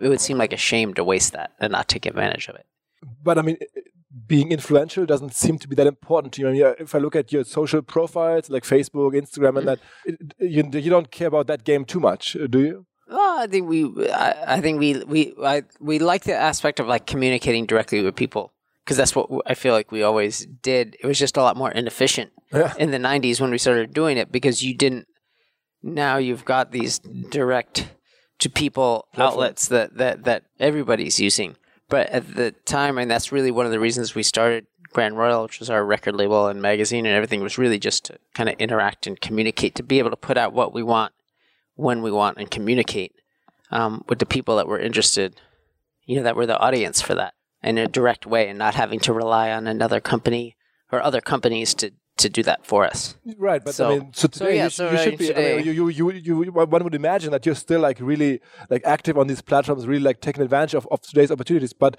it 0.00 0.08
would 0.08 0.20
seem 0.20 0.38
like 0.38 0.52
a 0.52 0.58
shame 0.58 0.92
to 0.94 1.04
waste 1.04 1.32
that 1.32 1.52
and 1.60 1.72
not 1.72 1.88
take 1.88 2.04
advantage 2.04 2.48
of 2.48 2.56
it. 2.56 2.66
But 3.22 3.38
I 3.38 3.42
mean, 3.42 3.58
being 4.26 4.50
influential 4.50 5.06
doesn't 5.06 5.34
seem 5.34 5.58
to 5.58 5.68
be 5.68 5.76
that 5.76 5.86
important 5.86 6.32
to 6.34 6.42
you. 6.42 6.48
I 6.48 6.52
mean, 6.52 6.74
if 6.80 6.94
I 6.94 6.98
look 6.98 7.14
at 7.14 7.32
your 7.32 7.44
social 7.44 7.82
profiles 7.82 8.50
like 8.50 8.64
Facebook, 8.64 9.12
Instagram, 9.14 9.58
and 9.58 9.68
that, 9.68 9.78
it, 10.04 10.34
you, 10.38 10.68
you 10.72 10.90
don't 10.90 11.10
care 11.10 11.28
about 11.28 11.46
that 11.46 11.64
game 11.64 11.84
too 11.84 12.00
much, 12.00 12.36
do 12.50 12.60
you? 12.60 12.86
Well, 13.08 13.40
I 13.40 13.46
think 13.46 13.68
we, 13.68 14.10
I, 14.10 14.56
I 14.56 14.60
think 14.60 14.78
we, 14.78 15.02
we, 15.04 15.34
I, 15.42 15.62
we 15.80 15.98
like 15.98 16.24
the 16.24 16.34
aspect 16.34 16.78
of 16.78 16.86
like 16.86 17.06
communicating 17.06 17.64
directly 17.64 18.02
with 18.02 18.16
people 18.16 18.52
because 18.84 18.96
that's 18.96 19.14
what 19.14 19.28
I 19.46 19.52
feel 19.52 19.74
like 19.74 19.92
we 19.92 20.02
always 20.02 20.46
did. 20.62 20.96
It 21.00 21.06
was 21.06 21.18
just 21.18 21.36
a 21.36 21.42
lot 21.42 21.58
more 21.58 21.70
inefficient 21.70 22.32
yeah. 22.50 22.72
in 22.78 22.90
the 22.90 22.96
'90s 22.96 23.38
when 23.38 23.50
we 23.50 23.58
started 23.58 23.92
doing 23.92 24.16
it 24.16 24.32
because 24.32 24.62
you 24.62 24.74
didn't. 24.74 25.06
Now 25.82 26.16
you've 26.16 26.46
got 26.46 26.72
these 26.72 26.98
direct 26.98 27.86
to 28.38 28.48
people 28.48 29.06
outlets 29.16 29.68
that, 29.68 29.98
that 29.98 30.24
that 30.24 30.44
everybody's 30.58 31.20
using. 31.20 31.56
But 31.90 32.08
at 32.08 32.34
the 32.34 32.52
time, 32.64 32.96
and 32.96 33.10
that's 33.10 33.30
really 33.30 33.50
one 33.50 33.66
of 33.66 33.72
the 33.72 33.80
reasons 33.80 34.14
we 34.14 34.22
started 34.22 34.66
Grand 34.92 35.18
Royal, 35.18 35.42
which 35.42 35.60
was 35.60 35.68
our 35.68 35.84
record 35.84 36.14
label 36.14 36.46
and 36.46 36.62
magazine 36.62 37.04
and 37.04 37.14
everything, 37.14 37.42
was 37.42 37.58
really 37.58 37.78
just 37.78 38.06
to 38.06 38.18
kind 38.34 38.48
of 38.48 38.54
interact 38.58 39.06
and 39.06 39.20
communicate, 39.20 39.74
to 39.74 39.82
be 39.82 39.98
able 39.98 40.10
to 40.10 40.16
put 40.16 40.38
out 40.38 40.54
what 40.54 40.72
we 40.72 40.82
want 40.82 41.12
when 41.78 42.02
we 42.02 42.10
want 42.10 42.36
and 42.38 42.50
communicate 42.50 43.14
um, 43.70 44.04
with 44.08 44.18
the 44.18 44.26
people 44.26 44.56
that 44.56 44.66
were 44.66 44.80
interested, 44.80 45.40
you 46.06 46.16
know, 46.16 46.24
that 46.24 46.34
were 46.34 46.44
the 46.44 46.58
audience 46.58 47.00
for 47.00 47.14
that 47.14 47.34
in 47.62 47.78
a 47.78 47.86
direct 47.86 48.26
way 48.26 48.48
and 48.48 48.58
not 48.58 48.74
having 48.74 48.98
to 48.98 49.12
rely 49.12 49.52
on 49.52 49.68
another 49.68 50.00
company 50.00 50.56
or 50.90 51.00
other 51.00 51.20
companies 51.20 51.74
to 51.74 51.92
to 52.16 52.28
do 52.28 52.42
that 52.42 52.66
for 52.66 52.84
us. 52.84 53.14
Right, 53.36 53.64
but 53.64 53.76
so, 53.76 53.86
I 53.86 53.98
mean, 54.00 54.12
so 54.12 54.26
today 54.26 54.44
so 54.44 54.48
yeah, 54.48 54.64
you, 54.64 54.70
so 54.70 54.90
you 54.90 54.98
should 54.98 55.18
be. 55.18 55.26
Today, 55.28 55.52
I 55.52 55.56
mean, 55.58 55.66
you, 55.66 55.88
you, 55.88 56.10
you, 56.10 56.42
you, 56.42 56.50
one 56.50 56.82
would 56.82 56.96
imagine 56.96 57.30
that 57.30 57.46
you're 57.46 57.54
still 57.54 57.80
like 57.80 58.00
really 58.00 58.40
like 58.70 58.82
active 58.84 59.16
on 59.16 59.28
these 59.28 59.40
platforms, 59.40 59.86
really 59.86 60.02
like 60.02 60.20
taking 60.20 60.42
advantage 60.42 60.74
of, 60.74 60.88
of 60.90 61.00
today's 61.00 61.30
opportunities. 61.30 61.72
But 61.72 61.96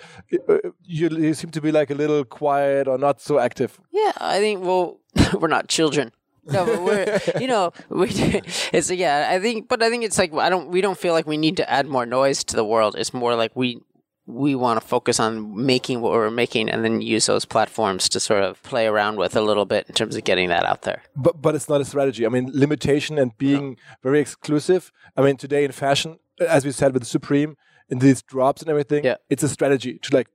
uh, 0.49 0.57
you, 0.83 1.07
you 1.07 1.33
seem 1.33 1.51
to 1.51 1.61
be 1.61 1.71
like 1.71 1.89
a 1.89 1.95
little 1.95 2.25
quiet 2.25 2.89
or 2.89 2.97
not 2.97 3.21
so 3.21 3.39
active. 3.39 3.79
Yeah, 3.93 4.11
I 4.17 4.39
think. 4.39 4.61
Well, 4.61 4.99
we're 5.39 5.47
not 5.47 5.69
children 5.69 6.11
no, 6.45 6.65
but 6.65 6.81
we're 6.81 7.19
you 7.39 7.47
know 7.47 7.71
we 7.89 8.07
it's 8.73 8.91
yeah 8.91 9.27
I 9.29 9.39
think 9.39 9.67
but 9.67 9.83
I 9.83 9.89
think 9.89 10.03
it's 10.03 10.17
like 10.17 10.33
I 10.33 10.49
don't 10.49 10.69
we 10.69 10.81
don't 10.81 10.97
feel 10.97 11.13
like 11.13 11.27
we 11.27 11.37
need 11.37 11.57
to 11.57 11.69
add 11.69 11.87
more 11.87 12.05
noise 12.05 12.43
to 12.45 12.55
the 12.55 12.65
world. 12.65 12.95
It's 12.97 13.13
more 13.13 13.35
like 13.35 13.55
we 13.55 13.81
we 14.29 14.53
want 14.53 14.79
to 14.79 14.87
focus 14.87 15.19
on 15.19 15.65
making 15.65 16.01
what 16.01 16.11
we're 16.11 16.29
making 16.29 16.69
and 16.69 16.85
then 16.85 17.01
use 17.01 17.25
those 17.25 17.45
platforms 17.45 18.07
to 18.07 18.19
sort 18.19 18.43
of 18.43 18.61
play 18.61 18.85
around 18.85 19.17
with 19.17 19.35
a 19.35 19.41
little 19.41 19.65
bit 19.65 19.87
in 19.89 19.95
terms 19.95 20.15
of 20.15 20.23
getting 20.23 20.49
that 20.49 20.65
out 20.65 20.83
there. 20.83 21.01
But 21.15 21.41
but 21.41 21.55
it's 21.55 21.67
not 21.67 21.81
a 21.81 21.85
strategy. 21.85 22.25
I 22.25 22.29
mean, 22.29 22.51
limitation 22.53 23.17
and 23.17 23.35
being 23.37 23.71
no. 23.71 23.75
very 24.03 24.19
exclusive. 24.19 24.91
I 25.17 25.21
mean, 25.23 25.37
today 25.37 25.65
in 25.65 25.71
fashion, 25.71 26.19
as 26.39 26.63
we 26.63 26.71
said 26.71 26.93
with 26.93 27.05
Supreme, 27.05 27.55
in 27.89 27.99
these 27.99 28.21
drops 28.21 28.61
and 28.61 28.69
everything, 28.69 29.03
yeah. 29.03 29.15
it's 29.29 29.43
a 29.43 29.49
strategy 29.49 29.97
to 30.03 30.15
like 30.15 30.27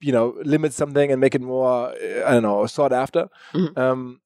you 0.00 0.12
know 0.12 0.34
limit 0.44 0.72
something 0.72 1.10
and 1.10 1.20
make 1.20 1.34
it 1.34 1.40
more 1.40 1.90
I 1.90 2.32
don't 2.32 2.42
know 2.42 2.66
sought 2.66 2.92
after. 2.92 3.28
Mm-hmm. 3.52 3.78
Um, 3.78 4.20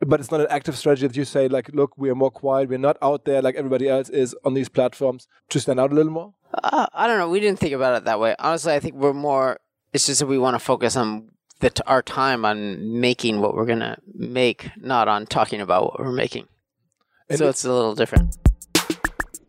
but 0.00 0.20
it's 0.20 0.30
not 0.30 0.40
an 0.40 0.46
active 0.50 0.76
strategy 0.76 1.06
that 1.06 1.16
you 1.16 1.24
say 1.24 1.48
like 1.48 1.70
look 1.72 1.96
we 1.96 2.10
are 2.10 2.14
more 2.14 2.30
quiet 2.30 2.68
we're 2.68 2.78
not 2.78 2.96
out 3.00 3.24
there 3.24 3.40
like 3.40 3.54
everybody 3.54 3.88
else 3.88 4.08
is 4.10 4.34
on 4.44 4.54
these 4.54 4.68
platforms 4.68 5.26
to 5.48 5.58
stand 5.60 5.80
out 5.80 5.92
a 5.92 5.94
little 5.94 6.12
more? 6.12 6.34
Uh, 6.52 6.86
i 6.92 7.06
don't 7.06 7.18
know. 7.18 7.28
We 7.28 7.40
didn't 7.40 7.58
think 7.58 7.72
about 7.72 7.96
it 7.96 8.04
that 8.04 8.20
way. 8.20 8.34
Honestly 8.38 8.74
i 8.74 8.80
think 8.80 8.94
we're 8.94 9.12
more 9.12 9.58
it's 9.92 10.06
just 10.06 10.20
that 10.20 10.26
we 10.26 10.38
want 10.38 10.54
to 10.54 10.58
focus 10.58 10.96
on 10.96 11.30
the 11.60 11.70
t- 11.70 11.82
our 11.86 12.02
time 12.02 12.44
on 12.44 13.00
making 13.00 13.40
what 13.40 13.54
we're 13.54 13.64
gonna 13.66 13.98
make 14.14 14.68
not 14.76 15.08
on 15.08 15.26
talking 15.26 15.60
about 15.60 15.84
what 15.84 16.00
we're 16.00 16.12
making. 16.12 16.46
And 17.28 17.38
so 17.38 17.48
it's 17.48 17.64
a 17.64 17.72
little 17.72 17.94
different 17.94 18.36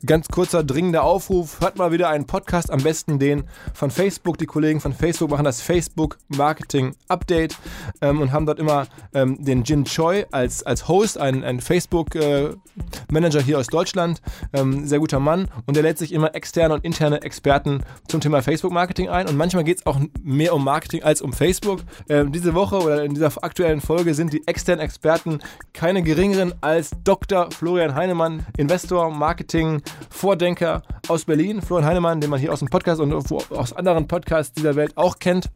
Ganz 0.08 0.30
kurzer, 0.30 0.64
dringender 0.64 1.04
Aufruf. 1.04 1.60
Hört 1.60 1.78
mal 1.78 1.92
wieder 1.92 2.08
einen 2.08 2.26
Podcast, 2.26 2.72
am 2.72 2.82
besten 2.82 3.20
den 3.20 3.44
von 3.74 3.92
Facebook. 3.92 4.38
Die 4.38 4.46
Kollegen 4.46 4.80
von 4.80 4.94
Facebook 4.94 5.30
machen 5.30 5.44
das 5.44 5.62
Facebook 5.62 6.18
Marketing 6.30 6.96
Update 7.10 7.58
ähm, 8.02 8.22
und 8.22 8.32
haben 8.32 8.46
dort 8.46 8.58
immer 8.58 8.88
ähm, 9.14 9.44
den 9.44 9.64
Jin 9.64 9.84
Choi 9.84 10.24
als, 10.32 10.64
als 10.64 10.88
Host, 10.88 11.18
ein, 11.18 11.44
ein 11.44 11.60
Facebook-Manager 11.60 13.40
äh, 13.40 13.44
hier 13.44 13.60
aus 13.60 13.68
Deutschland. 13.68 14.22
Ähm, 14.54 14.88
sehr 14.88 15.00
guter 15.00 15.20
Mann. 15.20 15.50
Und 15.66 15.76
der 15.76 15.84
lädt 15.84 15.98
sich 15.98 16.14
immer 16.14 16.34
externe 16.36 16.74
und 16.74 16.86
interne 16.86 17.22
Experten 17.24 17.84
zum 18.08 18.22
Thema 18.22 18.42
Facebook 18.42 18.72
Marketing 18.72 19.10
ein. 19.10 19.28
Und 19.28 19.36
manchmal 19.36 19.66
geht 19.66 19.80
es 19.80 19.86
auch 19.86 20.00
mehr 20.24 20.56
um 20.56 20.64
Marketing 20.64 21.04
als 21.04 21.22
um 21.22 21.34
Facebook. 21.34 21.82
Ähm, 22.08 22.32
diese 22.32 22.54
Woche 22.54 22.78
oder 22.78 23.04
in 23.04 23.14
dieser 23.14 23.44
aktuellen 23.44 23.82
Folge 23.82 24.14
sind 24.14 24.32
die 24.32 24.48
externen 24.48 24.86
Experten 24.86 25.40
keine 25.74 26.02
geringeren 26.02 26.54
als 26.62 26.92
Dr. 27.04 27.52
Florian 27.52 27.94
Heinemann, 27.94 28.46
Investor, 28.56 29.12
Marketing, 29.12 29.82
Vordenker 30.10 30.82
aus 31.08 31.26
Berlin, 31.26 31.62
Florian 31.62 31.88
Heinemann, 31.88 32.22
den 32.22 32.30
man 32.30 32.40
hier 32.40 32.54
aus 32.54 32.60
dem 32.60 32.70
Podcast 32.70 33.02
und 33.02 33.14
aus 33.14 33.74
anderen 33.74 34.08
Podcasts 34.08 34.54
dieser 34.54 34.76
Welt 34.76 34.94
auch 34.96 35.20
kennt. 35.20 35.50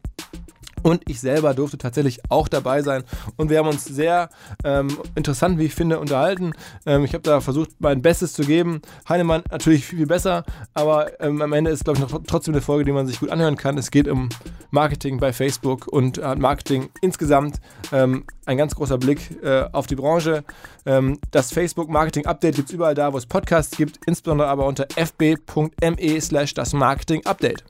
Und 0.84 1.04
ich 1.08 1.20
selber 1.20 1.54
durfte 1.54 1.78
tatsächlich 1.78 2.22
auch 2.30 2.48
dabei 2.48 2.82
sein. 2.82 3.04
Und 3.38 3.50
wir 3.50 3.60
haben 3.60 3.68
uns 3.68 3.86
sehr 3.86 4.30
ähm, 4.64 4.90
interessant, 5.16 5.60
wie 5.60 5.66
ich 5.66 5.76
finde, 5.76 6.00
unterhalten. 6.00 6.54
Ähm, 6.86 7.04
ich 7.04 7.14
habe 7.14 7.24
da 7.24 7.42
versucht, 7.42 7.70
mein 7.80 8.02
Bestes 8.02 8.34
zu 8.34 8.44
geben. 8.44 8.82
Heinemann 9.08 9.44
natürlich 9.52 9.86
viel, 9.86 10.00
viel 10.00 10.08
besser, 10.08 10.44
aber 10.74 11.20
ähm, 11.22 11.42
am 11.42 11.54
Ende 11.54 11.72
ist, 11.72 11.84
glaube 11.84 12.00
ich, 12.00 12.08
noch 12.08 12.22
trotzdem 12.26 12.54
eine 12.54 12.62
Folge, 12.62 12.86
die 12.86 12.92
man 12.92 13.08
sich 13.08 13.20
gut 13.20 13.30
anhören 13.30 13.58
kann. 13.58 13.78
Es 13.78 13.92
geht 13.92 14.08
um 14.08 14.30
Marketing 14.72 15.20
bei 15.20 15.34
Facebook 15.34 15.88
und 15.88 16.18
äh, 16.18 16.36
Marketing 16.36 16.90
insgesamt. 17.02 17.60
Ähm, 17.92 18.26
ein 18.46 18.58
ganz 18.58 18.76
großer 18.76 18.98
Blick 18.98 19.44
äh, 19.44 19.66
auf 19.72 19.88
die 19.88 19.96
Branche. 19.96 20.44
Ähm, 20.86 21.20
das 21.32 21.52
Facebook 21.52 21.90
Marketing 21.90 22.26
Update 22.26 22.56
gibt 22.56 22.70
es 22.70 22.74
überall 22.74 22.96
da, 22.96 23.14
wo 23.14 23.18
es 23.18 23.26
Podcasts 23.26 23.76
gibt, 23.76 24.00
insbesondere 24.06 24.48
aber 24.48 24.66
unter 24.66 24.88
fb.me 24.96 26.22
slash 26.22 26.54
das 26.54 26.74
Marketing 26.74 27.26
Update. 27.26 27.64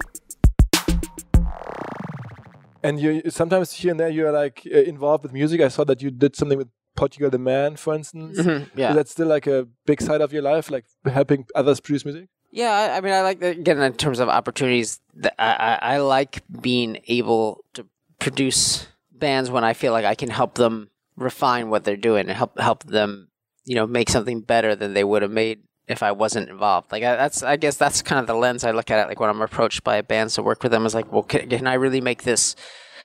And 2.84 3.00
you 3.00 3.30
sometimes 3.30 3.72
here 3.72 3.92
and 3.92 4.00
there 4.00 4.10
you're 4.10 4.32
like 4.32 4.68
uh, 4.74 4.80
involved 4.80 5.24
with 5.24 5.34
music. 5.34 5.62
I 5.62 5.68
saw 5.68 5.84
that 5.86 6.02
you 6.02 6.12
did 6.12 6.36
something 6.36 6.58
with 6.58 6.70
Portugal 6.96 7.30
the 7.30 7.40
Man, 7.40 7.76
for 7.76 7.94
instance. 7.94 8.40
Mm-hmm. 8.40 8.80
Yeah. 8.80 8.90
Is 8.90 8.96
that 8.96 9.08
still 9.08 9.28
like 9.28 9.48
a 9.48 9.68
big 9.86 10.02
side 10.02 10.22
of 10.22 10.34
your 10.34 10.42
life, 10.42 10.70
like 10.72 10.86
helping 11.06 11.46
others 11.56 11.80
produce 11.80 12.06
music? 12.06 12.28
Yeah, 12.52 12.72
I, 12.72 12.98
I 12.98 13.02
mean, 13.02 13.14
I 13.14 13.22
like 13.22 13.40
that, 13.40 13.58
again 13.60 13.82
in 13.82 13.94
terms 13.94 14.20
of 14.20 14.28
opportunities. 14.28 15.00
I, 15.24 15.32
I, 15.40 15.80
I 15.94 15.98
like 16.00 16.44
being 16.62 17.00
able 17.08 17.64
to 17.74 17.86
produce 18.20 18.88
bands 19.12 19.50
when 19.50 19.64
I 19.64 19.74
feel 19.74 19.94
like 19.94 20.06
I 20.06 20.16
can 20.16 20.30
help 20.30 20.56
them 20.56 20.90
refine 21.16 21.70
what 21.70 21.84
they're 21.84 21.96
doing 21.96 22.28
and 22.28 22.38
help 22.38 22.60
help 22.60 22.84
them, 22.84 23.30
you 23.64 23.76
know, 23.76 23.88
make 23.88 24.10
something 24.10 24.42
better 24.42 24.76
than 24.76 24.94
they 24.94 25.04
would 25.04 25.22
have 25.22 25.32
made 25.32 25.64
if 25.92 26.04
I 26.04 26.12
wasn't 26.12 26.50
involved. 26.50 26.92
Like 26.92 27.04
I, 27.04 27.16
that's, 27.16 27.44
I 27.44 27.56
guess 27.58 27.78
that's 27.78 28.02
kind 28.02 28.20
of 28.20 28.28
the 28.28 28.34
lens 28.36 28.64
I 28.64 28.72
look 28.72 28.90
at 28.92 29.00
it. 29.04 29.08
Like 29.08 29.20
when 29.20 29.30
I'm 29.30 29.42
approached 29.42 29.84
by 29.84 30.02
bands 30.02 30.36
to 30.36 30.44
work 30.44 30.64
with 30.64 30.72
them, 30.72 30.86
is 30.86 30.96
like, 30.96 31.12
well, 31.12 31.24
can, 31.24 31.50
can 31.50 31.68
I 31.68 31.74
really 31.76 32.02
make 32.02 32.24
this 32.24 32.56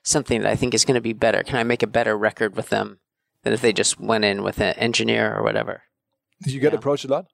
something 0.03 0.43
that 0.43 0.51
I 0.51 0.57
think 0.57 0.75
is 0.75 0.85
going 0.85 0.95
to 0.97 1.01
be 1.01 1.13
better? 1.13 1.43
Can 1.43 1.57
I 1.57 1.63
make 1.65 1.83
a 1.83 1.87
better 1.87 2.17
record 2.17 2.57
with 2.57 2.69
them 2.69 2.99
than 3.43 3.53
if 3.53 3.61
they 3.61 3.73
just 3.73 3.99
went 4.01 4.25
in 4.25 4.43
with 4.43 4.61
an 4.61 4.75
engineer 4.75 5.35
or 5.37 5.43
whatever? 5.43 5.83
Did 6.43 6.53
you 6.53 6.61
get 6.61 6.73
Yeah. 6.73 6.79
approached 6.79 7.05
a 7.05 7.09
lot? 7.09 7.27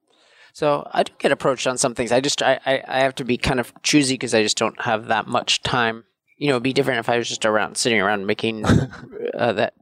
So 0.54 0.86
I 0.92 1.02
do 1.02 1.12
get 1.18 1.32
approached 1.32 1.66
on 1.66 1.78
some 1.78 1.94
things. 1.94 2.12
I 2.12 2.20
just 2.20 2.42
I, 2.42 2.60
I, 2.66 2.82
I 2.86 2.98
have 3.00 3.14
to 3.16 3.24
be 3.24 3.38
kind 3.38 3.58
of 3.58 3.72
choosy 3.82 4.14
because 4.14 4.34
I 4.34 4.42
just 4.42 4.58
don't 4.58 4.80
have 4.82 5.06
that 5.06 5.26
much 5.26 5.62
time. 5.62 6.04
You 6.36 6.48
know, 6.48 6.54
it'd 6.54 6.62
be 6.62 6.72
different 6.74 7.00
if 7.00 7.08
I 7.08 7.16
was 7.18 7.28
just 7.28 7.46
around 7.46 7.76
sitting 7.76 8.00
around 8.00 8.26
making 8.26 8.64
uh, 9.34 9.52
that 9.54 9.74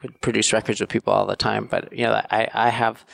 could 0.00 0.20
produce 0.20 0.52
records 0.52 0.80
with 0.80 0.90
people 0.90 1.12
all 1.12 1.26
the 1.26 1.36
time. 1.36 1.66
But 1.70 1.92
you 1.92 2.04
know, 2.04 2.12
I 2.30 2.48
I 2.52 2.70
have 2.70 3.04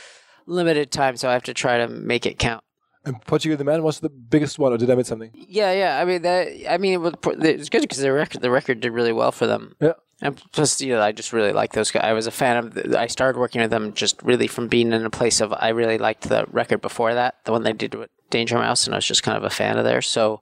limited 0.46 0.90
time, 0.90 1.16
so 1.16 1.28
I 1.28 1.32
have 1.32 1.44
to 1.44 1.54
try 1.54 1.78
to 1.78 1.88
make 1.88 2.26
it 2.26 2.38
count. 2.38 2.64
And 3.06 3.20
Portugal 3.26 3.58
the 3.58 3.64
Man 3.64 3.82
was 3.82 4.00
the 4.00 4.08
biggest 4.08 4.58
one, 4.58 4.72
or 4.72 4.78
did 4.78 4.90
I 4.90 4.94
miss 4.94 5.08
something? 5.08 5.30
Yeah, 5.34 5.72
yeah. 5.72 6.00
I 6.00 6.04
mean 6.04 6.22
that. 6.22 6.48
I 6.68 6.78
mean 6.78 6.94
it 6.94 7.00
was, 7.00 7.14
it's 7.24 7.68
good 7.68 7.82
because 7.82 7.98
the 7.98 8.12
record 8.12 8.40
the 8.40 8.50
record 8.50 8.80
did 8.80 8.92
really 8.92 9.12
well 9.12 9.30
for 9.30 9.46
them. 9.46 9.76
Yeah. 9.80 9.92
And 10.22 10.40
plus, 10.52 10.80
you 10.80 10.94
know, 10.94 11.02
I 11.02 11.12
just 11.12 11.32
really 11.32 11.52
like 11.52 11.72
those 11.72 11.90
guys. 11.90 12.04
I 12.04 12.14
was 12.14 12.26
a 12.26 12.30
fan 12.30 12.56
of. 12.56 12.74
The, 12.74 12.98
I 12.98 13.08
started 13.08 13.38
working 13.38 13.60
with 13.60 13.70
them 13.70 13.92
just 13.92 14.22
really 14.22 14.46
from 14.46 14.68
being 14.68 14.92
in 14.92 15.04
a 15.04 15.10
place 15.10 15.40
of. 15.40 15.52
I 15.52 15.68
really 15.68 15.98
liked 15.98 16.28
the 16.28 16.46
record 16.50 16.80
before 16.80 17.12
that, 17.12 17.34
the 17.44 17.52
one 17.52 17.62
they 17.62 17.74
did 17.74 17.94
with 17.94 18.10
Danger 18.30 18.56
Mouse, 18.56 18.86
and 18.86 18.94
I 18.94 18.98
was 18.98 19.06
just 19.06 19.22
kind 19.22 19.36
of 19.36 19.44
a 19.44 19.50
fan 19.50 19.76
of 19.76 19.84
theirs. 19.84 20.06
So, 20.06 20.40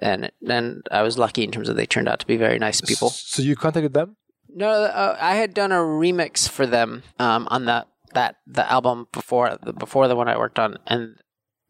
and 0.00 0.30
then 0.40 0.82
I 0.92 1.02
was 1.02 1.18
lucky 1.18 1.42
in 1.42 1.50
terms 1.50 1.68
of 1.68 1.74
they 1.74 1.86
turned 1.86 2.08
out 2.08 2.20
to 2.20 2.26
be 2.26 2.36
very 2.36 2.60
nice 2.60 2.80
people. 2.80 3.10
So 3.10 3.42
you 3.42 3.56
contacted 3.56 3.92
them? 3.92 4.16
No, 4.48 4.68
uh, 4.70 5.16
I 5.20 5.34
had 5.34 5.52
done 5.52 5.72
a 5.72 5.76
remix 5.76 6.48
for 6.48 6.66
them 6.66 7.02
um, 7.18 7.48
on 7.50 7.64
that 7.64 7.88
that 8.14 8.36
the 8.46 8.70
album 8.70 9.06
before 9.12 9.58
the 9.62 9.72
before 9.72 10.08
the 10.08 10.16
one 10.16 10.28
I 10.28 10.38
worked 10.38 10.58
on, 10.58 10.78
and 10.86 11.16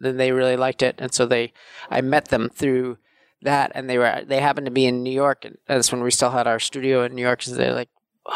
then 0.00 0.16
they 0.16 0.32
really 0.32 0.56
liked 0.56 0.82
it, 0.82 0.96
and 0.98 1.12
so 1.12 1.26
they 1.26 1.52
I 1.90 2.00
met 2.00 2.26
them 2.26 2.48
through 2.48 2.98
that, 3.42 3.72
and 3.74 3.88
they 3.88 3.98
were 3.98 4.22
they 4.26 4.40
happened 4.40 4.66
to 4.66 4.72
be 4.72 4.86
in 4.86 5.02
New 5.02 5.12
York, 5.12 5.44
and 5.44 5.56
that's 5.66 5.92
when 5.92 6.02
we 6.02 6.10
still 6.10 6.30
had 6.30 6.46
our 6.46 6.58
studio 6.58 7.04
in 7.04 7.14
New 7.14 7.22
York. 7.22 7.42
So 7.42 7.54
they're 7.54 7.74
like, 7.74 7.90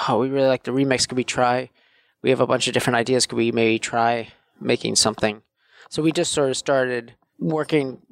"Oh, 0.09 0.19
we 0.19 0.29
really 0.29 0.49
like 0.49 0.65
the 0.65 0.73
remix. 0.73 1.09
Could 1.09 1.17
we 1.17 1.25
try? 1.25 1.71
We 2.23 2.31
have 2.31 2.41
a 2.41 2.47
bunch 2.47 2.69
of 2.69 2.75
different 2.75 2.97
ideas. 2.97 3.27
Could 3.27 3.37
we 3.37 3.53
maybe 3.53 3.79
try 3.79 4.29
making 4.61 4.97
something?" 4.97 5.43
So 5.91 6.03
we 6.03 6.13
just 6.13 6.33
sort 6.33 6.51
of 6.51 6.57
started 6.57 7.15
working. 7.39 8.03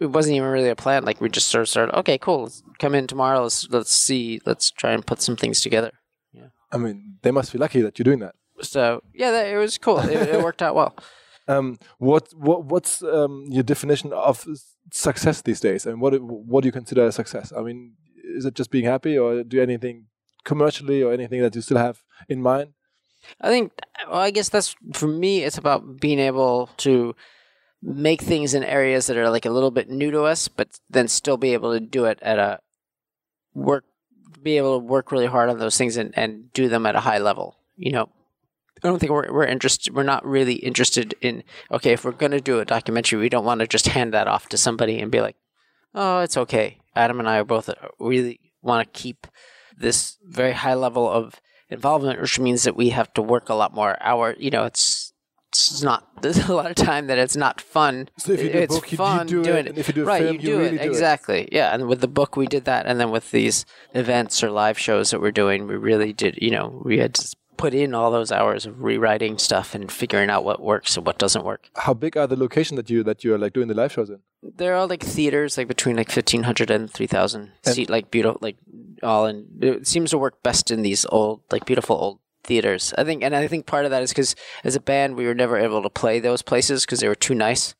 It 0.00 0.06
wasn't 0.06 0.36
even 0.36 0.48
really 0.48 0.70
a 0.70 0.76
plan. 0.76 1.04
Like 1.04 1.20
we 1.20 1.28
just 1.28 1.48
sort 1.48 1.62
of 1.62 1.68
started. 1.68 1.96
Okay, 1.98 2.18
cool. 2.18 2.44
Let's 2.44 2.62
come 2.78 2.94
in 2.94 3.06
tomorrow. 3.06 3.42
Let's 3.42 3.68
let's 3.70 3.94
see. 3.94 4.40
Let's 4.44 4.70
try 4.70 4.92
and 4.92 5.06
put 5.06 5.22
some 5.22 5.36
things 5.36 5.60
together. 5.60 5.92
Yeah. 6.32 6.48
I 6.72 6.78
mean, 6.78 7.18
they 7.22 7.30
must 7.30 7.52
be 7.52 7.58
lucky 7.58 7.80
that 7.82 7.98
you're 7.98 8.04
doing 8.04 8.20
that. 8.20 8.34
So 8.62 9.02
yeah, 9.14 9.30
that, 9.30 9.46
it 9.48 9.56
was 9.56 9.78
cool. 9.78 9.98
It, 9.98 10.28
it 10.28 10.42
worked 10.42 10.62
out 10.62 10.74
well. 10.74 10.94
Um, 11.48 11.78
what 11.98 12.32
what 12.36 12.64
what's 12.66 13.02
um, 13.02 13.46
your 13.48 13.64
definition 13.64 14.12
of 14.12 14.46
success 14.92 15.42
these 15.42 15.60
days? 15.60 15.86
And 15.86 16.00
what 16.00 16.20
what 16.22 16.62
do 16.62 16.68
you 16.68 16.72
consider 16.72 17.04
a 17.06 17.12
success? 17.12 17.52
I 17.56 17.62
mean, 17.62 17.94
is 18.36 18.44
it 18.44 18.54
just 18.54 18.70
being 18.70 18.84
happy, 18.84 19.18
or 19.18 19.42
do 19.42 19.60
anything 19.60 20.06
commercially, 20.44 21.02
or 21.02 21.12
anything 21.12 21.42
that 21.42 21.54
you 21.54 21.60
still 21.60 21.78
have 21.78 22.02
in 22.28 22.42
mind? 22.42 22.74
I 23.40 23.48
think. 23.48 23.72
Well, 24.08 24.20
I 24.20 24.30
guess 24.30 24.48
that's 24.48 24.76
for 24.94 25.08
me. 25.08 25.42
It's 25.42 25.58
about 25.58 26.00
being 26.00 26.18
able 26.18 26.68
to 26.78 27.14
make 27.82 28.22
things 28.22 28.54
in 28.54 28.62
areas 28.62 29.06
that 29.06 29.16
are 29.16 29.30
like 29.30 29.44
a 29.44 29.50
little 29.50 29.72
bit 29.72 29.90
new 29.90 30.10
to 30.12 30.22
us, 30.22 30.46
but 30.46 30.68
then 30.88 31.08
still 31.08 31.36
be 31.36 31.52
able 31.52 31.72
to 31.72 31.80
do 31.80 32.04
it 32.04 32.18
at 32.22 32.38
a 32.38 32.60
work. 33.54 33.84
Be 34.42 34.56
able 34.56 34.80
to 34.80 34.84
work 34.84 35.12
really 35.12 35.26
hard 35.26 35.50
on 35.50 35.58
those 35.58 35.76
things 35.76 35.96
and, 35.96 36.16
and 36.16 36.52
do 36.52 36.68
them 36.68 36.86
at 36.86 36.96
a 36.96 37.00
high 37.00 37.18
level. 37.18 37.56
You 37.76 37.92
know, 37.92 38.08
I 38.82 38.88
don't 38.88 38.98
think 38.98 39.12
we're 39.12 39.32
we're 39.32 39.46
interested. 39.46 39.94
We're 39.94 40.02
not 40.02 40.24
really 40.26 40.54
interested 40.54 41.14
in. 41.20 41.44
Okay, 41.70 41.92
if 41.92 42.04
we're 42.04 42.12
going 42.12 42.32
to 42.32 42.40
do 42.40 42.58
a 42.60 42.64
documentary, 42.64 43.20
we 43.20 43.28
don't 43.28 43.44
want 43.44 43.60
to 43.60 43.66
just 43.66 43.88
hand 43.88 44.12
that 44.14 44.26
off 44.28 44.48
to 44.48 44.56
somebody 44.56 44.98
and 44.98 45.10
be 45.10 45.20
like, 45.20 45.36
"Oh, 45.94 46.20
it's 46.20 46.36
okay." 46.36 46.78
Adam 46.96 47.18
and 47.20 47.28
I 47.28 47.38
are 47.38 47.44
both 47.44 47.68
uh, 47.68 47.74
really 47.98 48.40
want 48.60 48.86
to 48.92 49.00
keep 49.00 49.26
this 49.76 50.18
very 50.24 50.52
high 50.52 50.74
level 50.74 51.08
of 51.08 51.40
involvement, 51.70 52.20
which 52.20 52.38
means 52.38 52.64
that 52.64 52.76
we 52.76 52.90
have 52.90 53.12
to 53.14 53.22
work 53.22 53.48
a 53.48 53.54
lot 53.54 53.72
more 53.74 53.96
Our, 54.02 54.34
You 54.38 54.50
know, 54.50 54.64
it's 54.64 55.12
it's 55.50 55.82
not. 55.82 56.06
There's 56.22 56.48
a 56.48 56.54
lot 56.54 56.70
of 56.70 56.76
time 56.76 57.06
that 57.06 57.18
it's 57.18 57.36
not 57.36 57.60
fun. 57.60 58.08
So 58.18 58.32
if 58.32 58.42
you 58.42 58.50
do 58.50 58.58
a 58.58 58.62
it's 58.62 58.74
book, 58.74 58.86
you- 58.90 58.96
you 58.96 58.98
fun 58.98 59.26
doing 59.26 59.46
it, 59.46 59.66
and 59.68 59.78
if 59.78 59.88
you 59.88 59.94
do 59.94 60.02
a 60.02 60.06
right, 60.06 60.22
film, 60.22 60.34
you 60.36 60.40
you 60.40 60.46
do 60.46 60.58
really 60.58 60.76
it 60.76 60.82
do 60.82 60.84
it. 60.84 60.88
exactly. 60.88 61.48
Yeah, 61.52 61.72
and 61.74 61.86
with 61.88 62.00
the 62.00 62.08
book 62.08 62.36
we 62.36 62.46
did 62.46 62.64
that, 62.64 62.86
and 62.86 62.98
then 63.00 63.10
with 63.10 63.30
these 63.30 63.64
events 63.94 64.42
or 64.42 64.50
live 64.50 64.78
shows 64.78 65.10
that 65.12 65.20
we're 65.20 65.30
doing, 65.32 65.66
we 65.66 65.76
really 65.76 66.12
did. 66.12 66.38
You 66.42 66.50
know, 66.50 66.82
we 66.84 66.98
had 66.98 67.14
to 67.14 67.36
put 67.62 67.72
in 67.82 67.94
all 67.94 68.10
those 68.10 68.30
hours 68.38 68.66
of 68.66 68.72
rewriting 68.88 69.38
stuff 69.38 69.74
and 69.76 69.90
figuring 70.02 70.30
out 70.34 70.42
what 70.48 70.60
works 70.72 70.96
and 70.96 71.06
what 71.06 71.18
doesn't 71.24 71.44
work. 71.44 71.62
How 71.86 71.94
big 72.04 72.16
are 72.16 72.26
the 72.26 72.36
locations 72.46 72.76
that 72.80 72.90
you 72.90 73.02
that 73.04 73.18
you 73.24 73.30
are 73.34 73.38
like 73.44 73.52
doing 73.52 73.68
the 73.68 73.74
live 73.82 73.92
shows 73.92 74.10
in? 74.14 74.18
They're 74.58 74.74
all 74.78 74.88
like 74.94 75.02
theaters, 75.16 75.56
like 75.58 75.68
between 75.68 75.96
like 75.96 76.10
fifteen 76.10 76.42
hundred 76.42 76.68
and 76.70 76.90
three 76.96 77.06
thousand 77.16 77.42
And- 77.64 77.74
seat, 77.74 77.88
like 77.96 78.10
beautiful, 78.10 78.38
like 78.42 78.56
all 79.02 79.26
in. 79.30 79.36
It 79.60 79.86
seems 79.86 80.10
to 80.10 80.18
work 80.18 80.42
best 80.42 80.70
in 80.70 80.82
these 80.82 81.06
old, 81.18 81.40
like 81.54 81.64
beautiful 81.64 81.96
old 81.96 82.18
theaters. 82.44 82.92
I 82.98 83.04
think, 83.04 83.22
and 83.22 83.34
I 83.36 83.46
think 83.46 83.66
part 83.66 83.84
of 83.84 83.90
that 83.92 84.02
is 84.02 84.10
because 84.10 84.34
as 84.64 84.74
a 84.76 84.80
band, 84.80 85.14
we 85.16 85.26
were 85.26 85.34
never 85.42 85.56
able 85.56 85.82
to 85.82 85.90
play 86.02 86.18
those 86.20 86.42
places 86.42 86.84
because 86.84 87.00
they 87.00 87.08
were 87.08 87.14
too 87.28 87.34
nice. 87.48 87.74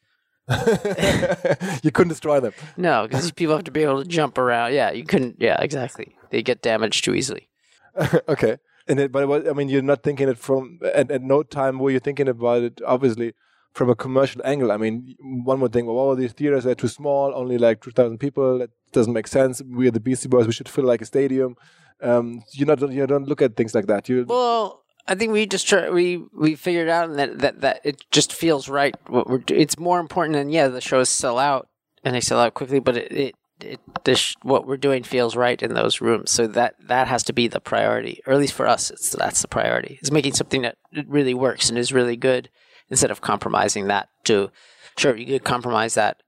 you 1.83 1.91
couldn't 1.91 2.09
destroy 2.09 2.41
them. 2.41 2.53
No, 2.77 3.07
because 3.07 3.31
people 3.33 3.55
have 3.55 3.65
to 3.65 3.71
be 3.71 3.83
able 3.83 4.03
to 4.03 4.09
jump 4.09 4.39
around. 4.39 4.75
Yeah, 4.75 4.91
you 4.93 5.05
couldn't. 5.05 5.37
Yeah, 5.39 5.57
exactly. 5.61 6.15
They 6.31 6.43
get 6.43 6.63
damaged 6.63 7.05
too 7.05 7.15
easily. 7.15 7.49
okay. 8.29 8.59
And 8.89 8.99
it, 8.99 9.13
but 9.13 9.29
what, 9.29 9.49
I 9.49 9.53
mean, 9.53 9.69
you're 9.69 9.83
not 9.83 10.03
thinking 10.03 10.29
it 10.29 10.39
from 10.39 10.81
at, 10.95 11.11
at 11.11 11.23
no 11.23 11.43
time 11.43 11.79
were 11.79 11.91
you 11.91 12.01
thinking 12.01 12.29
about 12.29 12.63
it. 12.63 12.81
Obviously, 12.87 13.33
from 13.73 13.91
a 13.91 13.95
commercial 13.95 14.43
angle. 14.45 14.73
I 14.73 14.77
mean, 14.77 15.15
one 15.21 15.61
would 15.61 15.73
think, 15.73 15.87
well, 15.87 15.97
all 15.97 16.15
these 16.17 16.33
theaters 16.33 16.67
are 16.67 16.75
too 16.75 16.89
small, 16.89 17.33
only 17.35 17.59
like 17.59 17.81
two 17.81 17.91
thousand 17.91 18.19
people. 18.19 18.59
That 18.59 18.71
doesn't 18.93 19.13
make 19.13 19.27
sense. 19.27 19.63
We 19.63 19.89
are 19.89 19.93
the 19.93 20.01
Beastie 20.01 20.29
Boys. 20.29 20.47
We 20.47 20.53
should 20.53 20.69
fill 20.69 20.85
like 20.85 21.01
a 21.01 21.07
stadium. 21.07 21.57
Um, 22.01 22.43
you 22.53 22.67
not 22.67 22.81
you 22.93 23.07
don't 23.07 23.29
look 23.29 23.43
at 23.43 23.57
things 23.57 23.75
like 23.75 23.87
that. 23.87 24.09
You 24.09 24.25
Well, 24.29 24.83
I 25.07 25.15
think 25.15 25.33
we 25.33 25.47
just 25.47 25.69
try, 25.69 25.89
we 25.89 26.25
we 26.33 26.55
figured 26.57 26.89
out 26.89 27.15
that 27.17 27.39
that 27.39 27.61
that 27.61 27.81
it 27.85 28.05
just 28.11 28.33
feels 28.33 28.69
right. 28.69 28.95
What 29.09 29.29
we're 29.29 29.43
it's 29.49 29.79
more 29.79 30.01
important 30.01 30.35
than 30.35 30.51
yeah, 30.51 30.69
the 30.69 30.81
shows 30.81 31.09
sell 31.09 31.39
out 31.39 31.69
and 32.05 32.15
they 32.15 32.21
sell 32.21 32.41
out 32.41 32.55
quickly, 32.55 32.81
but 32.81 32.97
it. 32.97 33.13
it 33.13 33.35
it, 33.65 33.81
this 34.05 34.35
what 34.43 34.67
we're 34.67 34.77
doing 34.77 35.03
feels 35.03 35.37
right 35.37 35.61
in 35.63 35.75
those 35.75 36.01
rooms, 36.01 36.31
so 36.31 36.47
that 36.47 36.75
that 36.89 37.09
has 37.09 37.23
to 37.25 37.33
be 37.33 37.49
the 37.49 37.61
priority, 37.61 38.21
or 38.27 38.33
at 38.33 38.39
least 38.39 38.55
for 38.55 38.67
us, 38.67 38.91
it's 38.91 39.11
that's 39.11 39.43
the 39.43 39.49
priority. 39.49 39.99
Is 40.03 40.13
making 40.13 40.35
something 40.35 40.63
that 40.63 40.77
really 41.07 41.35
works 41.35 41.69
and 41.69 41.79
is 41.79 41.93
really 41.93 42.17
good, 42.17 42.49
instead 42.91 43.11
of 43.11 43.21
compromising 43.21 43.87
that. 43.89 44.09
To 44.25 44.51
sure, 44.97 45.17
you 45.17 45.27
could 45.27 45.45
compromise 45.45 45.95
that, 45.95 46.23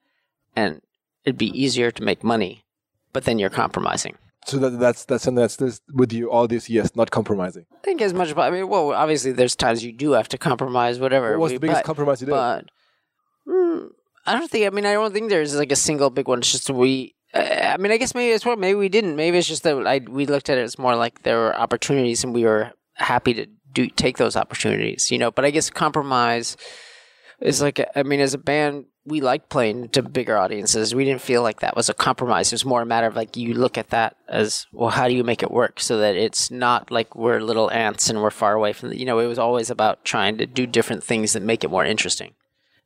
and 0.57 0.80
it'd 1.24 1.39
be 1.39 1.59
easier 1.59 1.91
to 1.91 2.03
make 2.03 2.24
money, 2.24 2.64
but 3.12 3.24
then 3.24 3.39
you're 3.39 3.51
compromising. 3.51 4.16
so 4.47 4.59
that, 4.59 4.78
that's 4.78 5.05
that's 5.05 5.24
something 5.24 5.41
that's 5.41 5.57
this 5.57 5.80
with 5.93 6.12
you 6.12 6.30
all 6.30 6.47
these 6.47 6.68
years, 6.68 6.95
not 6.97 7.11
compromising. 7.11 7.66
I 7.72 7.85
think 7.85 8.03
as 8.03 8.12
much 8.12 8.28
as 8.28 8.37
I 8.37 8.51
mean, 8.51 8.68
well, 8.68 8.93
obviously 8.93 9.32
there's 9.32 9.57
times 9.57 9.82
you 9.85 9.93
do 9.93 10.12
have 10.12 10.28
to 10.28 10.39
compromise, 10.39 10.99
whatever. 10.99 11.30
What 11.32 11.45
was 11.45 11.53
we- 11.53 11.57
the 11.57 11.61
biggest 11.61 11.80
but, 11.82 11.87
compromise 11.87 12.20
you 12.20 12.26
did? 12.26 12.32
but 12.32 12.64
mm, 13.49 13.89
I 14.26 14.32
don't 14.39 14.51
think. 14.51 14.66
I 14.66 14.70
mean, 14.70 14.87
I 14.87 14.95
don't 14.95 15.12
think 15.12 15.30
there's 15.30 15.55
like 15.55 15.72
a 15.72 15.76
single 15.76 16.11
big 16.11 16.28
one. 16.28 16.39
It's 16.41 16.53
just 16.53 16.70
we. 16.70 17.14
Uh, 17.35 17.72
I 17.74 17.76
mean, 17.78 17.93
I 17.93 17.97
guess 17.97 18.14
maybe 18.14 18.32
it's 18.32 18.47
what 18.47 18.59
maybe 18.59 18.76
we 18.76 18.89
didn't. 18.89 19.16
Maybe 19.16 19.39
it's 19.39 19.49
just 19.49 19.64
that 19.64 19.87
I 19.87 20.01
we 20.09 20.26
looked 20.26 20.49
at 20.49 20.59
it 20.59 20.62
as 20.62 20.78
more 20.78 20.95
like 20.95 21.22
there 21.22 21.39
were 21.39 21.57
opportunities, 21.57 22.22
and 22.24 22.32
we 22.32 22.45
were 22.45 22.72
happy 22.95 23.35
to 23.35 23.47
do 23.72 23.89
take 23.89 24.18
those 24.18 24.37
opportunities. 24.37 25.11
You 25.11 25.18
know, 25.18 25.30
but 25.30 25.45
I 25.45 25.51
guess 25.51 25.68
compromise 25.70 26.57
is 27.41 27.61
like 27.61 27.85
I 27.97 28.03
mean, 28.05 28.20
as 28.20 28.35
a 28.35 28.39
band, 28.39 28.87
we 29.05 29.20
liked 29.20 29.49
playing 29.49 29.89
to 29.91 30.03
bigger 30.03 30.39
audiences. 30.39 30.95
We 30.95 31.05
didn't 31.05 31.22
feel 31.22 31.43
like 31.43 31.61
that 31.61 31.74
was 31.74 31.89
a 31.89 31.95
compromise. 31.95 32.53
It 32.53 32.55
was 32.55 32.64
more 32.64 32.82
a 32.82 32.87
matter 32.87 33.09
of 33.09 33.16
like 33.16 33.37
you 33.37 33.55
look 33.55 33.76
at 33.76 33.91
that 33.91 34.16
as 34.28 34.66
well. 34.72 34.91
How 34.91 35.09
do 35.09 35.14
you 35.14 35.24
make 35.24 35.43
it 35.43 35.51
work 35.51 35.80
so 35.80 35.99
that 35.99 36.14
it's 36.14 36.53
not 36.53 36.93
like 36.93 37.16
we're 37.16 37.41
little 37.41 37.70
ants 37.70 38.09
and 38.09 38.22
we're 38.22 38.30
far 38.30 38.55
away 38.55 38.72
from 38.72 38.91
the, 38.91 38.99
you 38.99 39.05
know. 39.05 39.18
It 39.18 39.26
was 39.26 39.39
always 39.41 39.70
about 39.70 40.05
trying 40.05 40.39
to 40.39 40.47
do 40.47 40.66
different 40.66 41.03
things 41.03 41.32
that 41.32 41.43
make 41.43 41.64
it 41.64 41.70
more 41.70 41.85
interesting 41.85 42.35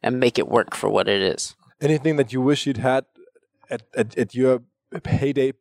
and 0.02 0.18
make 0.18 0.38
it 0.38 0.48
work 0.48 0.74
for 0.74 0.88
what 0.88 1.06
it 1.06 1.20
is. 1.20 1.54
Anything 1.80 2.16
that 2.16 2.32
you 2.32 2.40
wish 2.40 2.66
you'd 2.66 2.78
had 2.78 3.04
at, 3.70 3.82
at, 3.96 4.16
at 4.18 4.34
your 4.34 4.62
heyday, 5.06 5.52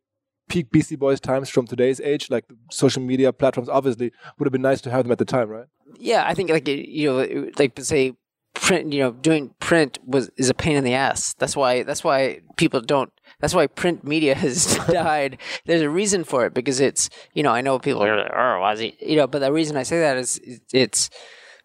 peak 0.49 0.71
Beastie 0.71 0.95
Boys 0.95 1.19
times 1.19 1.49
from 1.49 1.67
today's 1.67 1.99
age, 2.01 2.29
like 2.29 2.45
social 2.71 3.01
media 3.01 3.33
platforms, 3.33 3.69
obviously 3.69 4.11
would 4.37 4.45
have 4.45 4.53
been 4.53 4.61
nice 4.61 4.81
to 4.81 4.91
have 4.91 5.03
them 5.03 5.11
at 5.11 5.17
the 5.17 5.25
time, 5.25 5.49
right? 5.49 5.67
Yeah, 5.97 6.25
I 6.25 6.33
think 6.33 6.49
like 6.49 6.67
you 6.67 7.09
know, 7.09 7.49
like 7.57 7.79
say 7.79 8.13
print. 8.53 8.93
You 8.93 8.99
know, 8.99 9.11
doing 9.11 9.53
print 9.59 9.99
was 10.05 10.29
is 10.37 10.49
a 10.49 10.53
pain 10.53 10.75
in 10.75 10.83
the 10.83 10.93
ass. 10.93 11.33
That's 11.37 11.55
why 11.55 11.83
that's 11.83 12.03
why 12.03 12.41
people 12.57 12.81
don't 12.81 13.11
that's 13.39 13.53
why 13.53 13.67
print 13.67 14.03
media 14.03 14.35
has 14.43 14.75
died. 14.87 15.37
There's 15.65 15.81
a 15.81 15.89
reason 15.89 16.23
for 16.23 16.45
it 16.45 16.53
because 16.53 16.79
it's 16.79 17.09
you 17.33 17.43
know 17.43 17.51
I 17.51 17.61
know 17.61 17.79
people 17.79 18.03
are 18.03 18.17
like, 18.17 18.31
oh 18.35 18.59
why 18.59 18.73
is 18.73 18.79
he 18.79 18.97
you 18.99 19.15
know 19.15 19.27
but 19.27 19.39
the 19.39 19.51
reason 19.51 19.77
I 19.77 19.83
say 19.83 19.99
that 19.99 20.17
is 20.17 20.39
it's 20.73 21.09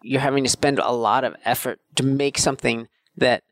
you're 0.01 0.21
having 0.21 0.43
to 0.43 0.49
spend 0.49 0.79
a 0.79 0.91
lot 0.91 1.23
of 1.23 1.35
effort 1.45 1.79
to 1.95 2.03
make 2.03 2.37
something 2.37 2.87
that 3.15 3.43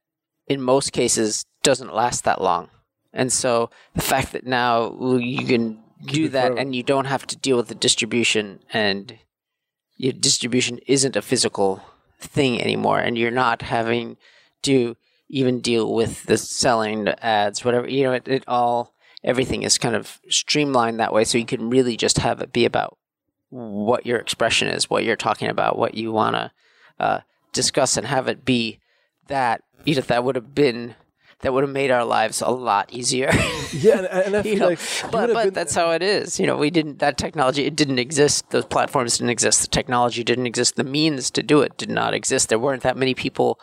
in 0.47 0.61
most 0.61 0.91
cases 0.91 1.45
doesn't 1.63 1.93
last 1.93 2.23
that 2.25 2.41
long. 2.41 2.69
And 3.13 3.31
so 3.31 3.69
the 3.93 4.01
fact 4.01 4.31
that 4.31 4.45
now 4.45 5.17
you 5.17 5.45
can 5.45 5.79
do 6.05 6.29
that 6.29 6.57
and 6.57 6.75
you 6.75 6.83
don't 6.83 7.05
have 7.05 7.27
to 7.27 7.35
deal 7.35 7.57
with 7.57 7.67
the 7.67 7.75
distribution 7.75 8.59
and 8.73 9.19
your 9.97 10.13
distribution 10.13 10.79
isn't 10.87 11.15
a 11.15 11.21
physical 11.21 11.83
thing 12.19 12.61
anymore 12.61 12.99
and 12.99 13.17
you're 13.17 13.29
not 13.29 13.61
having 13.63 14.17
to 14.63 14.95
even 15.29 15.59
deal 15.59 15.93
with 15.93 16.23
the 16.23 16.37
selling 16.37 17.03
the 17.03 17.25
ads 17.25 17.63
whatever 17.63 17.87
you 17.87 18.03
know 18.03 18.13
it, 18.13 18.27
it 18.27 18.43
all 18.47 18.93
everything 19.23 19.63
is 19.63 19.77
kind 19.77 19.95
of 19.95 20.19
streamlined 20.29 20.99
that 20.99 21.13
way. 21.13 21.23
So 21.23 21.37
you 21.37 21.45
can 21.45 21.69
really 21.69 21.97
just 21.97 22.17
have 22.19 22.41
it 22.41 22.53
be 22.53 22.65
about 22.65 22.97
what 23.49 24.05
your 24.05 24.17
expression 24.17 24.69
is 24.69 24.89
what 24.89 25.03
you're 25.03 25.17
talking 25.17 25.49
about 25.49 25.77
what 25.77 25.93
you 25.93 26.09
want 26.09 26.35
to 26.35 26.51
uh, 27.01 27.19
discuss 27.51 27.97
and 27.97 28.07
have 28.07 28.29
it 28.29 28.45
be 28.45 28.79
that 29.27 29.61
you 29.83 29.93
know 29.93 30.01
that 30.01 30.23
would 30.23 30.35
have 30.35 30.55
been 30.55 30.95
that 31.41 31.53
would 31.53 31.63
have 31.63 31.71
made 31.71 31.91
our 31.91 32.05
lives 32.05 32.41
a 32.41 32.49
lot 32.49 32.91
easier. 32.91 33.29
yeah, 33.73 33.99
and, 33.99 34.07
and 34.07 34.37
I 34.37 34.43
feel 34.43 34.59
know, 34.59 34.67
like, 34.67 34.79
but 35.11 35.33
but 35.33 35.45
been... 35.45 35.53
that's 35.53 35.75
how 35.75 35.91
it 35.91 36.01
is. 36.01 36.39
You 36.39 36.47
know, 36.47 36.57
we 36.57 36.69
didn't 36.69 36.99
that 36.99 37.17
technology. 37.17 37.65
It 37.65 37.75
didn't 37.75 37.99
exist. 37.99 38.49
Those 38.51 38.65
platforms 38.65 39.17
didn't 39.17 39.31
exist. 39.31 39.61
The 39.61 39.67
technology 39.67 40.23
didn't 40.23 40.47
exist. 40.47 40.75
The 40.75 40.83
means 40.83 41.31
to 41.31 41.43
do 41.43 41.61
it 41.61 41.77
did 41.77 41.89
not 41.89 42.13
exist. 42.13 42.49
There 42.49 42.59
weren't 42.59 42.83
that 42.83 42.97
many 42.97 43.13
people 43.13 43.59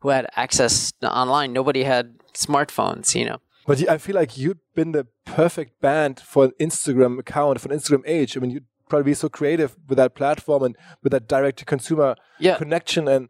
who 0.00 0.08
had 0.08 0.26
access 0.36 0.92
online. 1.02 1.52
Nobody 1.52 1.84
had 1.84 2.18
smartphones. 2.34 3.14
You 3.14 3.26
know. 3.26 3.38
But 3.66 3.88
I 3.88 3.98
feel 3.98 4.16
like 4.16 4.36
you'd 4.36 4.58
been 4.74 4.92
the 4.92 5.06
perfect 5.24 5.80
band 5.80 6.20
for 6.20 6.44
an 6.46 6.52
Instagram 6.58 7.18
account, 7.18 7.60
for 7.60 7.70
an 7.70 7.78
Instagram 7.78 8.02
age. 8.06 8.36
I 8.36 8.40
mean, 8.40 8.50
you'd 8.50 8.64
probably 8.88 9.10
be 9.10 9.14
so 9.14 9.28
creative 9.28 9.76
with 9.88 9.96
that 9.98 10.14
platform 10.14 10.62
and 10.64 10.76
with 11.02 11.12
that 11.12 11.28
direct 11.28 11.58
to 11.60 11.64
consumer 11.64 12.16
yeah. 12.40 12.56
connection 12.56 13.06
and 13.06 13.28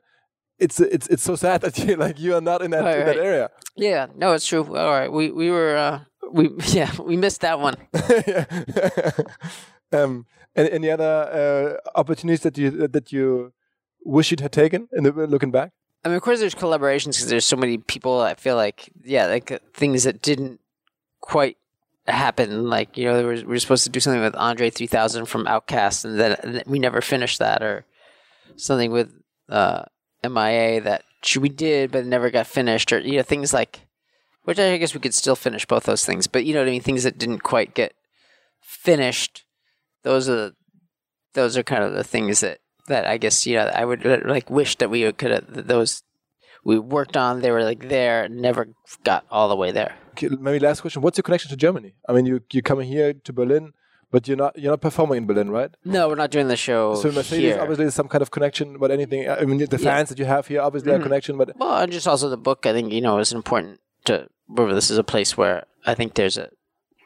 it's 0.61 0.79
it's 0.79 1.07
it's 1.09 1.23
so 1.23 1.35
sad 1.35 1.63
that 1.63 1.79
you 1.87 1.97
like 1.97 2.21
you 2.21 2.35
are 2.35 2.41
not 2.41 2.63
in 2.63 2.71
that 2.71 2.85
right, 2.85 2.99
in 2.99 3.07
that 3.07 3.17
area. 3.17 3.51
Yeah, 3.81 4.09
no, 4.15 4.35
it's 4.35 4.47
true. 4.47 4.63
All 4.77 4.91
right, 4.91 5.11
we 5.11 5.31
we 5.31 5.51
were 5.51 5.75
uh, 5.75 6.01
we 6.31 6.51
yeah 6.67 6.93
we 7.01 7.17
missed 7.17 7.41
that 7.41 7.59
one. 7.59 7.77
um, 9.93 10.27
and 10.55 10.69
any 10.69 10.91
other 10.91 11.81
uh, 11.85 11.99
opportunities 11.99 12.43
that 12.43 12.59
you 12.59 12.87
that 12.89 13.11
you 13.11 13.53
wish 14.05 14.31
you'd 14.31 14.41
had 14.41 14.53
taken 14.53 14.89
in 14.93 15.05
the, 15.05 15.13
looking 15.13 15.51
back? 15.51 15.73
I 16.05 16.09
mean, 16.09 16.17
of 16.17 16.23
course, 16.23 16.41
there's 16.41 16.55
collaborations 16.55 17.17
because 17.17 17.29
there's 17.29 17.47
so 17.47 17.57
many 17.57 17.79
people. 17.79 18.21
I 18.21 18.35
feel 18.35 18.57
like 18.57 18.91
yeah, 19.03 19.27
like 19.27 19.51
uh, 19.51 19.59
things 19.73 20.05
that 20.05 20.21
didn't 20.21 20.61
quite 21.21 21.57
happen. 22.07 22.69
Like 22.69 22.99
you 22.99 23.07
know, 23.07 23.27
we 23.27 23.43
were 23.45 23.59
supposed 23.59 23.85
to 23.85 23.91
do 23.91 24.01
something 24.01 24.21
with 24.21 24.37
Andre 24.37 24.69
3000 24.69 25.25
from 25.25 25.47
OutKast, 25.47 26.05
and 26.05 26.21
then 26.21 26.63
we 26.67 26.79
never 26.79 27.01
finished 27.01 27.39
that, 27.39 27.63
or 27.63 27.87
something 28.57 28.93
with. 28.93 29.11
Uh, 29.49 29.85
MIA 30.23 30.81
that 30.83 31.03
we 31.39 31.49
did 31.49 31.91
but 31.91 32.07
never 32.07 32.31
got 32.31 32.47
finished, 32.47 32.93
or 32.93 33.01
you 33.01 33.17
know 33.17 33.23
things 33.23 33.53
like, 33.53 33.87
which 34.45 34.59
I 34.59 34.77
guess 34.77 34.95
we 34.95 35.01
could 35.01 35.15
still 35.15 35.37
finish 35.37 35.67
both 35.67 35.85
those 35.85 36.05
things, 36.05 36.27
but 36.27 36.45
you 36.45 36.55
know 36.55 36.61
what 36.61 36.69
I 36.69 36.73
mean, 36.73 36.83
things 36.83 37.05
that 37.05 37.19
didn't 37.19 37.43
quite 37.43 37.75
get 37.75 37.95
finished. 38.61 39.45
Those 40.03 40.29
are 40.29 40.37
the, 40.37 40.55
those 41.35 41.57
are 41.57 41.63
kind 41.63 41.85
of 41.85 41.93
the 41.93 42.05
things 42.05 42.41
that 42.41 42.59
that 42.89 43.07
I 43.07 43.19
guess 43.19 43.47
you 43.47 43.57
know 43.57 43.67
I 43.67 43.85
would 43.85 44.07
uh, 44.07 44.19
like 44.25 44.51
wish 44.51 44.77
that 44.77 44.91
we 44.91 45.11
could 45.13 45.31
have 45.31 45.67
those 45.67 46.03
we 46.65 46.79
worked 46.79 47.17
on. 47.17 47.41
They 47.41 47.51
were 47.51 47.65
like 47.65 47.89
there, 47.89 48.29
never 48.29 48.69
got 49.05 49.25
all 49.31 49.49
the 49.49 49.57
way 49.57 49.73
there. 49.73 49.95
Okay, 50.13 50.29
maybe 50.29 50.59
last 50.59 50.81
question: 50.81 51.03
What's 51.03 51.19
your 51.19 51.23
connection 51.23 51.51
to 51.51 51.57
Germany? 51.57 51.95
I 52.09 52.13
mean, 52.13 52.27
you 52.27 52.41
you 52.53 52.63
coming 52.63 52.89
here 52.89 53.13
to 53.13 53.33
Berlin 53.33 53.73
but 54.11 54.27
you're 54.27 54.37
not 54.37 54.59
you're 54.59 54.73
not 54.73 54.81
performing 54.81 55.19
in 55.19 55.27
Berlin, 55.27 55.51
right? 55.51 55.71
No, 55.85 56.09
we're 56.09 56.15
not 56.15 56.31
doing 56.31 56.49
the 56.49 56.57
show. 56.57 56.95
So 56.97 57.11
Mercedes 57.11 57.55
here. 57.55 57.61
obviously 57.61 57.85
there's 57.85 57.95
some 57.95 58.09
kind 58.09 58.23
of 58.23 58.31
connection, 58.31 58.79
but 58.79 58.91
anything. 58.91 59.29
I 59.29 59.45
mean, 59.45 59.59
the 59.59 59.79
fans 59.79 60.09
that 60.09 60.19
you 60.19 60.25
have 60.25 60.47
here 60.47 60.61
obviously 60.61 60.93
mm-hmm. 60.93 61.01
a 61.01 61.05
connection, 61.05 61.37
but 61.37 61.57
well, 61.57 61.79
and 61.79 61.93
just 61.93 62.07
also 62.07 62.29
the 62.29 62.37
book. 62.37 62.67
I 62.67 62.73
think 62.73 62.93
you 62.93 63.01
know 63.01 63.19
is 63.19 63.33
important 63.33 63.81
to. 64.05 64.29
Remember, 64.49 64.75
this 64.75 64.91
is 64.91 64.99
a 64.99 65.05
place 65.05 65.37
where 65.37 65.65
I 65.87 65.95
think 65.95 66.15
there's 66.15 66.37
a, 66.37 66.49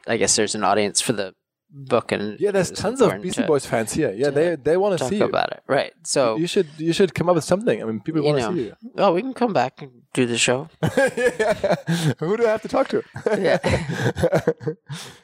I 0.07 0.17
guess 0.17 0.35
there's 0.35 0.55
an 0.55 0.65
audience 0.65 1.03
for 1.03 1.13
the 1.13 1.35
book 1.75 2.13
and 2.13 2.39
yeah 2.39 2.53
there's 2.53 2.71
tons 2.71 3.01
of 3.01 3.21
beastie 3.21 3.43
boys 3.43 3.67
fans 3.67 3.93
here 3.93 4.13
yeah 4.13 4.31
they 4.31 4.55
they 4.55 4.77
want 4.77 4.97
to 4.97 5.05
see 5.07 5.17
you. 5.17 5.25
about 5.25 5.51
it 5.51 5.61
right 5.67 5.93
so 6.05 6.37
you 6.37 6.47
should 6.47 6.69
you 6.79 6.93
should 6.93 7.13
come 7.15 7.29
up 7.29 7.35
with 7.35 7.43
something 7.43 7.83
i 7.83 7.85
mean 7.85 7.99
people 8.01 8.23
want 8.23 8.39
to 8.39 8.53
see 8.53 8.67
you 8.67 8.77
oh 8.97 9.13
we 9.13 9.21
can 9.21 9.35
come 9.35 9.53
back 9.53 9.83
and 9.83 9.91
do 10.13 10.25
the 10.25 10.39
show 10.39 10.69
yeah. 11.17 11.75
who 12.21 12.37
do 12.37 12.47
i 12.47 12.51
have 12.51 12.63
to 12.63 12.69
talk 12.69 12.87
to 12.87 13.03
yeah 13.37 13.59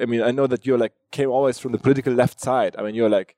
I 0.00 0.06
mean, 0.06 0.22
I 0.22 0.30
know 0.30 0.46
that 0.46 0.66
you're 0.66 0.78
like 0.78 0.92
came 1.10 1.30
always 1.30 1.58
from 1.58 1.72
the 1.72 1.78
political 1.78 2.12
left 2.12 2.40
side. 2.40 2.74
I 2.78 2.82
mean, 2.82 2.94
you're 2.94 3.08
like 3.08 3.36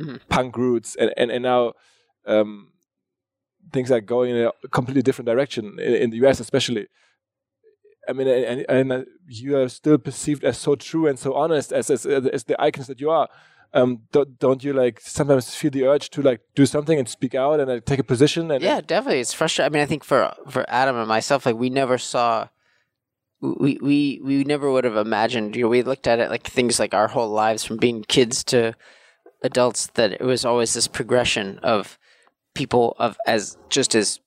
mm-hmm. 0.00 0.16
punk 0.28 0.56
roots, 0.56 0.96
and 0.96 1.12
and, 1.16 1.30
and 1.30 1.42
now 1.42 1.74
um, 2.26 2.72
things 3.72 3.90
are 3.90 4.00
going 4.00 4.34
in 4.34 4.50
a 4.64 4.68
completely 4.68 5.02
different 5.02 5.26
direction 5.26 5.78
in, 5.78 5.94
in 5.94 6.10
the 6.10 6.26
US, 6.26 6.40
especially. 6.40 6.86
I 8.08 8.12
mean, 8.12 8.26
and, 8.26 8.64
and, 8.68 8.92
uh, 8.92 9.04
you 9.28 9.56
are 9.56 9.68
still 9.68 9.98
perceived 9.98 10.42
as 10.42 10.58
so 10.58 10.74
true 10.74 11.06
and 11.06 11.18
so 11.18 11.34
honest 11.34 11.70
as 11.72 11.90
as, 11.90 12.06
as 12.06 12.44
the 12.44 12.60
icons 12.60 12.86
that 12.86 13.00
you 13.00 13.10
are. 13.10 13.28
Um, 13.72 14.00
don't, 14.10 14.36
don't 14.40 14.64
you 14.64 14.72
like 14.72 14.98
sometimes 15.00 15.54
feel 15.54 15.70
the 15.70 15.86
urge 15.86 16.10
to 16.10 16.22
like 16.22 16.40
do 16.56 16.66
something 16.66 16.98
and 16.98 17.08
speak 17.08 17.36
out 17.36 17.60
and 17.60 17.70
uh, 17.70 17.80
take 17.84 18.00
a 18.00 18.04
position? 18.04 18.50
And 18.50 18.64
yeah, 18.64 18.80
definitely. 18.80 19.20
It's 19.20 19.32
frustrating. 19.32 19.72
I 19.72 19.72
mean, 19.72 19.82
I 19.82 19.86
think 19.86 20.02
for 20.02 20.34
for 20.48 20.64
Adam 20.68 20.96
and 20.96 21.06
myself, 21.06 21.46
like 21.46 21.56
we 21.56 21.70
never 21.70 21.98
saw 21.98 22.48
we 23.40 23.78
we 23.80 24.20
we 24.22 24.44
never 24.44 24.70
would 24.70 24.84
have 24.84 24.96
imagined. 24.96 25.56
You 25.56 25.62
know, 25.62 25.68
we 25.68 25.82
looked 25.82 26.06
at 26.06 26.18
it 26.18 26.30
like 26.30 26.46
things 26.46 26.78
like 26.78 26.94
our 26.94 27.08
whole 27.08 27.28
lives 27.30 27.64
from 27.64 27.78
being 27.78 28.04
kids 28.04 28.44
to 28.44 28.74
adults. 29.42 29.88
That 29.94 30.12
it 30.12 30.22
was 30.22 30.44
always 30.44 30.74
this 30.74 30.88
progression 30.88 31.58
of 31.62 31.98
people 32.54 32.94
of 32.98 33.16
as 33.26 33.56
just 33.68 33.94
as 33.94 34.20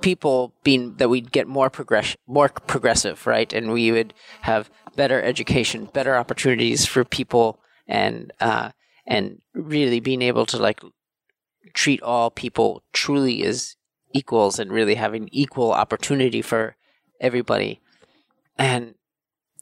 people 0.00 0.54
being 0.62 0.94
that 0.96 1.08
we'd 1.08 1.32
get 1.32 1.46
more 1.46 1.70
progress 1.70 2.16
more 2.26 2.48
progressive, 2.48 3.26
right? 3.26 3.52
And 3.52 3.72
we 3.72 3.92
would 3.92 4.14
have 4.42 4.70
better 4.94 5.20
education, 5.20 5.88
better 5.92 6.16
opportunities 6.16 6.86
for 6.86 7.04
people, 7.04 7.60
and 7.86 8.32
uh, 8.40 8.70
and 9.06 9.42
really 9.54 10.00
being 10.00 10.22
able 10.22 10.46
to 10.46 10.56
like 10.56 10.80
treat 11.74 12.02
all 12.02 12.30
people 12.30 12.82
truly 12.92 13.44
as 13.44 13.76
equals 14.14 14.58
and 14.58 14.72
really 14.72 14.94
having 14.94 15.28
equal 15.30 15.72
opportunity 15.72 16.40
for 16.40 16.76
everybody 17.20 17.80
and 18.58 18.94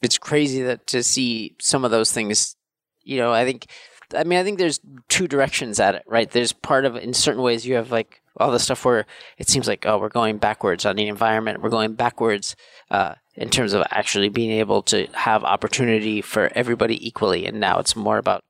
it's 0.01 0.17
crazy 0.17 0.61
that 0.63 0.87
to 0.87 1.03
see 1.03 1.55
some 1.59 1.85
of 1.85 1.91
those 1.91 2.11
things. 2.11 2.55
You 3.03 3.17
know, 3.17 3.33
I 3.33 3.45
think, 3.45 3.67
I 4.15 4.23
mean, 4.23 4.39
I 4.39 4.43
think 4.43 4.57
there's 4.57 4.79
two 5.09 5.27
directions 5.27 5.79
at 5.79 5.95
it, 5.95 6.03
right? 6.07 6.29
There's 6.29 6.53
part 6.53 6.85
of 6.85 6.95
in 6.95 7.13
certain 7.13 7.41
ways 7.41 7.65
you 7.65 7.75
have 7.75 7.91
like 7.91 8.21
all 8.37 8.51
the 8.51 8.59
stuff 8.59 8.83
where 8.83 9.05
it 9.37 9.47
seems 9.47 9.67
like 9.67 9.85
oh 9.85 9.97
we're 9.97 10.09
going 10.09 10.37
backwards 10.37 10.85
on 10.85 10.95
the 10.95 11.07
environment, 11.07 11.61
we're 11.61 11.69
going 11.69 11.93
backwards 11.93 12.55
uh, 12.91 13.15
in 13.35 13.49
terms 13.49 13.73
of 13.73 13.83
actually 13.91 14.29
being 14.29 14.51
able 14.51 14.81
to 14.83 15.07
have 15.13 15.43
opportunity 15.43 16.21
for 16.21 16.51
everybody 16.53 17.05
equally, 17.05 17.45
and 17.45 17.59
now 17.59 17.79
it's 17.79 17.95
more 17.95 18.17
about 18.17 18.43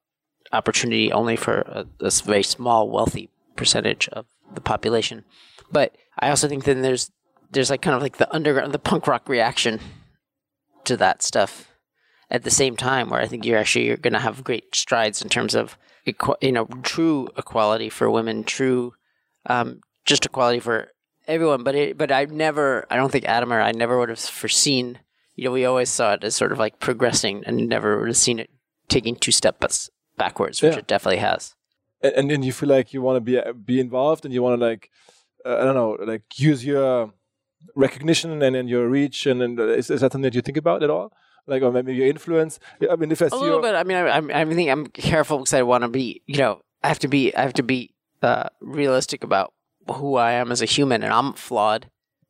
opportunity 0.51 1.11
only 1.11 1.35
for 1.35 1.59
a, 1.61 1.85
a 1.99 2.11
very 2.23 2.43
small 2.43 2.89
wealthy 2.89 3.29
percentage 3.55 4.07
of 4.09 4.25
the 4.53 4.61
population. 4.61 5.23
But 5.71 5.95
I 6.19 6.29
also 6.29 6.47
think 6.47 6.63
then 6.63 6.81
there's 6.81 7.11
there's 7.51 7.69
like 7.69 7.81
kind 7.81 7.95
of 7.95 8.01
like 8.01 8.17
the 8.17 8.33
underground, 8.33 8.73
the 8.73 8.79
punk 8.79 9.07
rock 9.07 9.29
reaction 9.29 9.79
to 10.85 10.97
that 10.97 11.21
stuff 11.21 11.71
at 12.29 12.43
the 12.43 12.51
same 12.51 12.75
time 12.75 13.09
where 13.09 13.21
I 13.21 13.27
think 13.27 13.45
you're 13.45 13.59
actually 13.59 13.85
you're 13.85 13.97
going 13.97 14.13
to 14.13 14.19
have 14.19 14.43
great 14.43 14.75
strides 14.75 15.21
in 15.21 15.29
terms 15.29 15.55
of 15.55 15.77
you 16.41 16.51
know 16.51 16.65
true 16.83 17.29
equality 17.37 17.89
for 17.89 18.09
women, 18.09 18.43
true 18.43 18.93
um, 19.47 19.81
just 20.05 20.25
equality 20.25 20.59
for 20.59 20.89
everyone. 21.27 21.63
But 21.63 21.75
it, 21.75 21.97
but 21.97 22.11
I 22.11 22.25
never 22.25 22.85
I 22.89 22.95
don't 22.95 23.11
think 23.11 23.25
Adam 23.25 23.51
or 23.51 23.61
I 23.61 23.71
never 23.71 23.97
would 23.99 24.09
have 24.09 24.19
foreseen. 24.19 24.99
You 25.35 25.45
know, 25.45 25.51
we 25.51 25.65
always 25.65 25.89
saw 25.89 26.13
it 26.13 26.23
as 26.23 26.35
sort 26.35 26.51
of 26.51 26.59
like 26.59 26.79
progressing, 26.79 27.43
and 27.45 27.67
never 27.67 27.99
would 27.99 28.07
have 28.07 28.17
seen 28.17 28.39
it 28.39 28.49
taking 28.87 29.15
two 29.15 29.31
steps 29.31 29.89
backwards, 30.17 30.61
which 30.61 30.73
yeah. 30.73 30.79
it 30.79 30.87
definitely 30.87 31.17
has. 31.19 31.55
And 32.01 32.29
then 32.29 32.43
you 32.43 32.53
feel 32.53 32.69
like 32.69 32.93
you 32.93 33.01
want 33.01 33.17
to 33.17 33.21
be 33.21 33.41
be 33.53 33.79
involved, 33.79 34.25
and 34.25 34.33
you 34.33 34.41
want 34.41 34.59
to 34.59 34.65
like 34.65 34.89
uh, 35.45 35.57
I 35.57 35.63
don't 35.63 35.75
know, 35.75 35.97
like 36.03 36.23
use 36.37 36.65
your 36.65 37.13
recognition 37.75 38.41
and, 38.41 38.55
and 38.55 38.69
your 38.69 38.87
reach 38.87 39.25
and, 39.25 39.41
and 39.41 39.59
is, 39.59 39.89
is 39.89 40.01
that 40.01 40.11
something 40.11 40.21
that 40.21 40.35
you 40.35 40.41
think 40.41 40.57
about 40.57 40.83
at 40.83 40.89
all? 40.89 41.11
Like 41.47 41.61
or 41.61 41.71
maybe 41.71 41.93
your 41.93 42.07
influence? 42.07 42.59
I 42.89 42.95
mean 42.95 43.11
if 43.11 43.21
i 43.21 43.27
see 43.27 43.35
a 43.35 43.39
little 43.39 43.61
bit. 43.61 43.75
I 43.75 43.83
mean 43.83 43.97
i 43.97 44.17
i, 44.17 44.41
I 44.41 44.45
think 44.45 44.69
i'm 44.69 44.87
careful 44.87 45.39
because 45.39 45.53
i 45.53 45.61
want 45.61 45.83
to 45.83 45.87
be 45.87 46.21
you 46.25 46.37
know 46.37 46.61
i 46.83 46.87
have 46.87 46.99
to 46.99 47.07
be 47.07 47.35
i 47.35 47.41
have 47.41 47.53
to 47.53 47.63
be 47.63 47.91
uh, 48.21 48.49
realistic 48.61 49.23
about 49.23 49.53
who 49.87 50.15
i 50.15 50.31
am 50.31 50.51
as 50.51 50.61
a 50.61 50.65
human 50.65 51.03
and 51.03 51.13
i'm 51.13 51.33
flawed. 51.33 51.89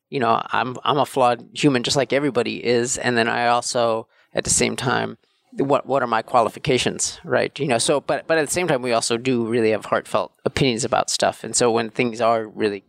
You 0.09 0.19
know 0.19 0.41
i'm 0.47 0.77
i'm 0.83 0.97
a 0.97 1.05
flawed 1.05 1.47
human 1.53 1.83
just 1.83 1.97
like 1.97 2.13
everybody 2.13 2.63
is 2.65 2.97
and 2.97 3.17
then 3.17 3.27
i 3.27 3.47
also 3.47 4.07
at 4.33 4.43
the 4.43 4.49
same 4.49 4.75
time 4.75 5.17
what 5.57 5.85
what 5.85 6.03
are 6.03 6.07
my 6.07 6.21
qualifications 6.21 7.19
right? 7.23 7.57
You 7.59 7.67
know 7.67 7.77
so 7.77 8.01
but 8.01 8.27
but 8.27 8.37
at 8.37 8.45
the 8.45 8.51
same 8.51 8.67
time 8.67 8.81
we 8.81 8.91
also 8.91 9.17
do 9.17 9.45
really 9.45 9.71
have 9.71 9.85
heartfelt 9.85 10.33
opinions 10.43 10.83
about 10.83 11.09
stuff 11.09 11.43
and 11.43 11.55
so 11.55 11.71
when 11.71 11.89
things 11.89 12.19
are 12.21 12.45
really 12.45 12.83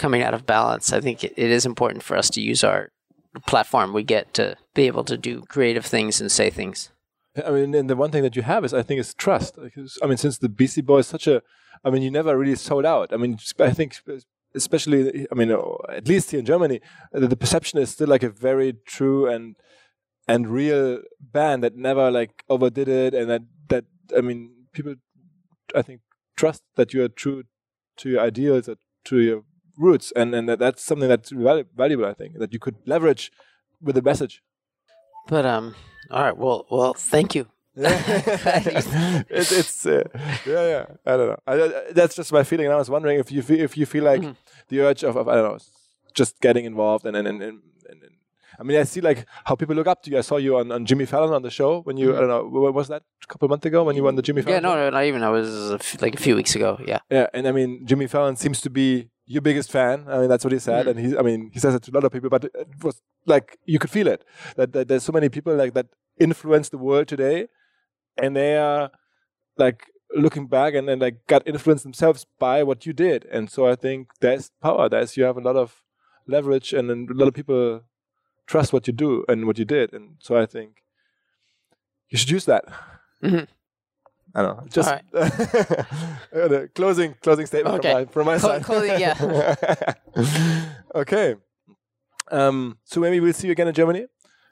coming 0.00 0.22
out 0.22 0.34
of 0.34 0.46
balance, 0.46 0.92
I 0.92 1.00
think 1.00 1.22
it, 1.22 1.34
it 1.36 1.50
is 1.50 1.64
important 1.66 2.02
for 2.02 2.16
us 2.16 2.30
to 2.30 2.40
use 2.40 2.64
our 2.64 2.90
platform 3.46 3.92
we 3.92 4.02
get 4.02 4.34
to 4.34 4.56
be 4.74 4.86
able 4.86 5.04
to 5.04 5.16
do 5.16 5.42
creative 5.42 5.86
things 5.86 6.20
and 6.20 6.32
say 6.32 6.50
things. 6.50 6.90
I 7.46 7.50
mean, 7.50 7.74
and 7.74 7.88
the 7.88 7.94
one 7.94 8.10
thing 8.10 8.24
that 8.24 8.34
you 8.34 8.42
have 8.42 8.64
is, 8.64 8.74
I 8.74 8.82
think, 8.82 8.98
is 8.98 9.14
trust. 9.14 9.56
I 10.02 10.06
mean, 10.06 10.16
since 10.16 10.38
the 10.38 10.48
Beastie 10.48 10.80
Boys, 10.80 11.06
such 11.06 11.28
a, 11.28 11.42
I 11.84 11.90
mean, 11.90 12.02
you 12.02 12.10
never 12.10 12.36
really 12.36 12.56
sold 12.56 12.84
out. 12.84 13.12
I 13.12 13.16
mean, 13.16 13.38
I 13.60 13.70
think, 13.70 13.96
especially, 14.54 15.28
I 15.30 15.34
mean, 15.36 15.52
oh, 15.52 15.78
at 15.88 16.08
least 16.08 16.32
here 16.32 16.40
in 16.40 16.46
Germany, 16.46 16.80
the 17.12 17.36
perception 17.36 17.78
is 17.78 17.90
still 17.90 18.08
like 18.08 18.24
a 18.24 18.30
very 18.30 18.74
true 18.86 19.28
and 19.28 19.56
and 20.26 20.48
real 20.48 21.00
band 21.20 21.62
that 21.64 21.76
never 21.76 22.10
like 22.10 22.44
overdid 22.48 22.88
it, 22.88 23.14
and 23.14 23.30
that 23.30 23.42
that 23.68 23.84
I 24.16 24.20
mean, 24.20 24.66
people, 24.72 24.94
I 25.74 25.82
think, 25.82 26.00
trust 26.36 26.62
that 26.76 26.92
you 26.92 27.04
are 27.04 27.08
true 27.08 27.44
to 27.98 28.10
your 28.10 28.20
ideals, 28.20 28.68
or 28.68 28.76
to 29.04 29.20
your 29.20 29.44
roots, 29.76 30.12
and 30.16 30.34
and 30.34 30.48
that, 30.48 30.58
that's 30.58 30.82
something 30.82 31.08
that's 31.08 31.30
valuable. 31.30 32.06
I 32.06 32.14
think 32.14 32.38
that 32.38 32.52
you 32.52 32.58
could 32.58 32.76
leverage 32.86 33.32
with 33.80 33.94
the 33.94 34.02
message. 34.02 34.42
But 35.28 35.46
um, 35.46 35.74
all 36.10 36.22
right. 36.22 36.36
Well, 36.36 36.66
well, 36.70 36.94
thank 36.94 37.34
you. 37.34 37.46
it, 37.76 39.26
it's 39.30 39.86
uh, 39.86 40.02
yeah, 40.44 40.66
yeah. 40.66 40.86
I 41.06 41.16
don't 41.16 41.28
know. 41.28 41.38
I, 41.46 41.54
I, 41.54 41.92
that's 41.92 42.16
just 42.16 42.32
my 42.32 42.42
feeling. 42.42 42.66
And 42.66 42.74
I 42.74 42.78
was 42.78 42.90
wondering 42.90 43.18
if 43.20 43.30
you 43.30 43.42
feel, 43.42 43.60
if 43.60 43.76
you 43.76 43.86
feel 43.86 44.04
like 44.04 44.22
mm-hmm. 44.22 44.32
the 44.68 44.80
urge 44.80 45.04
of, 45.04 45.16
of 45.16 45.28
I 45.28 45.36
don't 45.36 45.52
know, 45.52 45.58
just 46.12 46.40
getting 46.40 46.64
involved 46.64 47.06
and 47.06 47.16
and, 47.16 47.28
and, 47.28 47.42
and, 47.42 47.60
and 47.88 48.00
I 48.58 48.62
mean, 48.62 48.76
I 48.76 48.82
see 48.82 49.00
like 49.00 49.24
how 49.44 49.54
people 49.54 49.74
look 49.74 49.86
up 49.86 50.02
to 50.02 50.10
you. 50.10 50.18
I 50.18 50.22
saw 50.22 50.36
you 50.36 50.58
on, 50.58 50.70
on 50.72 50.84
Jimmy 50.84 51.06
Fallon 51.06 51.32
on 51.32 51.42
the 51.42 51.50
show 51.50 51.80
when 51.82 51.96
you, 51.96 52.08
mm-hmm. 52.08 52.16
I 52.16 52.20
don't 52.20 52.28
know, 52.28 52.60
what 52.60 52.74
was 52.74 52.88
that 52.88 53.02
a 53.24 53.26
couple 53.26 53.48
months 53.48 53.64
ago 53.64 53.84
when 53.84 53.96
you 53.96 54.02
won 54.02 54.16
the 54.16 54.22
Jimmy 54.22 54.42
Fallon? 54.42 54.62
Yeah, 54.62 54.68
no, 54.68 54.74
no, 54.74 54.90
not 54.90 55.04
even. 55.04 55.22
I 55.22 55.30
was 55.30 55.70
a 55.70 55.74
f- 55.74 56.02
like 56.02 56.14
a 56.14 56.18
few 56.18 56.36
weeks 56.36 56.54
ago. 56.54 56.78
Yeah. 56.84 56.98
Yeah. 57.08 57.28
And 57.32 57.46
I 57.46 57.52
mean, 57.52 57.86
Jimmy 57.86 58.08
Fallon 58.08 58.36
seems 58.36 58.60
to 58.62 58.70
be 58.70 59.09
your 59.30 59.42
biggest 59.42 59.70
fan. 59.70 60.06
I 60.08 60.18
mean, 60.18 60.28
that's 60.28 60.42
what 60.42 60.52
he 60.52 60.58
said. 60.58 60.86
Mm-hmm. 60.86 60.98
And 60.98 61.06
he, 61.06 61.16
I 61.16 61.22
mean, 61.22 61.50
he 61.52 61.60
says 61.60 61.72
it 61.76 61.84
to 61.84 61.92
a 61.92 61.94
lot 61.94 62.02
of 62.02 62.10
people, 62.10 62.28
but 62.28 62.46
it 62.46 62.82
was 62.82 63.00
like, 63.26 63.58
you 63.64 63.78
could 63.78 63.88
feel 63.90 64.08
it 64.08 64.24
that, 64.56 64.72
that 64.72 64.88
there's 64.88 65.04
so 65.04 65.12
many 65.12 65.28
people 65.28 65.54
like 65.54 65.72
that 65.74 65.86
influence 66.18 66.68
the 66.68 66.78
world 66.78 67.06
today 67.06 67.46
and 68.20 68.34
they 68.34 68.56
are 68.56 68.90
like 69.56 69.84
looking 70.16 70.48
back 70.48 70.74
and 70.74 70.88
then 70.88 70.98
like 70.98 71.24
got 71.28 71.46
influenced 71.46 71.84
themselves 71.84 72.26
by 72.40 72.64
what 72.64 72.86
you 72.86 72.92
did. 72.92 73.24
And 73.26 73.48
so 73.48 73.68
I 73.68 73.76
think 73.76 74.08
there's 74.20 74.50
power. 74.60 74.88
There's, 74.88 75.16
you 75.16 75.22
have 75.22 75.36
a 75.36 75.40
lot 75.40 75.54
of 75.54 75.84
leverage 76.26 76.72
and 76.72 76.90
a 76.90 77.14
lot 77.14 77.28
of 77.28 77.34
people 77.34 77.82
trust 78.48 78.72
what 78.72 78.88
you 78.88 78.92
do 78.92 79.24
and 79.28 79.46
what 79.46 79.58
you 79.60 79.64
did. 79.64 79.92
And 79.92 80.16
so 80.18 80.36
I 80.36 80.44
think 80.44 80.82
you 82.08 82.18
should 82.18 82.30
use 82.30 82.46
that. 82.46 82.64
Mm-hmm. 83.22 83.44
I 84.34 84.42
don't 84.42 84.56
know. 84.56 84.66
Just 84.68 84.88
right. 84.88 86.74
closing 86.74 87.14
closing 87.20 87.46
statement 87.46 87.84
okay. 87.84 87.90
from 87.90 87.94
my 87.94 88.04
from 88.06 88.26
my 88.26 88.38
Cl- 88.38 88.52
side. 88.52 88.64
Closing, 88.64 89.00
yeah. 89.00 90.66
okay. 90.94 91.36
Um, 92.30 92.78
so 92.84 93.00
maybe 93.00 93.18
we'll 93.18 93.32
see 93.32 93.48
you 93.48 93.52
again 93.52 93.68
in 93.68 93.74
Germany 93.74 94.06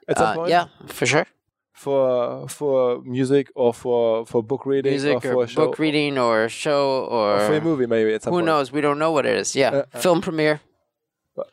at 0.07 0.17
some 0.17 0.27
uh, 0.27 0.35
point. 0.35 0.49
Yeah, 0.49 0.65
for 0.87 1.05
sure. 1.05 1.25
For 1.73 2.49
for 2.49 3.01
music 3.03 3.51
or 3.55 3.73
for 3.73 4.25
for 4.25 4.43
book 4.43 4.65
reading 4.65 4.91
music 4.91 5.15
or, 5.15 5.21
for 5.21 5.43
or 5.43 5.47
book 5.47 5.79
reading 5.79 6.17
or 6.17 6.49
show 6.49 7.05
or, 7.05 7.35
or, 7.35 7.47
for 7.47 7.55
a 7.55 7.61
movie 7.61 7.85
maybe 7.85 8.13
at 8.13 8.23
some 8.23 8.33
Who 8.33 8.39
point. 8.39 8.47
knows? 8.47 8.71
We 8.73 8.81
don't 8.81 8.99
know 8.99 9.11
what 9.11 9.25
it 9.25 9.37
is. 9.37 9.55
Yeah, 9.55 9.69
uh, 9.69 9.85
uh, 9.93 9.99
film 9.99 10.19
premiere. 10.19 10.59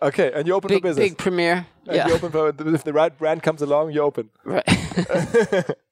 Okay, 0.02 0.32
and 0.34 0.48
you 0.48 0.54
open 0.54 0.68
big, 0.68 0.82
for 0.82 0.88
business. 0.88 1.10
Big 1.10 1.18
premiere. 1.18 1.66
And 1.86 1.96
yeah. 1.96 2.08
You 2.08 2.14
open 2.14 2.32
for 2.32 2.48
if 2.48 2.82
the 2.82 2.92
right 2.92 3.16
brand 3.16 3.44
comes 3.44 3.62
along, 3.62 3.92
you 3.92 4.00
open. 4.00 4.30
Right. 4.44 4.66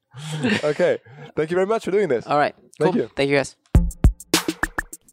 okay. 0.63 0.99
Thank 1.35 1.51
you 1.51 1.57
very 1.57 1.67
much 1.67 1.85
for 1.85 1.93
doing 1.93 2.09
this. 2.09 2.27
All 2.27 2.39
right. 2.39 2.55
Cool. 2.79 2.93
Thank 2.93 2.97
you. 2.97 3.09
Thank 3.15 3.31
you 3.31 3.37
guys. 3.37 3.57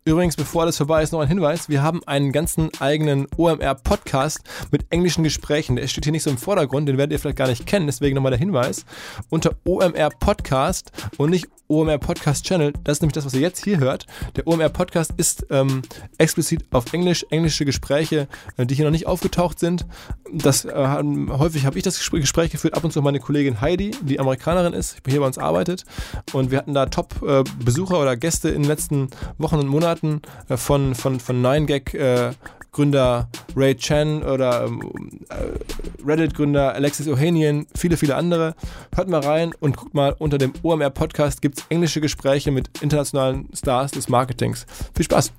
Übrigens, 0.04 0.36
bevor 0.36 0.64
alles 0.64 0.78
vorbei 0.78 1.04
ist, 1.04 1.12
noch 1.12 1.20
ein 1.20 1.28
Hinweis. 1.28 1.70
Wir 1.70 1.84
haben 1.84 2.02
einen 2.08 2.32
ganzen 2.32 2.72
eigenen 2.80 3.28
OMR-Podcast 3.38 4.40
mit 4.72 4.88
englischen 4.90 5.24
Gesprächen. 5.24 5.76
Der 5.76 5.86
steht 5.86 6.06
hier 6.06 6.12
nicht 6.12 6.24
so 6.24 6.32
im 6.32 6.40
Vordergrund, 6.40 6.90
den 6.90 6.98
werdet 6.98 7.14
ihr 7.14 7.20
vielleicht 7.20 7.38
gar 7.38 7.48
nicht 7.48 7.68
kennen, 7.68 7.86
deswegen 7.86 8.16
nochmal 8.16 8.32
der 8.32 8.40
Hinweis. 8.40 8.84
Unter 9.30 9.52
OMR 9.64 10.10
Podcast 10.20 10.92
und 11.18 11.30
nicht 11.30 11.46
OMR 11.72 12.00
Podcast 12.00 12.46
Channel, 12.46 12.74
das 12.84 12.98
ist 12.98 13.02
nämlich 13.02 13.14
das, 13.14 13.26
was 13.26 13.34
ihr 13.34 13.40
jetzt 13.40 13.64
hier 13.64 13.80
hört. 13.80 14.06
Der 14.36 14.46
OMR 14.46 14.68
Podcast 14.68 15.14
ist 15.16 15.46
ähm, 15.50 15.82
explizit 16.18 16.66
auf 16.72 16.92
Englisch, 16.92 17.26
englische 17.30 17.64
Gespräche, 17.64 18.28
äh, 18.58 18.66
die 18.66 18.76
hier 18.76 18.84
noch 18.84 18.92
nicht 18.92 19.08
aufgetaucht 19.08 19.58
sind. 19.58 19.86
Das, 20.34 20.66
äh, 20.66 21.04
häufig 21.30 21.66
habe 21.66 21.78
ich 21.78 21.84
das 21.84 21.98
Gespräch 21.98 22.52
geführt, 22.52 22.74
ab 22.74 22.84
und 22.84 22.92
zu 22.92 23.02
meine 23.02 23.22
Kollegin 23.22 23.62
Heidi, 23.62 23.92
die 24.02 24.20
Amerikanerin 24.20 24.74
ist, 24.74 24.98
hier 25.08 25.22
bei 25.22 25.26
uns 25.26 25.38
arbeitet. 25.38 25.86
Und 26.34 26.52
wir 26.52 26.58
hatten 26.58 26.74
da 26.74 26.88
Top-Besucher 26.88 27.96
äh, 27.96 28.02
oder 28.02 28.18
Gäste 28.18 28.50
in 28.50 28.64
den 28.64 28.68
letzten 28.68 29.08
Wochen 29.38 29.56
und 29.56 29.68
Monaten 29.68 30.22
äh, 30.50 30.58
von, 30.58 30.94
von, 30.94 31.22
von 31.22 31.42
9gag 31.42 31.96
äh, 31.96 32.34
Gründer 32.72 33.30
Ray 33.56 33.76
Chen 33.76 34.24
oder 34.24 34.66
ähm, 34.66 34.82
äh, 35.30 36.06
Reddit-Gründer 36.06 36.74
Alexis 36.74 37.08
Ohanian, 37.08 37.68
viele, 37.76 37.98
viele 37.98 38.16
andere. 38.16 38.56
Hört 38.96 39.10
mal 39.10 39.20
rein 39.20 39.54
und 39.60 39.76
guckt 39.76 39.94
mal, 39.94 40.16
unter 40.18 40.38
dem 40.38 40.54
OMR 40.64 40.90
Podcast 40.90 41.42
gibt 41.42 41.60
es 41.60 41.66
englische 41.70 42.00
Gespräche 42.00 42.52
mit 42.52 42.70
internationalen 42.82 43.50
Stars 43.54 43.92
des 43.92 44.08
Marketings. 44.08 44.66
Viel 44.96 45.06
Spaß! 45.06 45.34